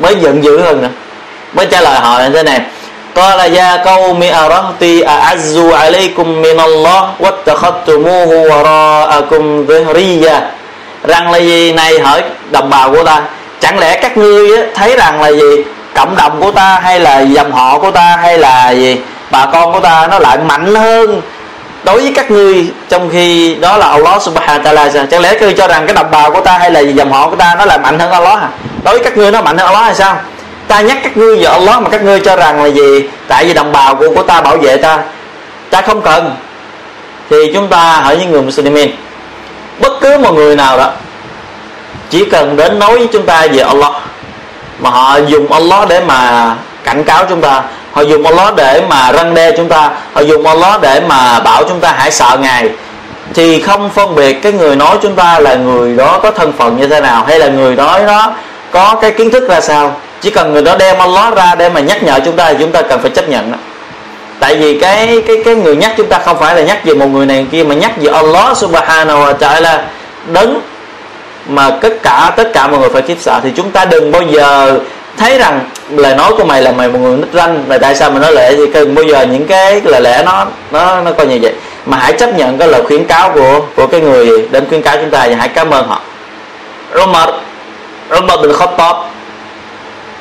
mới 0.00 0.16
giận 0.20 0.44
dữ 0.44 0.60
hơn 0.60 0.82
nữa, 0.82 0.88
mới 1.52 1.66
trả 1.66 1.80
lời 1.80 2.00
họ 2.00 2.18
như 2.18 2.30
thế 2.30 2.42
này. 2.42 2.60
Qala 3.14 3.44
ya 3.56 3.76
qaumi 3.84 4.28
arahti 4.28 5.02
a'azzu 5.02 5.72
'alaykum 5.72 6.42
minallah 6.42 7.04
wattakhadtumuhu 7.20 8.48
wara'akum 8.50 9.66
dhahriya. 9.66 10.40
Rằng 11.04 11.30
là 11.32 11.38
gì 11.38 11.72
này 11.72 11.98
hỏi 11.98 12.22
đồng 12.50 12.70
bào 12.70 12.90
của 12.90 13.04
ta? 13.04 13.22
Chẳng 13.60 13.78
lẽ 13.78 14.00
các 14.02 14.16
ngươi 14.16 14.48
thấy 14.74 14.96
rằng 14.96 15.22
là 15.22 15.28
gì? 15.28 15.64
Cộng 15.94 16.16
đồng 16.16 16.40
của 16.40 16.50
ta 16.50 16.80
hay 16.82 17.00
là 17.00 17.20
dòng 17.20 17.52
họ 17.52 17.78
của 17.78 17.90
ta 17.90 18.16
hay 18.22 18.38
là 18.38 18.70
gì? 18.70 18.96
Bà 19.30 19.46
con 19.52 19.72
của 19.72 19.80
ta 19.80 20.06
nó 20.10 20.18
lại 20.18 20.38
mạnh 20.38 20.74
hơn 20.74 21.22
đối 21.84 22.02
với 22.02 22.12
các 22.16 22.30
ngươi, 22.30 22.66
trong 22.88 23.10
khi 23.10 23.54
đó 23.54 23.76
là 23.76 23.86
Allah 23.86 24.22
subhanahu 24.22 24.58
wa 24.58 24.62
ta'ala 24.62 25.06
chẳng 25.10 25.20
lẽ 25.20 25.32
các 25.32 25.42
ngươi 25.42 25.52
cho 25.52 25.68
rằng 25.68 25.86
cái 25.86 25.94
đồng 25.94 26.10
bào 26.10 26.30
của 26.30 26.40
ta 26.40 26.58
hay 26.58 26.70
là 26.70 26.80
dòng 26.80 27.12
họ 27.12 27.30
của 27.30 27.36
ta 27.36 27.54
nó 27.58 27.64
lại 27.64 27.78
mạnh 27.78 27.98
hơn 27.98 28.10
Allah 28.10 28.38
hả 28.38 28.48
đối 28.84 28.94
với 28.94 29.04
các 29.04 29.16
ngươi 29.16 29.30
nó 29.30 29.42
mạnh 29.42 29.58
hơn 29.58 29.66
Allah 29.66 29.84
hay 29.84 29.94
sao 29.94 30.16
ta 30.68 30.80
nhắc 30.80 30.98
các 31.02 31.16
ngươi 31.16 31.36
về 31.36 31.44
Allah 31.44 31.82
mà 31.82 31.90
các 31.90 32.02
ngươi 32.02 32.20
cho 32.20 32.36
rằng 32.36 32.62
là 32.62 32.68
gì? 32.68 33.08
Tại 33.28 33.44
vì 33.44 33.54
đồng 33.54 33.72
bào 33.72 33.94
của 33.94 34.10
của 34.14 34.22
ta 34.22 34.40
bảo 34.40 34.56
vệ 34.56 34.76
ta. 34.76 34.98
Ta 35.70 35.82
không 35.82 36.02
cần. 36.02 36.34
Thì 37.30 37.36
chúng 37.54 37.68
ta 37.68 38.00
hỏi 38.00 38.16
những 38.16 38.30
người 38.30 38.42
Muslimin 38.42 38.90
bất 39.80 39.92
cứ 40.00 40.18
một 40.18 40.34
người 40.34 40.56
nào 40.56 40.78
đó, 40.78 40.90
chỉ 42.10 42.24
cần 42.24 42.56
đến 42.56 42.78
nói 42.78 42.98
với 42.98 43.08
chúng 43.12 43.26
ta 43.26 43.46
về 43.52 43.62
Allah, 43.62 43.92
mà 44.78 44.90
họ 44.90 45.18
dùng 45.26 45.52
Allah 45.52 45.88
để 45.88 46.00
mà 46.00 46.54
cảnh 46.84 47.04
cáo 47.04 47.24
chúng 47.28 47.40
ta, 47.40 47.62
họ 47.92 48.02
dùng 48.02 48.26
Allah 48.26 48.56
để 48.56 48.82
mà 48.88 49.12
răng 49.12 49.34
đe 49.34 49.56
chúng 49.56 49.68
ta, 49.68 49.90
họ 50.12 50.20
dùng 50.20 50.46
Allah 50.46 50.80
để 50.80 51.00
mà 51.00 51.40
bảo 51.40 51.62
chúng 51.68 51.80
ta 51.80 51.94
hãy 51.98 52.10
sợ 52.10 52.38
ngài, 52.40 52.70
thì 53.34 53.60
không 53.60 53.90
phân 53.90 54.14
biệt 54.14 54.42
cái 54.42 54.52
người 54.52 54.76
nói 54.76 54.96
chúng 55.02 55.14
ta 55.14 55.38
là 55.38 55.54
người 55.54 55.96
đó 55.96 56.20
có 56.22 56.30
thân 56.30 56.52
phận 56.52 56.76
như 56.80 56.86
thế 56.86 57.00
nào 57.00 57.24
hay 57.28 57.38
là 57.38 57.48
người 57.48 57.76
đó 57.76 57.98
đó 58.06 58.32
có 58.70 58.94
cái 59.00 59.10
kiến 59.10 59.30
thức 59.30 59.48
ra 59.48 59.60
sao 59.60 59.96
chỉ 60.20 60.30
cần 60.30 60.52
người 60.52 60.62
đó 60.62 60.76
đem 60.78 60.98
Allah 60.98 61.34
ra 61.36 61.54
để 61.54 61.68
mà 61.68 61.80
nhắc 61.80 62.02
nhở 62.02 62.20
chúng 62.24 62.36
ta 62.36 62.52
thì 62.52 62.56
chúng 62.60 62.72
ta 62.72 62.82
cần 62.82 63.00
phải 63.00 63.10
chấp 63.10 63.28
nhận 63.28 63.52
đó. 63.52 63.58
Tại 64.40 64.54
vì 64.56 64.78
cái 64.80 65.22
cái 65.26 65.36
cái 65.44 65.54
người 65.54 65.76
nhắc 65.76 65.94
chúng 65.96 66.06
ta 66.06 66.18
không 66.18 66.38
phải 66.38 66.54
là 66.54 66.62
nhắc 66.62 66.84
về 66.84 66.94
một 66.94 67.06
người 67.06 67.26
này 67.26 67.46
kia 67.52 67.64
mà 67.64 67.74
nhắc 67.74 67.92
về 67.96 68.12
Allah 68.12 68.56
subhanahu 68.56 69.20
wa 69.20 69.38
ta'ala. 69.38 69.78
Đấng 70.32 70.60
mà 71.48 71.70
tất 71.70 72.02
cả 72.02 72.32
tất 72.36 72.50
cả 72.52 72.68
mọi 72.68 72.80
người 72.80 72.88
phải 72.88 73.02
kiếp 73.02 73.16
sợ 73.20 73.40
thì 73.42 73.50
chúng 73.56 73.70
ta 73.70 73.84
đừng 73.84 74.12
bao 74.12 74.22
giờ 74.22 74.78
thấy 75.16 75.38
rằng 75.38 75.60
lời 75.90 76.14
nói 76.14 76.32
của 76.38 76.44
mày 76.44 76.62
là 76.62 76.72
mày 76.72 76.88
một 76.88 76.98
người 76.98 77.16
nít 77.16 77.28
ranh 77.32 77.64
là 77.68 77.78
tại 77.78 77.94
sao 77.94 78.10
mà 78.10 78.20
nói 78.20 78.32
lẽ 78.32 78.52
thì 78.56 78.62
cần 78.74 78.94
bao 78.94 79.04
giờ 79.04 79.22
những 79.22 79.46
cái 79.46 79.80
lời 79.84 80.00
lẽ 80.00 80.22
nó 80.26 80.46
nó 80.70 81.00
nó 81.00 81.12
coi 81.12 81.26
như 81.26 81.38
vậy? 81.42 81.52
Mà 81.86 81.96
hãy 81.96 82.12
chấp 82.12 82.34
nhận 82.34 82.58
cái 82.58 82.68
lời 82.68 82.82
khuyến 82.82 83.04
cáo 83.04 83.30
của 83.34 83.60
của 83.76 83.86
cái 83.86 84.00
người 84.00 84.48
đến 84.50 84.64
khuyến 84.68 84.82
cáo 84.82 84.96
chúng 84.96 85.10
ta 85.10 85.26
và 85.30 85.36
hãy 85.38 85.48
cảm 85.48 85.70
ơn 85.70 85.88
họ. 85.88 86.00
Umar 87.02 87.28
Umar 88.18 88.40
bin 88.40 88.52
Khattab 88.52 88.96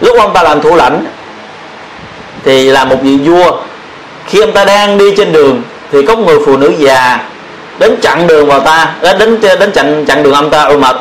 lúc 0.02 0.18
ông 0.20 0.34
ta 0.34 0.44
làm 0.44 0.62
thủ 0.62 0.76
lãnh, 0.76 1.06
thì 2.44 2.70
là 2.70 2.86
một 2.86 2.96
vị 3.02 3.18
vua. 3.18 3.52
Khi 4.26 4.42
ông 4.42 4.52
ta 4.52 4.66
đang 4.66 4.98
đi 4.98 5.16
trên 5.18 5.32
đường, 5.32 5.62
thì 5.92 6.06
có 6.06 6.16
một 6.16 6.24
người 6.26 6.40
phụ 6.46 6.58
nữ 6.58 6.74
già 6.78 7.20
đến 7.80 7.96
chặn 8.02 8.28
đường 8.28 8.48
vào 8.48 8.60
ta, 8.60 8.94
đến 9.02 9.18
đến 9.20 9.42
đến 9.42 9.72
chặn 9.72 10.06
chặn 10.06 10.24
đường 10.24 10.34
ông 10.34 10.50
ta, 10.50 10.64
Umar. 10.64 10.96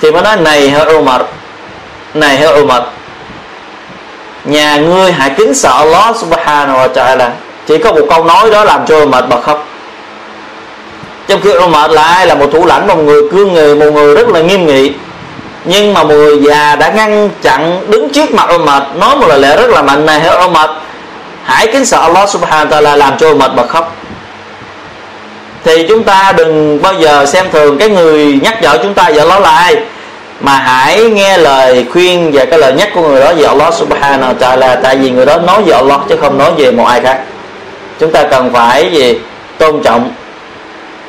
Thì 0.00 0.10
mới 0.10 0.22
nói, 0.22 0.36
này, 0.36 0.70
hỡi 0.70 0.94
Umar, 0.94 1.20
này, 2.14 2.36
hỡi 2.36 2.60
Umar, 2.60 2.82
nhà 4.44 4.76
ngươi 4.76 5.12
hãy 5.12 5.30
kính 5.36 5.54
sợ 5.54 5.70
Allah 5.70 6.16
subhanahu 6.16 6.78
wa 6.78 6.92
ta'ala. 6.92 7.28
Chỉ 7.66 7.78
có 7.78 7.92
một 7.92 8.06
câu 8.10 8.24
nói 8.24 8.50
đó 8.50 8.64
làm 8.64 8.86
cho 8.86 9.02
Umar 9.02 9.24
bật 9.24 9.42
khóc. 9.42 9.66
Trong 11.28 11.40
khi 11.40 11.50
Umar 11.52 11.90
là 11.90 12.02
ai 12.02 12.26
là 12.26 12.34
một 12.34 12.48
thủ 12.52 12.66
lãnh, 12.66 12.86
một 12.86 12.96
người 12.96 13.22
cương 13.30 13.52
người 13.52 13.76
một 13.76 13.90
người 13.92 14.14
rất 14.14 14.28
là 14.28 14.40
nghiêm 14.40 14.66
nghị 14.66 14.92
nhưng 15.64 15.94
mà 15.94 16.02
người 16.02 16.38
già 16.42 16.76
đã 16.76 16.88
ngăn 16.88 17.30
chặn 17.42 17.80
đứng 17.90 18.10
trước 18.10 18.34
mặt 18.34 18.48
Umar 18.54 18.82
nói 18.94 19.16
một 19.16 19.26
lời 19.28 19.38
lẽ 19.38 19.56
rất 19.56 19.70
là 19.70 19.82
mạnh 19.82 20.06
này 20.06 20.20
hỡi 20.20 20.46
Umar 20.46 20.70
hãy 21.44 21.66
kính 21.66 21.84
sợ 21.84 21.98
Allah 21.98 22.28
subhanahu 22.28 22.66
wa 22.66 22.82
ta'ala 22.82 22.96
làm 22.96 23.18
cho 23.18 23.30
Umar 23.30 23.50
bật 23.56 23.68
khóc. 23.68 23.96
Thì 25.64 25.86
chúng 25.88 26.04
ta 26.04 26.32
đừng 26.36 26.82
bao 26.82 26.94
giờ 26.94 27.26
xem 27.26 27.46
thường 27.52 27.78
cái 27.78 27.88
người 27.88 28.38
nhắc 28.42 28.62
nhở 28.62 28.78
chúng 28.82 28.94
ta 28.94 29.10
vợ 29.14 29.20
Allah 29.20 29.40
là 29.40 29.50
ai 29.50 29.76
mà 30.40 30.52
hãy 30.52 31.10
nghe 31.10 31.38
lời 31.38 31.86
khuyên 31.92 32.30
và 32.32 32.44
cái 32.44 32.58
lời 32.58 32.72
nhắc 32.72 32.88
của 32.94 33.08
người 33.08 33.20
đó 33.20 33.32
về 33.32 33.44
Allah 33.44 33.74
subhanahu 33.74 34.32
wa 34.32 34.38
ta'ala. 34.38 34.76
Tại 34.82 34.96
vì 34.96 35.10
người 35.10 35.26
đó 35.26 35.36
nói 35.36 35.62
về 35.62 35.72
Allah 35.72 36.00
chứ 36.08 36.16
không 36.20 36.38
nói 36.38 36.52
về 36.56 36.70
một 36.70 36.84
ai 36.84 37.00
khác. 37.00 37.20
Chúng 38.00 38.12
ta 38.12 38.22
cần 38.22 38.52
phải 38.52 38.90
gì? 38.92 39.18
Tôn 39.58 39.82
trọng. 39.82 40.10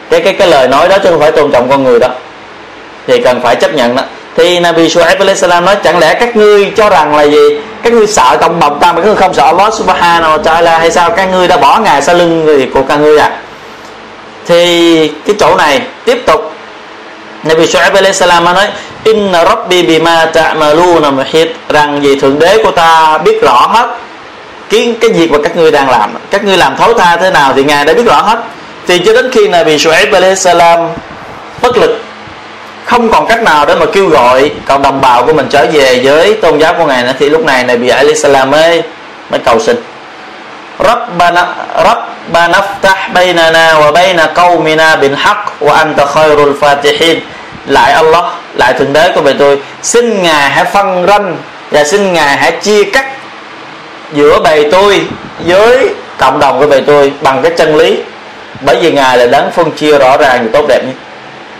Cái 0.09 0.19
cái 0.19 0.33
cái 0.33 0.47
lời 0.47 0.67
nói 0.67 0.89
đó 0.89 0.97
chứ 1.03 1.09
không 1.09 1.19
phải 1.19 1.31
tôn 1.31 1.51
trọng 1.51 1.69
con 1.69 1.83
người 1.83 1.99
đó. 1.99 2.07
Thì 3.07 3.21
cần 3.21 3.41
phải 3.41 3.55
chấp 3.55 3.73
nhận 3.73 3.95
đó 3.95 4.03
thì 4.37 4.59
Nabi 4.59 4.87
Shu'aib 4.87 5.19
alayhi 5.19 5.39
salam 5.39 5.65
nói, 5.65 5.75
chẳng 5.83 5.99
lẽ 5.99 6.13
các 6.13 6.35
ngươi 6.35 6.71
cho 6.77 6.89
rằng 6.89 7.15
là 7.15 7.23
gì? 7.23 7.57
Các 7.83 7.93
ngươi 7.93 8.07
sợ 8.07 8.37
cộng 8.41 8.59
đồng 8.59 8.79
ta 8.79 8.93
mà 8.93 9.01
các 9.01 9.07
ngươi 9.07 9.15
không 9.15 9.33
sợ 9.33 9.43
Allah 9.43 9.73
subhanahu 9.73 10.37
wa 10.37 10.43
ta'ala 10.43 10.79
hay 10.79 10.91
sao? 10.91 11.09
Các 11.09 11.25
ngươi 11.31 11.47
đã 11.47 11.57
bỏ 11.57 11.79
ngài 11.79 12.01
sau 12.01 12.15
lưng 12.15 12.45
người 12.45 12.69
của 12.73 12.81
các 12.81 12.95
ngươi 12.95 13.17
à? 13.17 13.31
Thì 14.47 15.07
cái 15.27 15.35
chỗ 15.39 15.55
này 15.55 15.81
tiếp 16.05 16.23
tục. 16.25 16.51
Nabi 17.43 17.65
Shu'aib 17.65 17.95
alayhi 17.95 18.13
salam 18.13 18.43
nói, 18.43 18.67
Inna 19.03 19.45
Rabbi 19.45 19.83
bima 19.83 20.25
ta'maluna 20.25 21.11
muhit. 21.11 21.55
Rằng 21.69 22.03
gì 22.03 22.19
thượng 22.19 22.39
đế 22.39 22.63
của 22.63 22.71
ta 22.71 23.17
biết 23.17 23.41
rõ 23.41 23.67
hết 23.67 23.89
cái 24.69 24.95
cái 25.01 25.09
việc 25.09 25.31
mà 25.31 25.37
các 25.43 25.55
ngươi 25.55 25.71
đang 25.71 25.89
làm. 25.89 26.13
Các 26.31 26.43
ngươi 26.43 26.57
làm 26.57 26.75
thấu 26.75 26.93
tha 26.93 27.17
thế 27.17 27.31
nào 27.31 27.53
thì 27.55 27.63
ngài 27.63 27.85
đã 27.85 27.93
biết 27.93 28.05
rõ 28.05 28.21
hết. 28.21 28.39
Thì 28.87 28.99
cho 29.05 29.13
đến 29.13 29.31
khi 29.31 29.47
Nabi 29.47 29.77
Shu'aib 29.77 30.13
alayhi 30.13 30.35
salam 30.35 30.79
bất 31.61 31.77
lực 31.77 32.02
không 32.85 33.09
còn 33.09 33.27
cách 33.27 33.43
nào 33.43 33.65
để 33.65 33.75
mà 33.75 33.85
kêu 33.93 34.07
gọi 34.07 34.51
cộng 34.65 34.81
đồng 34.81 35.01
bào 35.01 35.25
của 35.25 35.33
mình 35.33 35.47
trở 35.49 35.65
về 35.71 35.99
với 36.03 36.33
tôn 36.41 36.59
giáo 36.59 36.73
của 36.77 36.85
ngài 36.85 37.03
nữa. 37.03 37.13
Thì 37.19 37.29
lúc 37.29 37.45
này 37.45 37.63
này 37.63 37.77
bị 37.77 37.91
Islam 38.07 38.51
mới 38.51 38.83
mới 39.29 39.39
cầu 39.39 39.59
xin. 39.59 39.75
Rabbana 40.79 41.47
Rabbana 41.83 42.61
ftah 42.61 43.13
bainana 43.13 43.73
wa 43.73 43.91
baina 43.91 44.29
qaumina 44.35 44.99
bil 44.99 45.13
haqq 45.13 45.45
wa 45.59 45.71
anta 45.71 46.05
khairul 46.05 46.51
fatihin. 46.61 47.19
Lại 47.65 47.91
Allah, 47.91 48.25
lại 48.55 48.73
thượng 48.73 48.93
đế 48.93 49.11
của 49.15 49.21
về 49.21 49.33
tôi. 49.39 49.59
Xin 49.81 50.23
ngài 50.23 50.49
hãy 50.49 50.65
phân 50.65 51.05
ranh 51.07 51.37
và 51.71 51.83
xin 51.83 52.13
ngài 52.13 52.37
hãy 52.37 52.51
chia 52.51 52.83
cắt 52.83 53.05
giữa 54.13 54.39
bầy 54.39 54.71
tôi 54.71 55.01
với 55.45 55.89
cộng 56.17 56.39
đồng 56.39 56.59
của 56.59 56.67
bầy 56.67 56.81
tôi 56.81 57.13
bằng 57.21 57.41
cái 57.41 57.51
chân 57.57 57.75
lý. 57.75 57.99
Bởi 58.61 58.75
vì 58.81 58.91
ngài 58.91 59.17
là 59.17 59.25
đấng 59.25 59.51
phân 59.51 59.71
chia 59.71 59.97
rõ 59.97 60.17
ràng 60.17 60.43
và 60.43 60.49
tốt 60.53 60.65
đẹp 60.67 60.81
nhất 60.85 60.93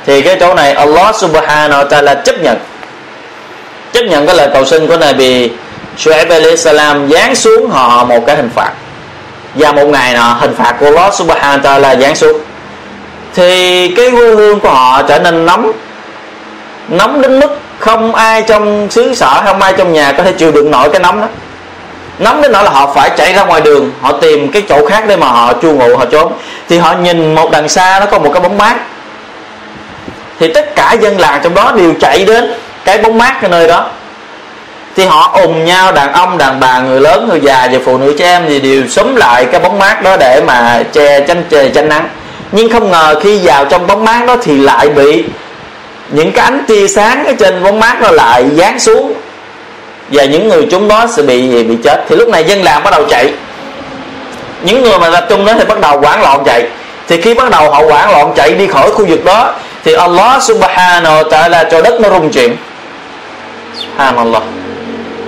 thì 0.06 0.22
cái 0.22 0.38
chỗ 0.40 0.54
này 0.54 0.74
Allah 0.74 1.16
subhanahu 1.16 1.84
wa 1.84 1.88
ta'ala 1.88 2.16
chấp 2.24 2.42
nhận. 2.42 2.58
Chấp 3.94 4.02
nhận 4.02 4.28
cái 4.28 4.36
lời 4.36 4.50
cầu 4.54 4.66
xin 4.66 4.88
của 4.88 4.98
Nabi 4.98 5.52
Shu'aib 5.98 6.30
alayhi 6.30 6.58
salam 6.58 7.12
giáng 7.12 7.36
xuống 7.36 7.70
họ 7.70 8.06
một 8.06 8.20
cái 8.28 8.36
hình 8.36 8.50
phạt. 8.56 8.72
Và 9.56 9.72
một 9.72 9.86
ngày 9.86 10.14
nọ, 10.14 10.38
hình 10.40 10.56
phạt 10.56 10.76
của 10.80 10.86
Allah 10.86 11.14
subhanahu 11.14 11.58
wa 11.58 11.62
ta'ala 11.62 12.00
giáng 12.00 12.16
xuống. 12.16 12.40
Thì 13.36 13.88
cái 13.98 14.12
quê 14.12 14.30
hương 14.30 14.60
của 14.60 14.70
họ 14.70 15.02
trở 15.02 15.20
nên 15.20 15.46
nóng. 15.46 15.72
Nóng 16.90 17.22
đến 17.22 17.40
mức 17.40 17.60
không 17.80 18.16
ai 18.16 18.42
trong 18.42 18.88
xứ 18.92 19.16
sở, 19.16 19.42
không 19.46 19.62
ai 19.62 19.74
trong 19.78 19.94
nhà 19.94 20.12
có 20.12 20.24
thể 20.24 20.32
chịu 20.32 20.52
đựng 20.52 20.72
nổi 20.72 20.90
cái 20.90 21.00
nóng 21.00 21.22
đó. 21.22 21.28
Nóng 22.20 22.42
đến 22.42 22.52
nỗi 22.52 22.64
là 22.64 22.70
họ 22.70 22.94
phải 22.96 23.10
chạy 23.18 23.34
ra 23.34 23.44
ngoài 23.44 23.62
đường, 23.62 23.92
họ 24.02 24.12
tìm 24.12 24.52
cái 24.52 24.64
chỗ 24.70 24.86
khác 24.86 25.04
để 25.08 25.16
mà 25.16 25.28
họ 25.28 25.54
chu 25.54 25.72
ngụ, 25.72 25.98
họ 25.98 26.06
trốn. 26.06 26.34
Thì 26.70 26.78
họ 26.78 26.94
nhìn 26.94 27.36
một 27.36 27.52
đằng 27.52 27.70
xa 27.70 28.00
nó 28.00 28.06
có 28.06 28.20
một 28.20 28.30
cái 28.34 28.42
bóng 28.42 28.58
mát 28.58 28.76
thì 30.44 30.54
tất 30.54 30.76
cả 30.76 30.96
dân 31.02 31.20
làng 31.20 31.40
trong 31.44 31.56
đó 31.56 31.72
đều 31.78 31.94
chạy 32.00 32.24
đến 32.24 32.54
cái 32.86 32.98
bóng 32.98 33.18
mát 33.18 33.38
cái 33.42 33.50
nơi 33.50 33.68
đó. 33.68 33.90
Thì 34.96 35.06
họ 35.06 35.40
ùm 35.42 35.66
nhau, 35.66 35.92
đàn 35.92 36.14
ông, 36.14 36.38
đàn 36.38 36.60
bà, 36.60 36.80
người 36.80 37.02
lớn, 37.02 37.28
người 37.30 37.40
già 37.44 37.68
và 37.72 37.80
phụ 37.86 37.98
nữ, 37.98 38.16
trẻ 38.20 38.26
em 38.26 38.44
thì 38.48 38.60
đều 38.60 38.88
sống 38.88 39.18
lại 39.18 39.46
cái 39.46 39.60
bóng 39.60 39.80
mát 39.80 40.04
đó 40.04 40.18
để 40.18 40.42
mà 40.48 40.84
che 40.94 41.20
tranh 41.20 41.44
trời 41.50 41.72
tranh 41.76 41.90
nắng. 41.90 42.10
Nhưng 42.52 42.72
không 42.72 42.92
ngờ 42.92 43.20
khi 43.24 43.40
vào 43.44 43.66
trong 43.66 43.88
bóng 43.88 44.06
mát 44.06 44.26
đó 44.28 44.36
thì 44.44 44.58
lại 44.58 44.90
bị 44.90 45.24
những 46.10 46.32
cái 46.32 46.46
ánh 46.46 46.64
tia 46.68 46.88
sáng 46.88 47.26
ở 47.26 47.34
trên 47.40 47.64
bóng 47.64 47.80
mát 47.80 48.02
nó 48.02 48.12
lại 48.12 48.46
giáng 48.58 48.80
xuống. 48.80 49.14
Và 50.10 50.24
những 50.24 50.48
người 50.48 50.68
chúng 50.72 50.88
đó 50.88 51.06
sẽ 51.16 51.24
bị 51.24 51.64
bị 51.64 51.78
chết. 51.84 52.06
Thì 52.10 52.16
lúc 52.16 52.30
này 52.30 52.44
dân 52.44 52.64
làng 52.64 52.84
bắt 52.84 52.92
đầu 52.92 53.06
chạy. 53.10 53.34
Những 54.62 54.84
người 54.84 55.00
mà 55.00 55.10
tập 55.10 55.26
trung 55.30 55.46
đó 55.46 55.54
thì 55.60 55.66
bắt 55.66 55.80
đầu 55.80 56.00
hoảng 56.00 56.22
loạn 56.22 56.44
chạy. 56.46 56.68
Thì 57.08 57.22
khi 57.22 57.34
bắt 57.34 57.50
đầu 57.50 57.72
họ 57.72 57.82
hoảng 57.90 58.12
loạn 58.12 58.34
chạy 58.36 58.54
đi 58.54 58.68
khỏi 58.68 58.92
khu 58.92 59.06
vực 59.06 59.26
đó 59.26 59.54
thì 59.84 59.94
Allah 59.94 60.44
subhanahu 60.44 61.16
wa 61.16 61.30
ta'ala 61.30 61.64
cho 61.72 61.82
đất 61.82 62.02
nó 62.02 62.10
rung 62.10 62.32
chuyển. 62.32 62.58
Subhanallah. 63.82 64.44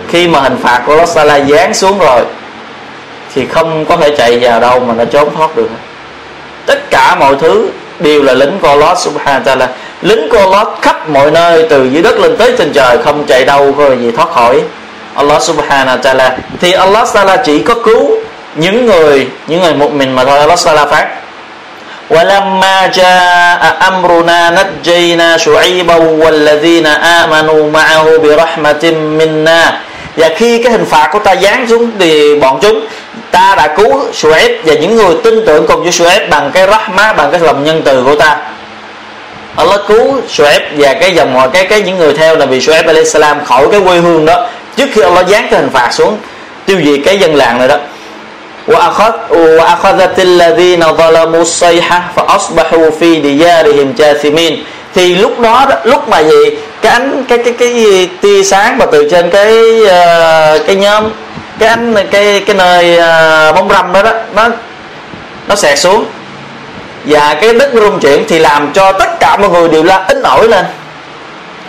Khi 0.07 0.27
mà 0.27 0.39
hình 0.39 0.57
phạt 0.63 0.81
của 0.85 0.91
Allah 0.91 1.09
Sala 1.09 1.39
giáng 1.39 1.73
xuống 1.73 1.99
rồi, 1.99 2.21
thì 3.33 3.45
không 3.45 3.85
có 3.85 3.97
thể 3.97 4.15
chạy 4.17 4.39
vào 4.39 4.59
đâu 4.59 4.79
mà 4.79 4.93
nó 4.93 5.05
trốn 5.05 5.29
thoát 5.35 5.55
được. 5.55 5.69
Tất 6.65 6.89
cả 6.89 7.15
mọi 7.19 7.35
thứ 7.39 7.69
đều 7.99 8.23
là 8.23 8.33
lính 8.33 8.59
của 8.61 8.67
Allah 8.67 8.97
subhanahu 8.97 9.43
wa 9.43 9.57
ta'ala. 9.57 9.67
Lính 10.01 10.29
của 10.29 10.37
Allah 10.37 10.67
khắp 10.81 11.09
mọi 11.09 11.31
nơi, 11.31 11.67
từ 11.69 11.85
dưới 11.85 12.03
đất 12.03 12.19
lên 12.19 12.37
tới 12.37 12.53
trên 12.57 12.73
trời, 12.73 12.97
không 13.03 13.25
chạy 13.27 13.45
đâu 13.45 13.75
có 13.77 13.95
gì 13.95 14.11
thoát 14.11 14.31
khỏi. 14.31 14.61
Allah 15.15 15.41
subhanahu 15.41 15.97
wa 15.97 16.01
ta'ala. 16.01 16.31
Thì 16.61 16.71
Allah 16.71 17.07
ta'ala 17.13 17.37
chỉ 17.43 17.59
có 17.59 17.73
cứu 17.73 18.11
những 18.55 18.85
người 18.85 19.27
những 19.47 19.61
người 19.61 19.73
một 19.73 19.91
mình 19.91 20.15
mà 20.15 20.25
thôi. 20.25 20.39
Allah 20.39 20.59
ta'ala 20.59 20.87
phát 20.87 21.07
ولما 22.10 22.76
جاء 22.86 23.62
أمرنا 23.88 24.40
نجينا 24.58 25.36
شعيبا 25.36 25.96
والذين 26.22 26.86
آمنوا 27.20 27.62
معه 27.70 28.04
برحمة 28.24 28.84
منا 29.18 29.62
và 30.16 30.28
khi 30.36 30.62
cái 30.62 30.72
hình 30.72 30.84
phạt 30.84 31.08
của 31.12 31.18
ta 31.18 31.36
giáng 31.36 31.66
xuống 31.68 31.90
thì 31.98 32.38
bọn 32.40 32.58
chúng 32.62 32.86
ta 33.30 33.54
đã 33.56 33.74
cứu 33.76 34.00
Shu'aib 34.12 34.50
và 34.64 34.74
những 34.74 34.96
người 34.96 35.14
tin 35.24 35.46
tưởng 35.46 35.66
cùng 35.66 35.82
với 35.82 35.92
Shu'aib 35.92 36.28
bằng 36.30 36.50
cái 36.54 36.66
rahmah 36.66 37.16
bằng 37.16 37.30
cái 37.30 37.40
lòng 37.40 37.64
nhân 37.64 37.82
từ 37.84 38.02
của 38.04 38.14
ta 38.14 38.36
Allah 39.56 39.80
cứu 39.88 40.20
Shu'aib 40.28 40.60
và 40.76 40.94
cái 40.94 41.14
dòng 41.14 41.34
mọi 41.34 41.48
cái 41.52 41.64
cái 41.64 41.82
những 41.82 41.98
người 41.98 42.14
theo 42.14 42.36
là 42.36 42.46
bị 42.46 42.58
Shu'aib 42.58 42.86
alayhi 42.86 43.08
salam 43.08 43.44
khỏi 43.44 43.66
cái 43.72 43.80
quê 43.80 43.98
hương 43.98 44.26
đó 44.26 44.48
trước 44.76 44.86
khi 44.92 45.00
Allah 45.00 45.28
giáng 45.28 45.46
cái 45.50 45.60
hình 45.60 45.70
phạt 45.70 45.92
xuống 45.92 46.16
tiêu 46.66 46.80
diệt 46.84 47.00
cái 47.04 47.18
dân 47.18 47.34
làng 47.34 47.58
này 47.58 47.68
đó 47.68 47.76
وأخذت 48.68 50.18
الذين 50.18 50.82
ظلموا 51.00 51.42
الصيحة 51.42 51.98
فأصبحوا 52.16 52.90
في 53.00 53.20
ديارهم 53.20 53.94
جاثمين 53.98 54.64
thì 54.94 55.14
lúc 55.14 55.40
đó 55.40 55.66
lúc 55.84 56.08
mà 56.08 56.18
gì 56.18 56.56
cái 56.82 56.92
ánh 56.92 57.24
cái 57.28 57.38
cái 57.38 57.54
cái 57.58 58.08
tia 58.20 58.42
sáng 58.44 58.78
mà 58.78 58.86
từ 58.86 59.08
trên 59.10 59.30
cái 59.30 59.80
uh, 59.82 60.66
cái 60.66 60.76
nhóm 60.76 61.04
cái 61.58 61.68
ánh 61.68 61.94
cái 62.10 62.42
cái 62.46 62.56
nơi 62.56 62.98
uh, 62.98 63.54
bóng 63.54 63.68
râm 63.68 63.92
đó 63.92 64.02
đó 64.02 64.12
nó 64.34 64.48
nó 65.48 65.54
xẹt 65.54 65.78
xuống 65.78 66.04
và 67.04 67.34
cái 67.40 67.54
đất 67.54 67.70
rung 67.74 68.00
chuyển 68.00 68.24
thì 68.28 68.38
làm 68.38 68.72
cho 68.72 68.92
tất 68.92 69.20
cả 69.20 69.36
mọi 69.36 69.50
người 69.50 69.68
đều 69.68 69.82
la 69.82 70.04
ính 70.08 70.22
ỏi 70.22 70.48
lên 70.48 70.64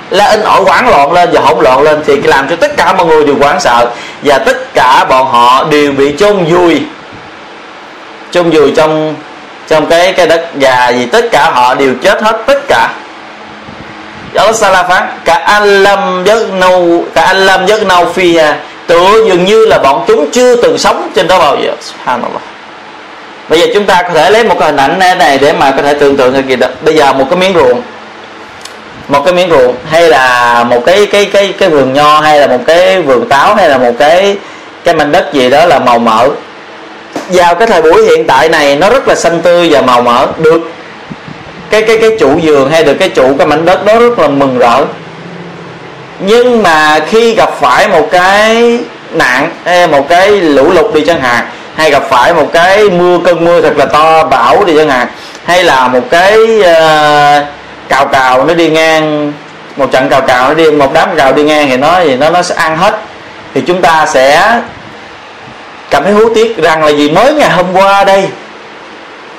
la 0.10 0.26
in 0.26 0.42
ỏi 0.42 0.62
hoảng 0.62 0.90
loạn 0.90 1.12
lên 1.12 1.30
và 1.34 1.42
hỗn 1.42 1.64
loạn 1.64 1.82
lên 1.82 2.04
thì 2.06 2.22
làm 2.22 2.50
cho 2.50 2.56
tất 2.56 2.78
cả 2.78 2.94
mọi 2.94 3.06
người 3.06 3.26
đều 3.26 3.36
hoảng 3.42 3.60
sợ 3.60 3.88
và 4.23 4.39
tất 4.39 4.75
cả 4.75 5.05
bọn 5.09 5.27
họ 5.27 5.65
đều 5.71 5.93
bị 5.93 6.15
chôn 6.19 6.45
vùi. 6.45 6.83
Chôn 8.31 8.51
vùi 8.51 8.73
trong 8.77 9.15
trong 9.69 9.87
cái 9.87 10.13
cái 10.13 10.27
đất 10.27 10.47
già 10.59 10.89
gì, 10.89 11.07
tất 11.07 11.25
cả 11.33 11.51
họ 11.51 11.75
đều 11.75 11.95
chết 12.03 12.23
hết 12.23 12.43
tất 12.47 12.59
cả. 12.69 12.89
Allah 14.35 14.57
Sala 14.57 14.83
phán, 14.83 15.09
cả 15.25 15.35
anh 15.35 15.83
lâm 15.83 16.25
giấc 16.25 16.53
nâu 16.53 17.05
cả 17.15 17.23
anh 17.23 17.47
lâm 17.47 17.67
giấc 17.67 17.87
nâu 17.87 18.13
phi 18.13 18.37
à 18.37 18.59
tựa 18.87 19.25
dường 19.29 19.45
như 19.45 19.67
là 19.67 19.79
bọn 19.79 20.05
chúng 20.07 20.31
chưa 20.31 20.57
từng 20.57 20.79
sống 20.79 21.11
trên 21.15 21.29
đó 21.29 21.39
bao 21.39 21.57
giờ. 21.65 21.73
Subhanallah. 21.81 22.43
Bây 23.49 23.61
giờ 23.61 23.67
chúng 23.75 23.87
ta 23.87 24.03
có 24.03 24.09
thể 24.15 24.31
lấy 24.31 24.45
một 24.45 24.57
cái 24.61 24.69
hình 24.69 24.77
ảnh 24.77 24.99
này 24.99 25.39
để 25.39 25.53
mà 25.53 25.71
có 25.71 25.83
thể 25.83 25.95
tưởng 25.95 26.17
tượng 26.17 26.33
được 26.33 26.47
gì 26.47 26.57
đó. 26.57 26.67
Bây 26.83 26.95
giờ 26.95 27.13
một 27.13 27.27
cái 27.31 27.39
miếng 27.39 27.55
ruộng 27.55 27.83
một 29.09 29.25
cái 29.25 29.35
miếng 29.35 29.51
ruộng 29.51 29.75
hay 29.91 30.09
là 30.09 30.65
một 30.65 30.83
cái 30.87 31.07
cái 31.07 31.25
cái 31.25 31.55
cái 31.59 31.69
vườn 31.69 31.93
nho 31.93 32.21
hay 32.21 32.41
là 32.41 32.47
một 32.47 32.61
cái 32.67 33.01
vườn 33.01 33.29
táo 33.29 33.55
hay 33.55 33.69
là 33.69 33.79
một 33.79 33.93
cái 33.99 34.37
cái 34.85 34.95
mảnh 34.95 35.13
đất 35.13 35.33
gì 35.33 35.51
đó 35.51 35.65
là 35.65 35.79
màu 35.79 35.99
mỡ. 35.99 36.29
Vào 37.29 37.55
cái 37.55 37.67
thời 37.67 37.83
buổi 37.83 38.05
hiện 38.05 38.27
tại 38.27 38.49
này 38.49 38.77
nó 38.77 38.91
rất 38.91 39.09
là 39.09 39.15
xanh 39.15 39.41
tươi 39.41 39.69
và 39.71 39.81
màu 39.81 40.03
mỡ. 40.03 40.27
Được 40.39 40.71
cái 41.71 41.83
cái 41.83 41.99
cái 42.01 42.11
chủ 42.21 42.41
vườn 42.43 42.71
hay 42.71 42.85
được 42.85 42.95
cái 42.95 43.09
chủ 43.09 43.35
cái 43.39 43.47
mảnh 43.47 43.65
đất 43.65 43.85
đó 43.85 43.99
rất 43.99 44.19
là 44.19 44.29
mừng 44.29 44.59
rỡ. 44.59 44.85
Nhưng 46.21 46.63
mà 46.63 47.01
khi 47.11 47.35
gặp 47.35 47.51
phải 47.61 47.89
một 47.89 48.09
cái 48.13 48.79
nạn 49.13 49.51
hay 49.65 49.87
một 49.87 50.09
cái 50.09 50.31
lũ 50.31 50.71
lụt 50.73 50.95
đi 50.95 51.05
chẳng 51.07 51.21
hạn 51.21 51.47
hay 51.75 51.91
gặp 51.91 52.03
phải 52.11 52.35
một 52.35 52.49
cái 52.53 52.91
mưa 52.91 53.19
cơn 53.25 53.45
mưa 53.45 53.61
thật 53.61 53.77
là 53.77 53.85
to 53.85 54.25
bão 54.25 54.65
đi 54.65 54.77
chẳng 54.77 54.91
hạn 54.91 55.07
hay 55.45 55.65
là 55.65 55.89
một 55.89 56.01
cái 56.11 56.37
uh, 56.61 57.47
cào 57.89 58.07
cào 58.07 58.45
nó 58.45 58.55
đi 58.55 58.71
ngang, 58.71 59.33
một 59.77 59.93
trận 59.93 60.09
cào 60.09 60.21
cào 60.21 60.49
nó 60.49 60.55
đi, 60.55 60.71
một 60.71 60.93
đám 60.93 61.17
cào 61.17 61.33
đi 61.33 61.43
ngang 61.43 61.69
thì 61.69 61.77
nó 61.77 62.01
thì 62.05 62.17
nó 62.17 62.31
nó 62.31 62.43
sẽ 62.43 62.55
ăn 62.55 62.77
hết. 62.77 63.01
Thì 63.55 63.61
chúng 63.67 63.83
ta 63.83 64.07
sẽ 64.07 64.61
cảm 65.91 66.05
thấy 66.05 66.13
hối 66.13 66.31
tiếc 66.35 66.57
rằng 66.57 66.85
là 66.85 66.91
gì? 66.91 67.11
Mới 67.11 67.35
ngày 67.35 67.51
hôm 67.51 67.67
qua 67.73 68.05
đây, 68.05 68.29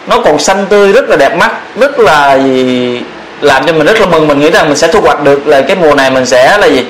nó 0.07 0.19
còn 0.19 0.39
xanh 0.39 0.65
tươi, 0.69 0.93
rất 0.93 1.09
là 1.09 1.15
đẹp 1.15 1.37
mắt, 1.37 1.51
rất 1.75 1.99
là 1.99 2.37
gì, 2.37 3.01
làm 3.41 3.65
cho 3.65 3.73
mình 3.73 3.85
rất 3.85 3.99
là 3.99 4.05
mừng. 4.05 4.27
Mình 4.27 4.39
nghĩ 4.39 4.49
rằng 4.49 4.67
mình 4.67 4.77
sẽ 4.77 4.87
thu 4.87 5.01
hoạch 5.01 5.23
được 5.23 5.47
là 5.47 5.61
cái 5.61 5.75
mùa 5.75 5.95
này 5.95 6.11
mình 6.11 6.25
sẽ 6.25 6.57
là 6.57 6.67
gì? 6.67 6.85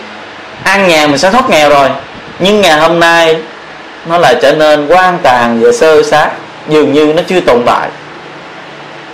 Ăn 0.63 0.87
nhà 0.87 1.07
mình 1.07 1.17
sẽ 1.17 1.31
thoát 1.31 1.49
nghèo 1.49 1.69
rồi. 1.69 1.89
Nhưng 2.39 2.61
ngày 2.61 2.79
hôm 2.79 2.99
nay, 2.99 3.37
nó 4.05 4.17
lại 4.17 4.35
trở 4.41 4.51
nên 4.51 4.87
quan 4.87 5.17
tàn 5.23 5.59
và 5.61 5.71
sơ 5.71 6.03
sát, 6.03 6.29
dường 6.67 6.93
như 6.93 7.05
nó 7.05 7.21
chưa 7.27 7.39
tồn 7.39 7.63
tại 7.65 7.87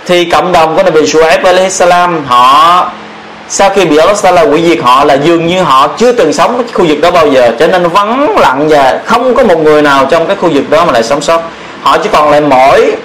thì 0.06 0.24
cộng 0.24 0.52
đồng 0.52 0.76
của 0.76 0.82
Nabi 0.82 1.06
Shuaib 1.06 1.44
alayhi 1.44 1.70
salam 1.70 2.24
họ, 2.24 2.90
sau 3.48 3.70
khi 3.70 3.84
bị 3.84 3.96
Allah 3.96 4.22
Taala 4.22 4.42
hủy 4.42 4.62
diệt, 4.62 4.78
họ 4.82 5.04
là 5.04 5.14
dường 5.14 5.46
như 5.46 5.62
họ 5.62 5.88
chưa 5.98 6.12
từng 6.12 6.32
sống 6.32 6.62
cái 6.62 6.72
khu 6.72 6.84
vực 6.88 7.00
đó 7.00 7.10
bao 7.10 7.26
giờ. 7.26 7.52
Cho 7.58 7.66
nên 7.66 7.88
vắng 7.88 8.38
lặng 8.38 8.68
và 8.68 9.00
không 9.04 9.34
có 9.34 9.44
một 9.44 9.58
người 9.58 9.82
nào 9.82 10.06
trong 10.10 10.26
cái 10.26 10.36
khu 10.36 10.50
vực 10.52 10.70
đó 10.70 10.84
mà 10.84 10.92
lại 10.92 11.02
sống 11.02 11.20
sót. 11.20 11.40
Họ 11.82 11.98
chỉ 11.98 12.08
còn 12.12 12.30
lại 12.30 12.40
mỗi 12.40 12.96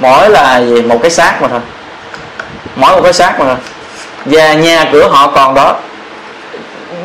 mỗi 0.00 0.30
là 0.30 0.60
gì? 0.60 0.82
Một 0.82 0.98
cái 1.02 1.10
xác 1.10 1.42
mà 1.42 1.48
thôi. 1.48 1.60
Mỗi 2.76 2.96
một 2.96 3.02
cái 3.02 3.12
xác 3.12 3.40
mà 3.40 3.46
thôi. 3.46 3.56
Và 4.24 4.54
nhà 4.54 4.84
cửa 4.92 5.08
họ 5.08 5.26
còn 5.26 5.54
đó. 5.54 5.76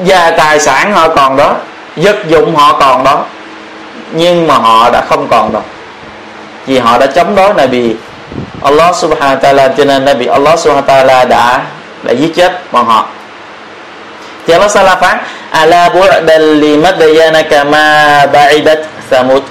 Và 0.05 0.32
tài 0.32 0.59
sản 0.59 0.93
họ 0.93 1.07
còn 1.07 1.38
đó. 1.38 1.55
Vật 1.95 2.17
dụng 2.28 2.55
họ 2.55 2.80
còn 2.80 3.03
đó. 3.03 3.24
Nhưng 4.11 4.47
mà 4.47 4.55
họ 4.55 4.89
đã 4.89 5.01
không 5.09 5.28
còn 5.28 5.53
đâu 5.53 5.63
vì 6.70 6.80
họ 6.80 6.97
đã 6.97 7.05
chống 7.05 7.36
đối 7.36 7.53
này 7.53 7.67
bị 7.67 7.95
Allah 8.64 8.95
subhanahu 8.95 9.36
wa 9.36 9.41
ta'ala, 9.41 9.70
cho 9.78 9.86
nên 9.86 10.05
Nabi 10.05 10.26
Allah 10.26 10.60
subhanahu 10.60 10.88
wa 10.88 11.05
ta'ala 11.05 11.28
đã 11.28 11.62
đã 12.03 12.14
giết 12.14 12.36
chết 12.36 12.72
bọn 12.72 12.86
họ. 12.86 13.07
Thì 14.47 14.53
Allah 14.53 14.72
Sala 14.72 14.95
phán, 14.95 15.18
ala 15.51 15.89
bu'dan 15.89 16.60
li 16.60 16.78
madayana 16.78 17.41
kama 17.41 18.26
ba'idat 18.26 18.78
samud 19.12 19.41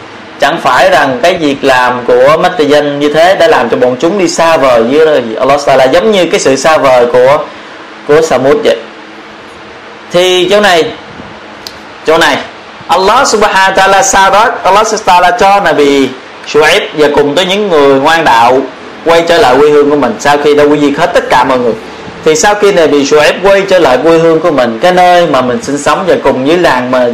chẳng 0.41 0.61
phải 0.63 0.91
rằng 0.91 1.19
cái 1.23 1.35
việc 1.35 1.57
làm 1.63 2.05
của 2.07 2.37
Matayan 2.41 2.99
như 2.99 3.13
thế 3.13 3.35
đã 3.35 3.49
làm 3.49 3.69
cho 3.69 3.77
bọn 3.77 3.97
chúng 4.01 4.19
đi 4.19 4.29
xa 4.29 4.57
vời 4.57 4.83
với 4.83 5.37
Allah 5.39 5.61
Taala, 5.67 5.85
giống 5.85 6.11
như 6.11 6.27
cái 6.27 6.41
sự 6.41 6.57
xa 6.57 6.79
vời 6.79 7.07
của 7.13 7.39
của 8.09 8.23
Samud 8.23 8.57
vậy. 8.65 8.77
Thì 10.13 10.49
chỗ 10.51 10.61
này 10.61 10.93
chỗ 12.07 12.19
này, 12.19 12.37
Allah 12.89 13.29
Subhanahu 13.29 13.71
wa 13.71 13.75
Taala 13.75 14.03
sau 14.03 14.31
đó 14.31 14.49
Allah 14.63 14.87
Subhanahu 14.87 15.23
wa 15.23 15.31
Taala 15.31 15.39
cho 15.39 15.61
Nabi 15.61 16.09
Shu'aib 16.47 16.81
và 16.95 17.09
cùng 17.15 17.35
với 17.35 17.47
những 17.47 17.69
người 17.69 18.01
ngoan 18.01 18.25
đạo 18.25 18.59
quay 19.05 19.24
trở 19.28 19.38
lại 19.38 19.57
quê 19.61 19.70
hương 19.70 19.90
của 19.90 19.96
mình, 19.96 20.16
sau 20.20 20.38
khi 20.44 20.55
đã 20.55 20.64
quy 20.64 20.78
diệt 20.80 20.99
hết 20.99 21.11
tất 21.14 21.30
cả 21.30 21.44
mọi 21.44 21.59
người. 21.59 21.72
Thì 22.24 22.34
sau 22.34 22.55
khi 22.55 22.72
này 22.72 22.88
bị 22.88 23.05
Shu'aib 23.05 23.32
quay 23.42 23.62
trở 23.68 23.78
lại 23.78 23.99
quê 24.03 24.18
hương 24.18 24.40
của 24.40 24.51
mình, 24.51 24.78
cái 24.82 24.92
nơi 24.92 25.26
mà 25.26 25.40
mình 25.40 25.62
sinh 25.62 25.78
sống 25.78 26.05
và 26.07 26.14
cùng 26.24 26.44
với 26.44 26.59
làng 26.59 26.90
mà 26.90 27.07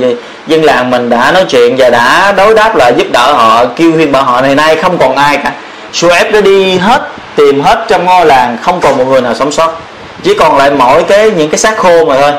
dân 0.47 0.65
làng 0.65 0.91
mình 0.91 1.11
đã 1.11 1.33
nói 1.33 1.45
chuyện 1.49 1.77
và 1.79 1.91
đã 1.91 2.33
đối 2.37 2.55
đáp 2.55 2.77
lại 2.77 2.93
giúp 2.97 3.07
đỡ 3.13 3.33
họ, 3.33 3.65
kêu 3.77 3.93
huyên 3.93 4.13
bảo 4.13 4.23
họ 4.23 4.41
này 4.41 4.55
nay 4.55 4.77
không 4.77 4.99
còn 4.99 5.17
ai 5.17 5.37
cả. 5.37 5.53
Shu'aib 5.93 6.33
đã 6.33 6.41
đi 6.41 6.79
hết, 6.79 7.09
tìm 7.37 7.61
hết 7.61 7.85
trong 7.89 8.05
ngôi 8.05 8.27
làng, 8.27 8.57
không 8.63 8.81
còn 8.81 8.99
một 8.99 9.05
người 9.05 9.21
nào 9.21 9.35
sống 9.35 9.53
sót. 9.53 9.81
Chỉ 10.23 10.35
còn 10.35 10.57
lại 10.57 10.71
mỗi 10.71 11.03
cái, 11.03 11.31
những 11.31 11.51
cái 11.51 11.59
xác 11.59 11.77
khô 11.77 12.05
mà 12.05 12.21
thôi. 12.21 12.33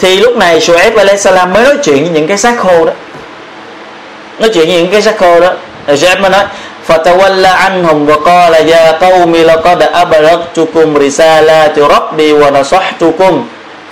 Thì 0.00 0.16
lúc 0.20 0.36
này 0.36 0.58
Shu'aib 0.60 0.96
alayhi 0.96 1.20
salam 1.20 1.52
mới 1.52 1.64
nói 1.64 1.76
chuyện 1.82 2.02
với 2.02 2.08
những 2.08 2.26
cái 2.26 2.38
xác 2.38 2.58
khô 2.58 2.84
đó. 2.84 2.92
Nói 4.38 4.50
chuyện 4.54 4.68
với 4.68 4.82
những 4.82 4.90
cái 4.90 5.02
xác 5.02 5.18
khô 5.18 5.40
đó. 5.40 5.52
Rồi 5.86 5.96
Shu'aib 5.96 6.20
mới 6.20 6.30
nói 6.30 6.44
فتولى 6.87 7.47
عنهم 7.47 8.09
وقال 8.09 8.53
يا 8.69 8.91
قوم 8.91 9.35
لقد 9.35 9.81
أبلغتكم 10.03 10.97
رسالات 10.97 11.79
ربي 11.79 12.33
ونصحتكم 12.33 13.33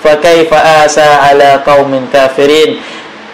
فكيف 0.03 0.53
آسى 0.53 1.09
على 1.25 1.59
قوم 1.67 1.91
كافرين 2.13 2.69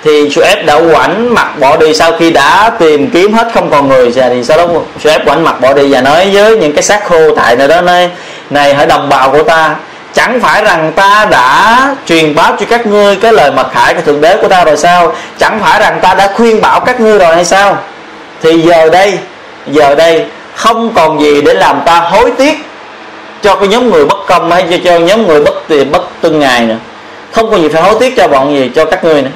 thì 0.04 0.30
Shu'aib 0.30 0.66
đã 0.66 0.80
quảnh 0.94 1.34
mặt 1.34 1.60
bỏ 1.60 1.78
đi 1.78 1.94
sau 1.94 2.12
khi 2.20 2.32
đã 2.32 2.72
tìm 2.80 3.10
kiếm 3.10 3.34
hết 3.34 3.48
không 3.54 3.70
còn 3.72 3.90
người 3.90 4.12
thì 4.16 4.44
sau 4.44 4.58
đó 4.58 4.68
Shu'aib 5.04 5.26
quảnh 5.26 5.44
mặt 5.44 5.62
bỏ 5.62 5.74
đi 5.74 5.94
và 5.94 6.02
nói 6.02 6.30
với 6.34 6.58
những 6.58 6.74
cái 6.74 6.84
xác 6.84 7.06
khô 7.06 7.36
tại 7.36 7.56
nơi 7.56 7.68
đó 7.68 7.82
này 7.82 8.10
này 8.50 8.74
hỡi 8.74 8.86
đồng 8.86 9.10
bào 9.10 9.32
của 9.32 9.44
ta 9.44 9.76
chẳng 10.14 10.40
phải 10.40 10.64
rằng 10.64 10.92
ta 10.96 11.28
đã 11.32 11.96
truyền 12.08 12.36
báo 12.36 12.56
cho 12.60 12.66
các 12.70 12.88
ngươi 12.88 13.16
cái 13.16 13.34
lời 13.34 13.52
mật 13.52 13.68
khải 13.74 13.94
của 13.94 14.02
thượng 14.02 14.22
đế 14.22 14.38
của 14.42 14.48
ta 14.48 14.64
rồi 14.64 14.78
sao 14.78 15.16
chẳng 15.38 15.60
phải 15.64 15.80
rằng 15.80 16.00
ta 16.02 16.14
đã 16.14 16.32
khuyên 16.36 16.62
bảo 16.62 16.80
các 16.80 17.00
ngươi 17.00 17.20
rồi 17.20 17.36
hay 17.36 17.46
sao 17.46 17.78
thì 18.42 18.62
giờ 18.62 18.90
đây 18.90 19.18
giờ 19.73 19.95
đây 19.95 20.25
không 20.55 20.93
còn 20.95 21.21
gì 21.21 21.41
để 21.43 21.55
làm 21.55 21.81
ta 21.87 22.01
hối 22.01 22.33
tiếc 22.39 22.55
cho 23.43 23.57
cái 23.57 23.69
nhóm 23.69 23.91
người 23.91 24.05
bất 24.05 24.19
công 24.27 24.51
hay 24.51 24.65
cho, 24.71 24.77
cho 24.85 24.99
nhóm 24.99 25.27
người 25.27 25.41
bất 25.41 25.55
tiền 25.69 25.93
bất 25.93 26.03
tuân 26.21 26.39
ngài 26.39 26.65
nữa. 26.67 26.77
Không 27.33 27.51
còn 27.51 27.63
gì 27.63 27.69
phải 27.69 27.83
hối 27.83 27.95
tiếc 28.01 28.17
cho 28.17 28.29
bọn 28.29 28.55
gì 28.55 28.71
cho 28.75 28.85
các 28.85 29.05
ngươi 29.05 29.23
nữa. 29.23 29.31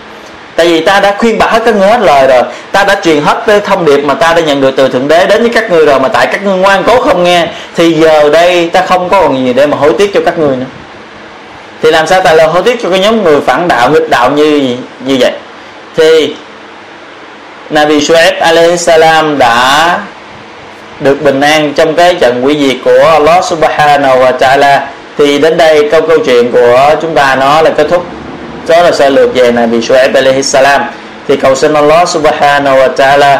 Tại 0.57 0.66
vì 0.66 0.80
ta 0.80 1.01
đã 1.01 1.14
khuyên 1.18 1.39
bảo 1.39 1.49
hết 1.49 1.62
các 1.64 1.76
ngươi 1.76 1.89
hết 1.89 2.01
lời 2.01 2.26
rồi. 2.26 2.43
Ta 2.72 2.85
đã 2.85 3.01
truyền 3.03 3.20
hết 3.20 3.43
cái 3.47 3.61
thông 3.61 3.85
điệp 3.85 4.05
mà 4.05 4.14
ta 4.14 4.32
đã 4.35 4.43
nhận 4.43 4.61
được 4.61 4.74
từ 4.76 4.89
thượng 4.89 5.09
đế 5.09 5.26
đến 5.26 5.41
với 5.41 5.51
các 5.55 5.70
ngươi 5.70 5.87
rồi 5.87 6.01
mà 6.01 6.09
tại 6.09 6.26
các 6.26 6.45
ngươi 6.45 6.57
ngoan 6.57 6.82
cố 6.87 7.01
không 7.01 7.24
nghe 7.24 7.49
thì 7.76 7.93
giờ 7.93 8.30
đây 8.30 8.68
ta 8.68 8.80
không 8.87 9.09
có 9.09 9.20
còn 9.20 9.47
gì 9.47 9.53
để 9.53 9.66
mà 9.66 9.76
hối 9.76 9.93
tiếc 9.99 10.14
cho 10.14 10.20
các 10.24 10.39
ngươi 10.39 10.57
nữa. 10.57 10.66
Thì 11.82 11.91
làm 11.91 12.07
sao 12.07 12.20
ta 12.20 12.32
lại 12.32 12.47
hối 12.47 12.62
tiếc 12.62 12.82
cho 12.82 12.91
cái 12.91 12.99
nhóm 12.99 13.22
người 13.22 13.41
phản 13.41 13.68
đạo 13.68 13.91
nghịch 13.91 14.11
đạo 14.11 14.30
như 14.30 14.76
như 15.05 15.16
vậy? 15.20 15.32
Thì 15.97 16.35
Nabi 17.70 17.99
Shu'aib 17.99 18.41
alayhi 18.41 18.76
salam 18.76 19.39
đã 19.39 19.99
được 21.01 21.22
bình 21.22 21.40
an 21.40 21.72
trong 21.76 21.95
cái 21.95 22.14
trận 22.14 22.45
quỷ 22.45 22.57
diệt 22.61 22.76
của 22.84 23.05
Allah 23.05 23.45
subhanahu 23.45 24.18
wa 24.18 24.38
ta'ala. 24.38 24.78
Thì 25.18 25.38
đến 25.38 25.57
đây 25.57 25.88
câu 25.90 26.01
câu 26.01 26.18
chuyện 26.18 26.53
của 26.53 26.95
chúng 27.03 27.14
ta 27.14 27.36
nó 27.40 27.62
là 27.62 27.70
kết 27.70 27.86
thúc. 27.90 28.07
Đó 28.68 28.82
là 28.82 28.92
sơ 28.92 29.09
lược 29.09 29.34
về 29.34 29.53
Nabi 29.53 29.78
Shu'aib 29.78 30.14
alayhi 30.14 30.42
salam. 30.42 30.82
Thì 31.28 31.36
cầu 31.36 31.55
xin 31.55 31.74
Allah 31.74 32.09
subhanahu 32.09 32.76
wa 32.76 32.95
ta'ala 32.97 33.38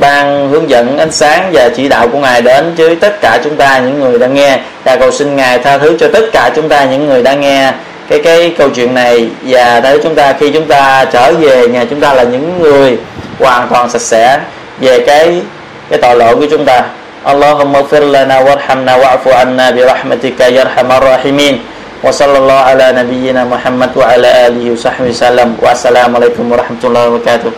ban 0.00 0.48
hướng 0.50 0.70
dẫn 0.70 0.98
ánh 0.98 1.12
sáng 1.12 1.50
và 1.52 1.68
chỉ 1.76 1.88
đạo 1.88 2.08
của 2.08 2.18
ngài 2.18 2.42
đến 2.42 2.74
với 2.76 2.96
tất 2.96 3.20
cả 3.20 3.38
chúng 3.44 3.56
ta 3.56 3.78
những 3.78 4.00
người 4.00 4.18
đang 4.18 4.34
nghe. 4.34 4.58
Và 4.84 4.96
cầu 4.96 5.10
xin 5.10 5.36
ngài 5.36 5.58
tha 5.58 5.78
thứ 5.78 5.96
cho 6.00 6.08
tất 6.12 6.24
cả 6.32 6.50
chúng 6.56 6.68
ta 6.68 6.84
những 6.84 7.06
người 7.06 7.22
đang 7.22 7.40
nghe 7.40 7.72
cái 8.08 8.18
cái 8.24 8.54
câu 8.58 8.68
chuyện 8.70 8.94
này. 8.94 9.28
Và 9.42 9.80
để 9.80 9.98
chúng 10.02 10.14
ta, 10.14 10.32
khi 10.40 10.50
chúng 10.50 10.66
ta 10.66 11.04
trở 11.12 11.32
về, 11.32 11.68
nhà 11.68 11.84
chúng 11.90 12.00
ta 12.00 12.14
là 12.14 12.22
những 12.22 12.62
người 12.62 12.98
hoàn 13.38 13.68
toàn 13.68 13.90
sạch 13.90 14.02
sẽ 14.02 14.40
về 14.80 14.98
cái 15.06 15.40
cái 15.89 15.99
tội 16.01 16.15
lỗi 16.15 16.35
của 16.35 16.47
chúng 16.51 16.65
ta 16.65 16.81
اللهم 17.21 17.75
اغفر 17.75 18.03
لنا 18.17 18.35
وارحمنا 18.45 18.93
واعف 19.01 19.25
عنا 19.27 19.65
برحمتك 19.77 20.39
يا 20.57 20.61
ارحم 20.65 20.89
الراحمين 20.91 21.55
وصلى 22.03 22.37
الله 22.41 22.59
على 22.69 22.85
نبينا 22.99 23.45
محمد 23.45 23.91
وعلى 23.93 24.29
اله 24.47 24.65
وصحبه 24.73 25.09
وسلم 25.13 25.49
والسلام 25.61 26.09
عليكم 26.17 26.45
ورحمه 26.51 26.81
الله 26.83 27.03
وبركاته 27.07 27.51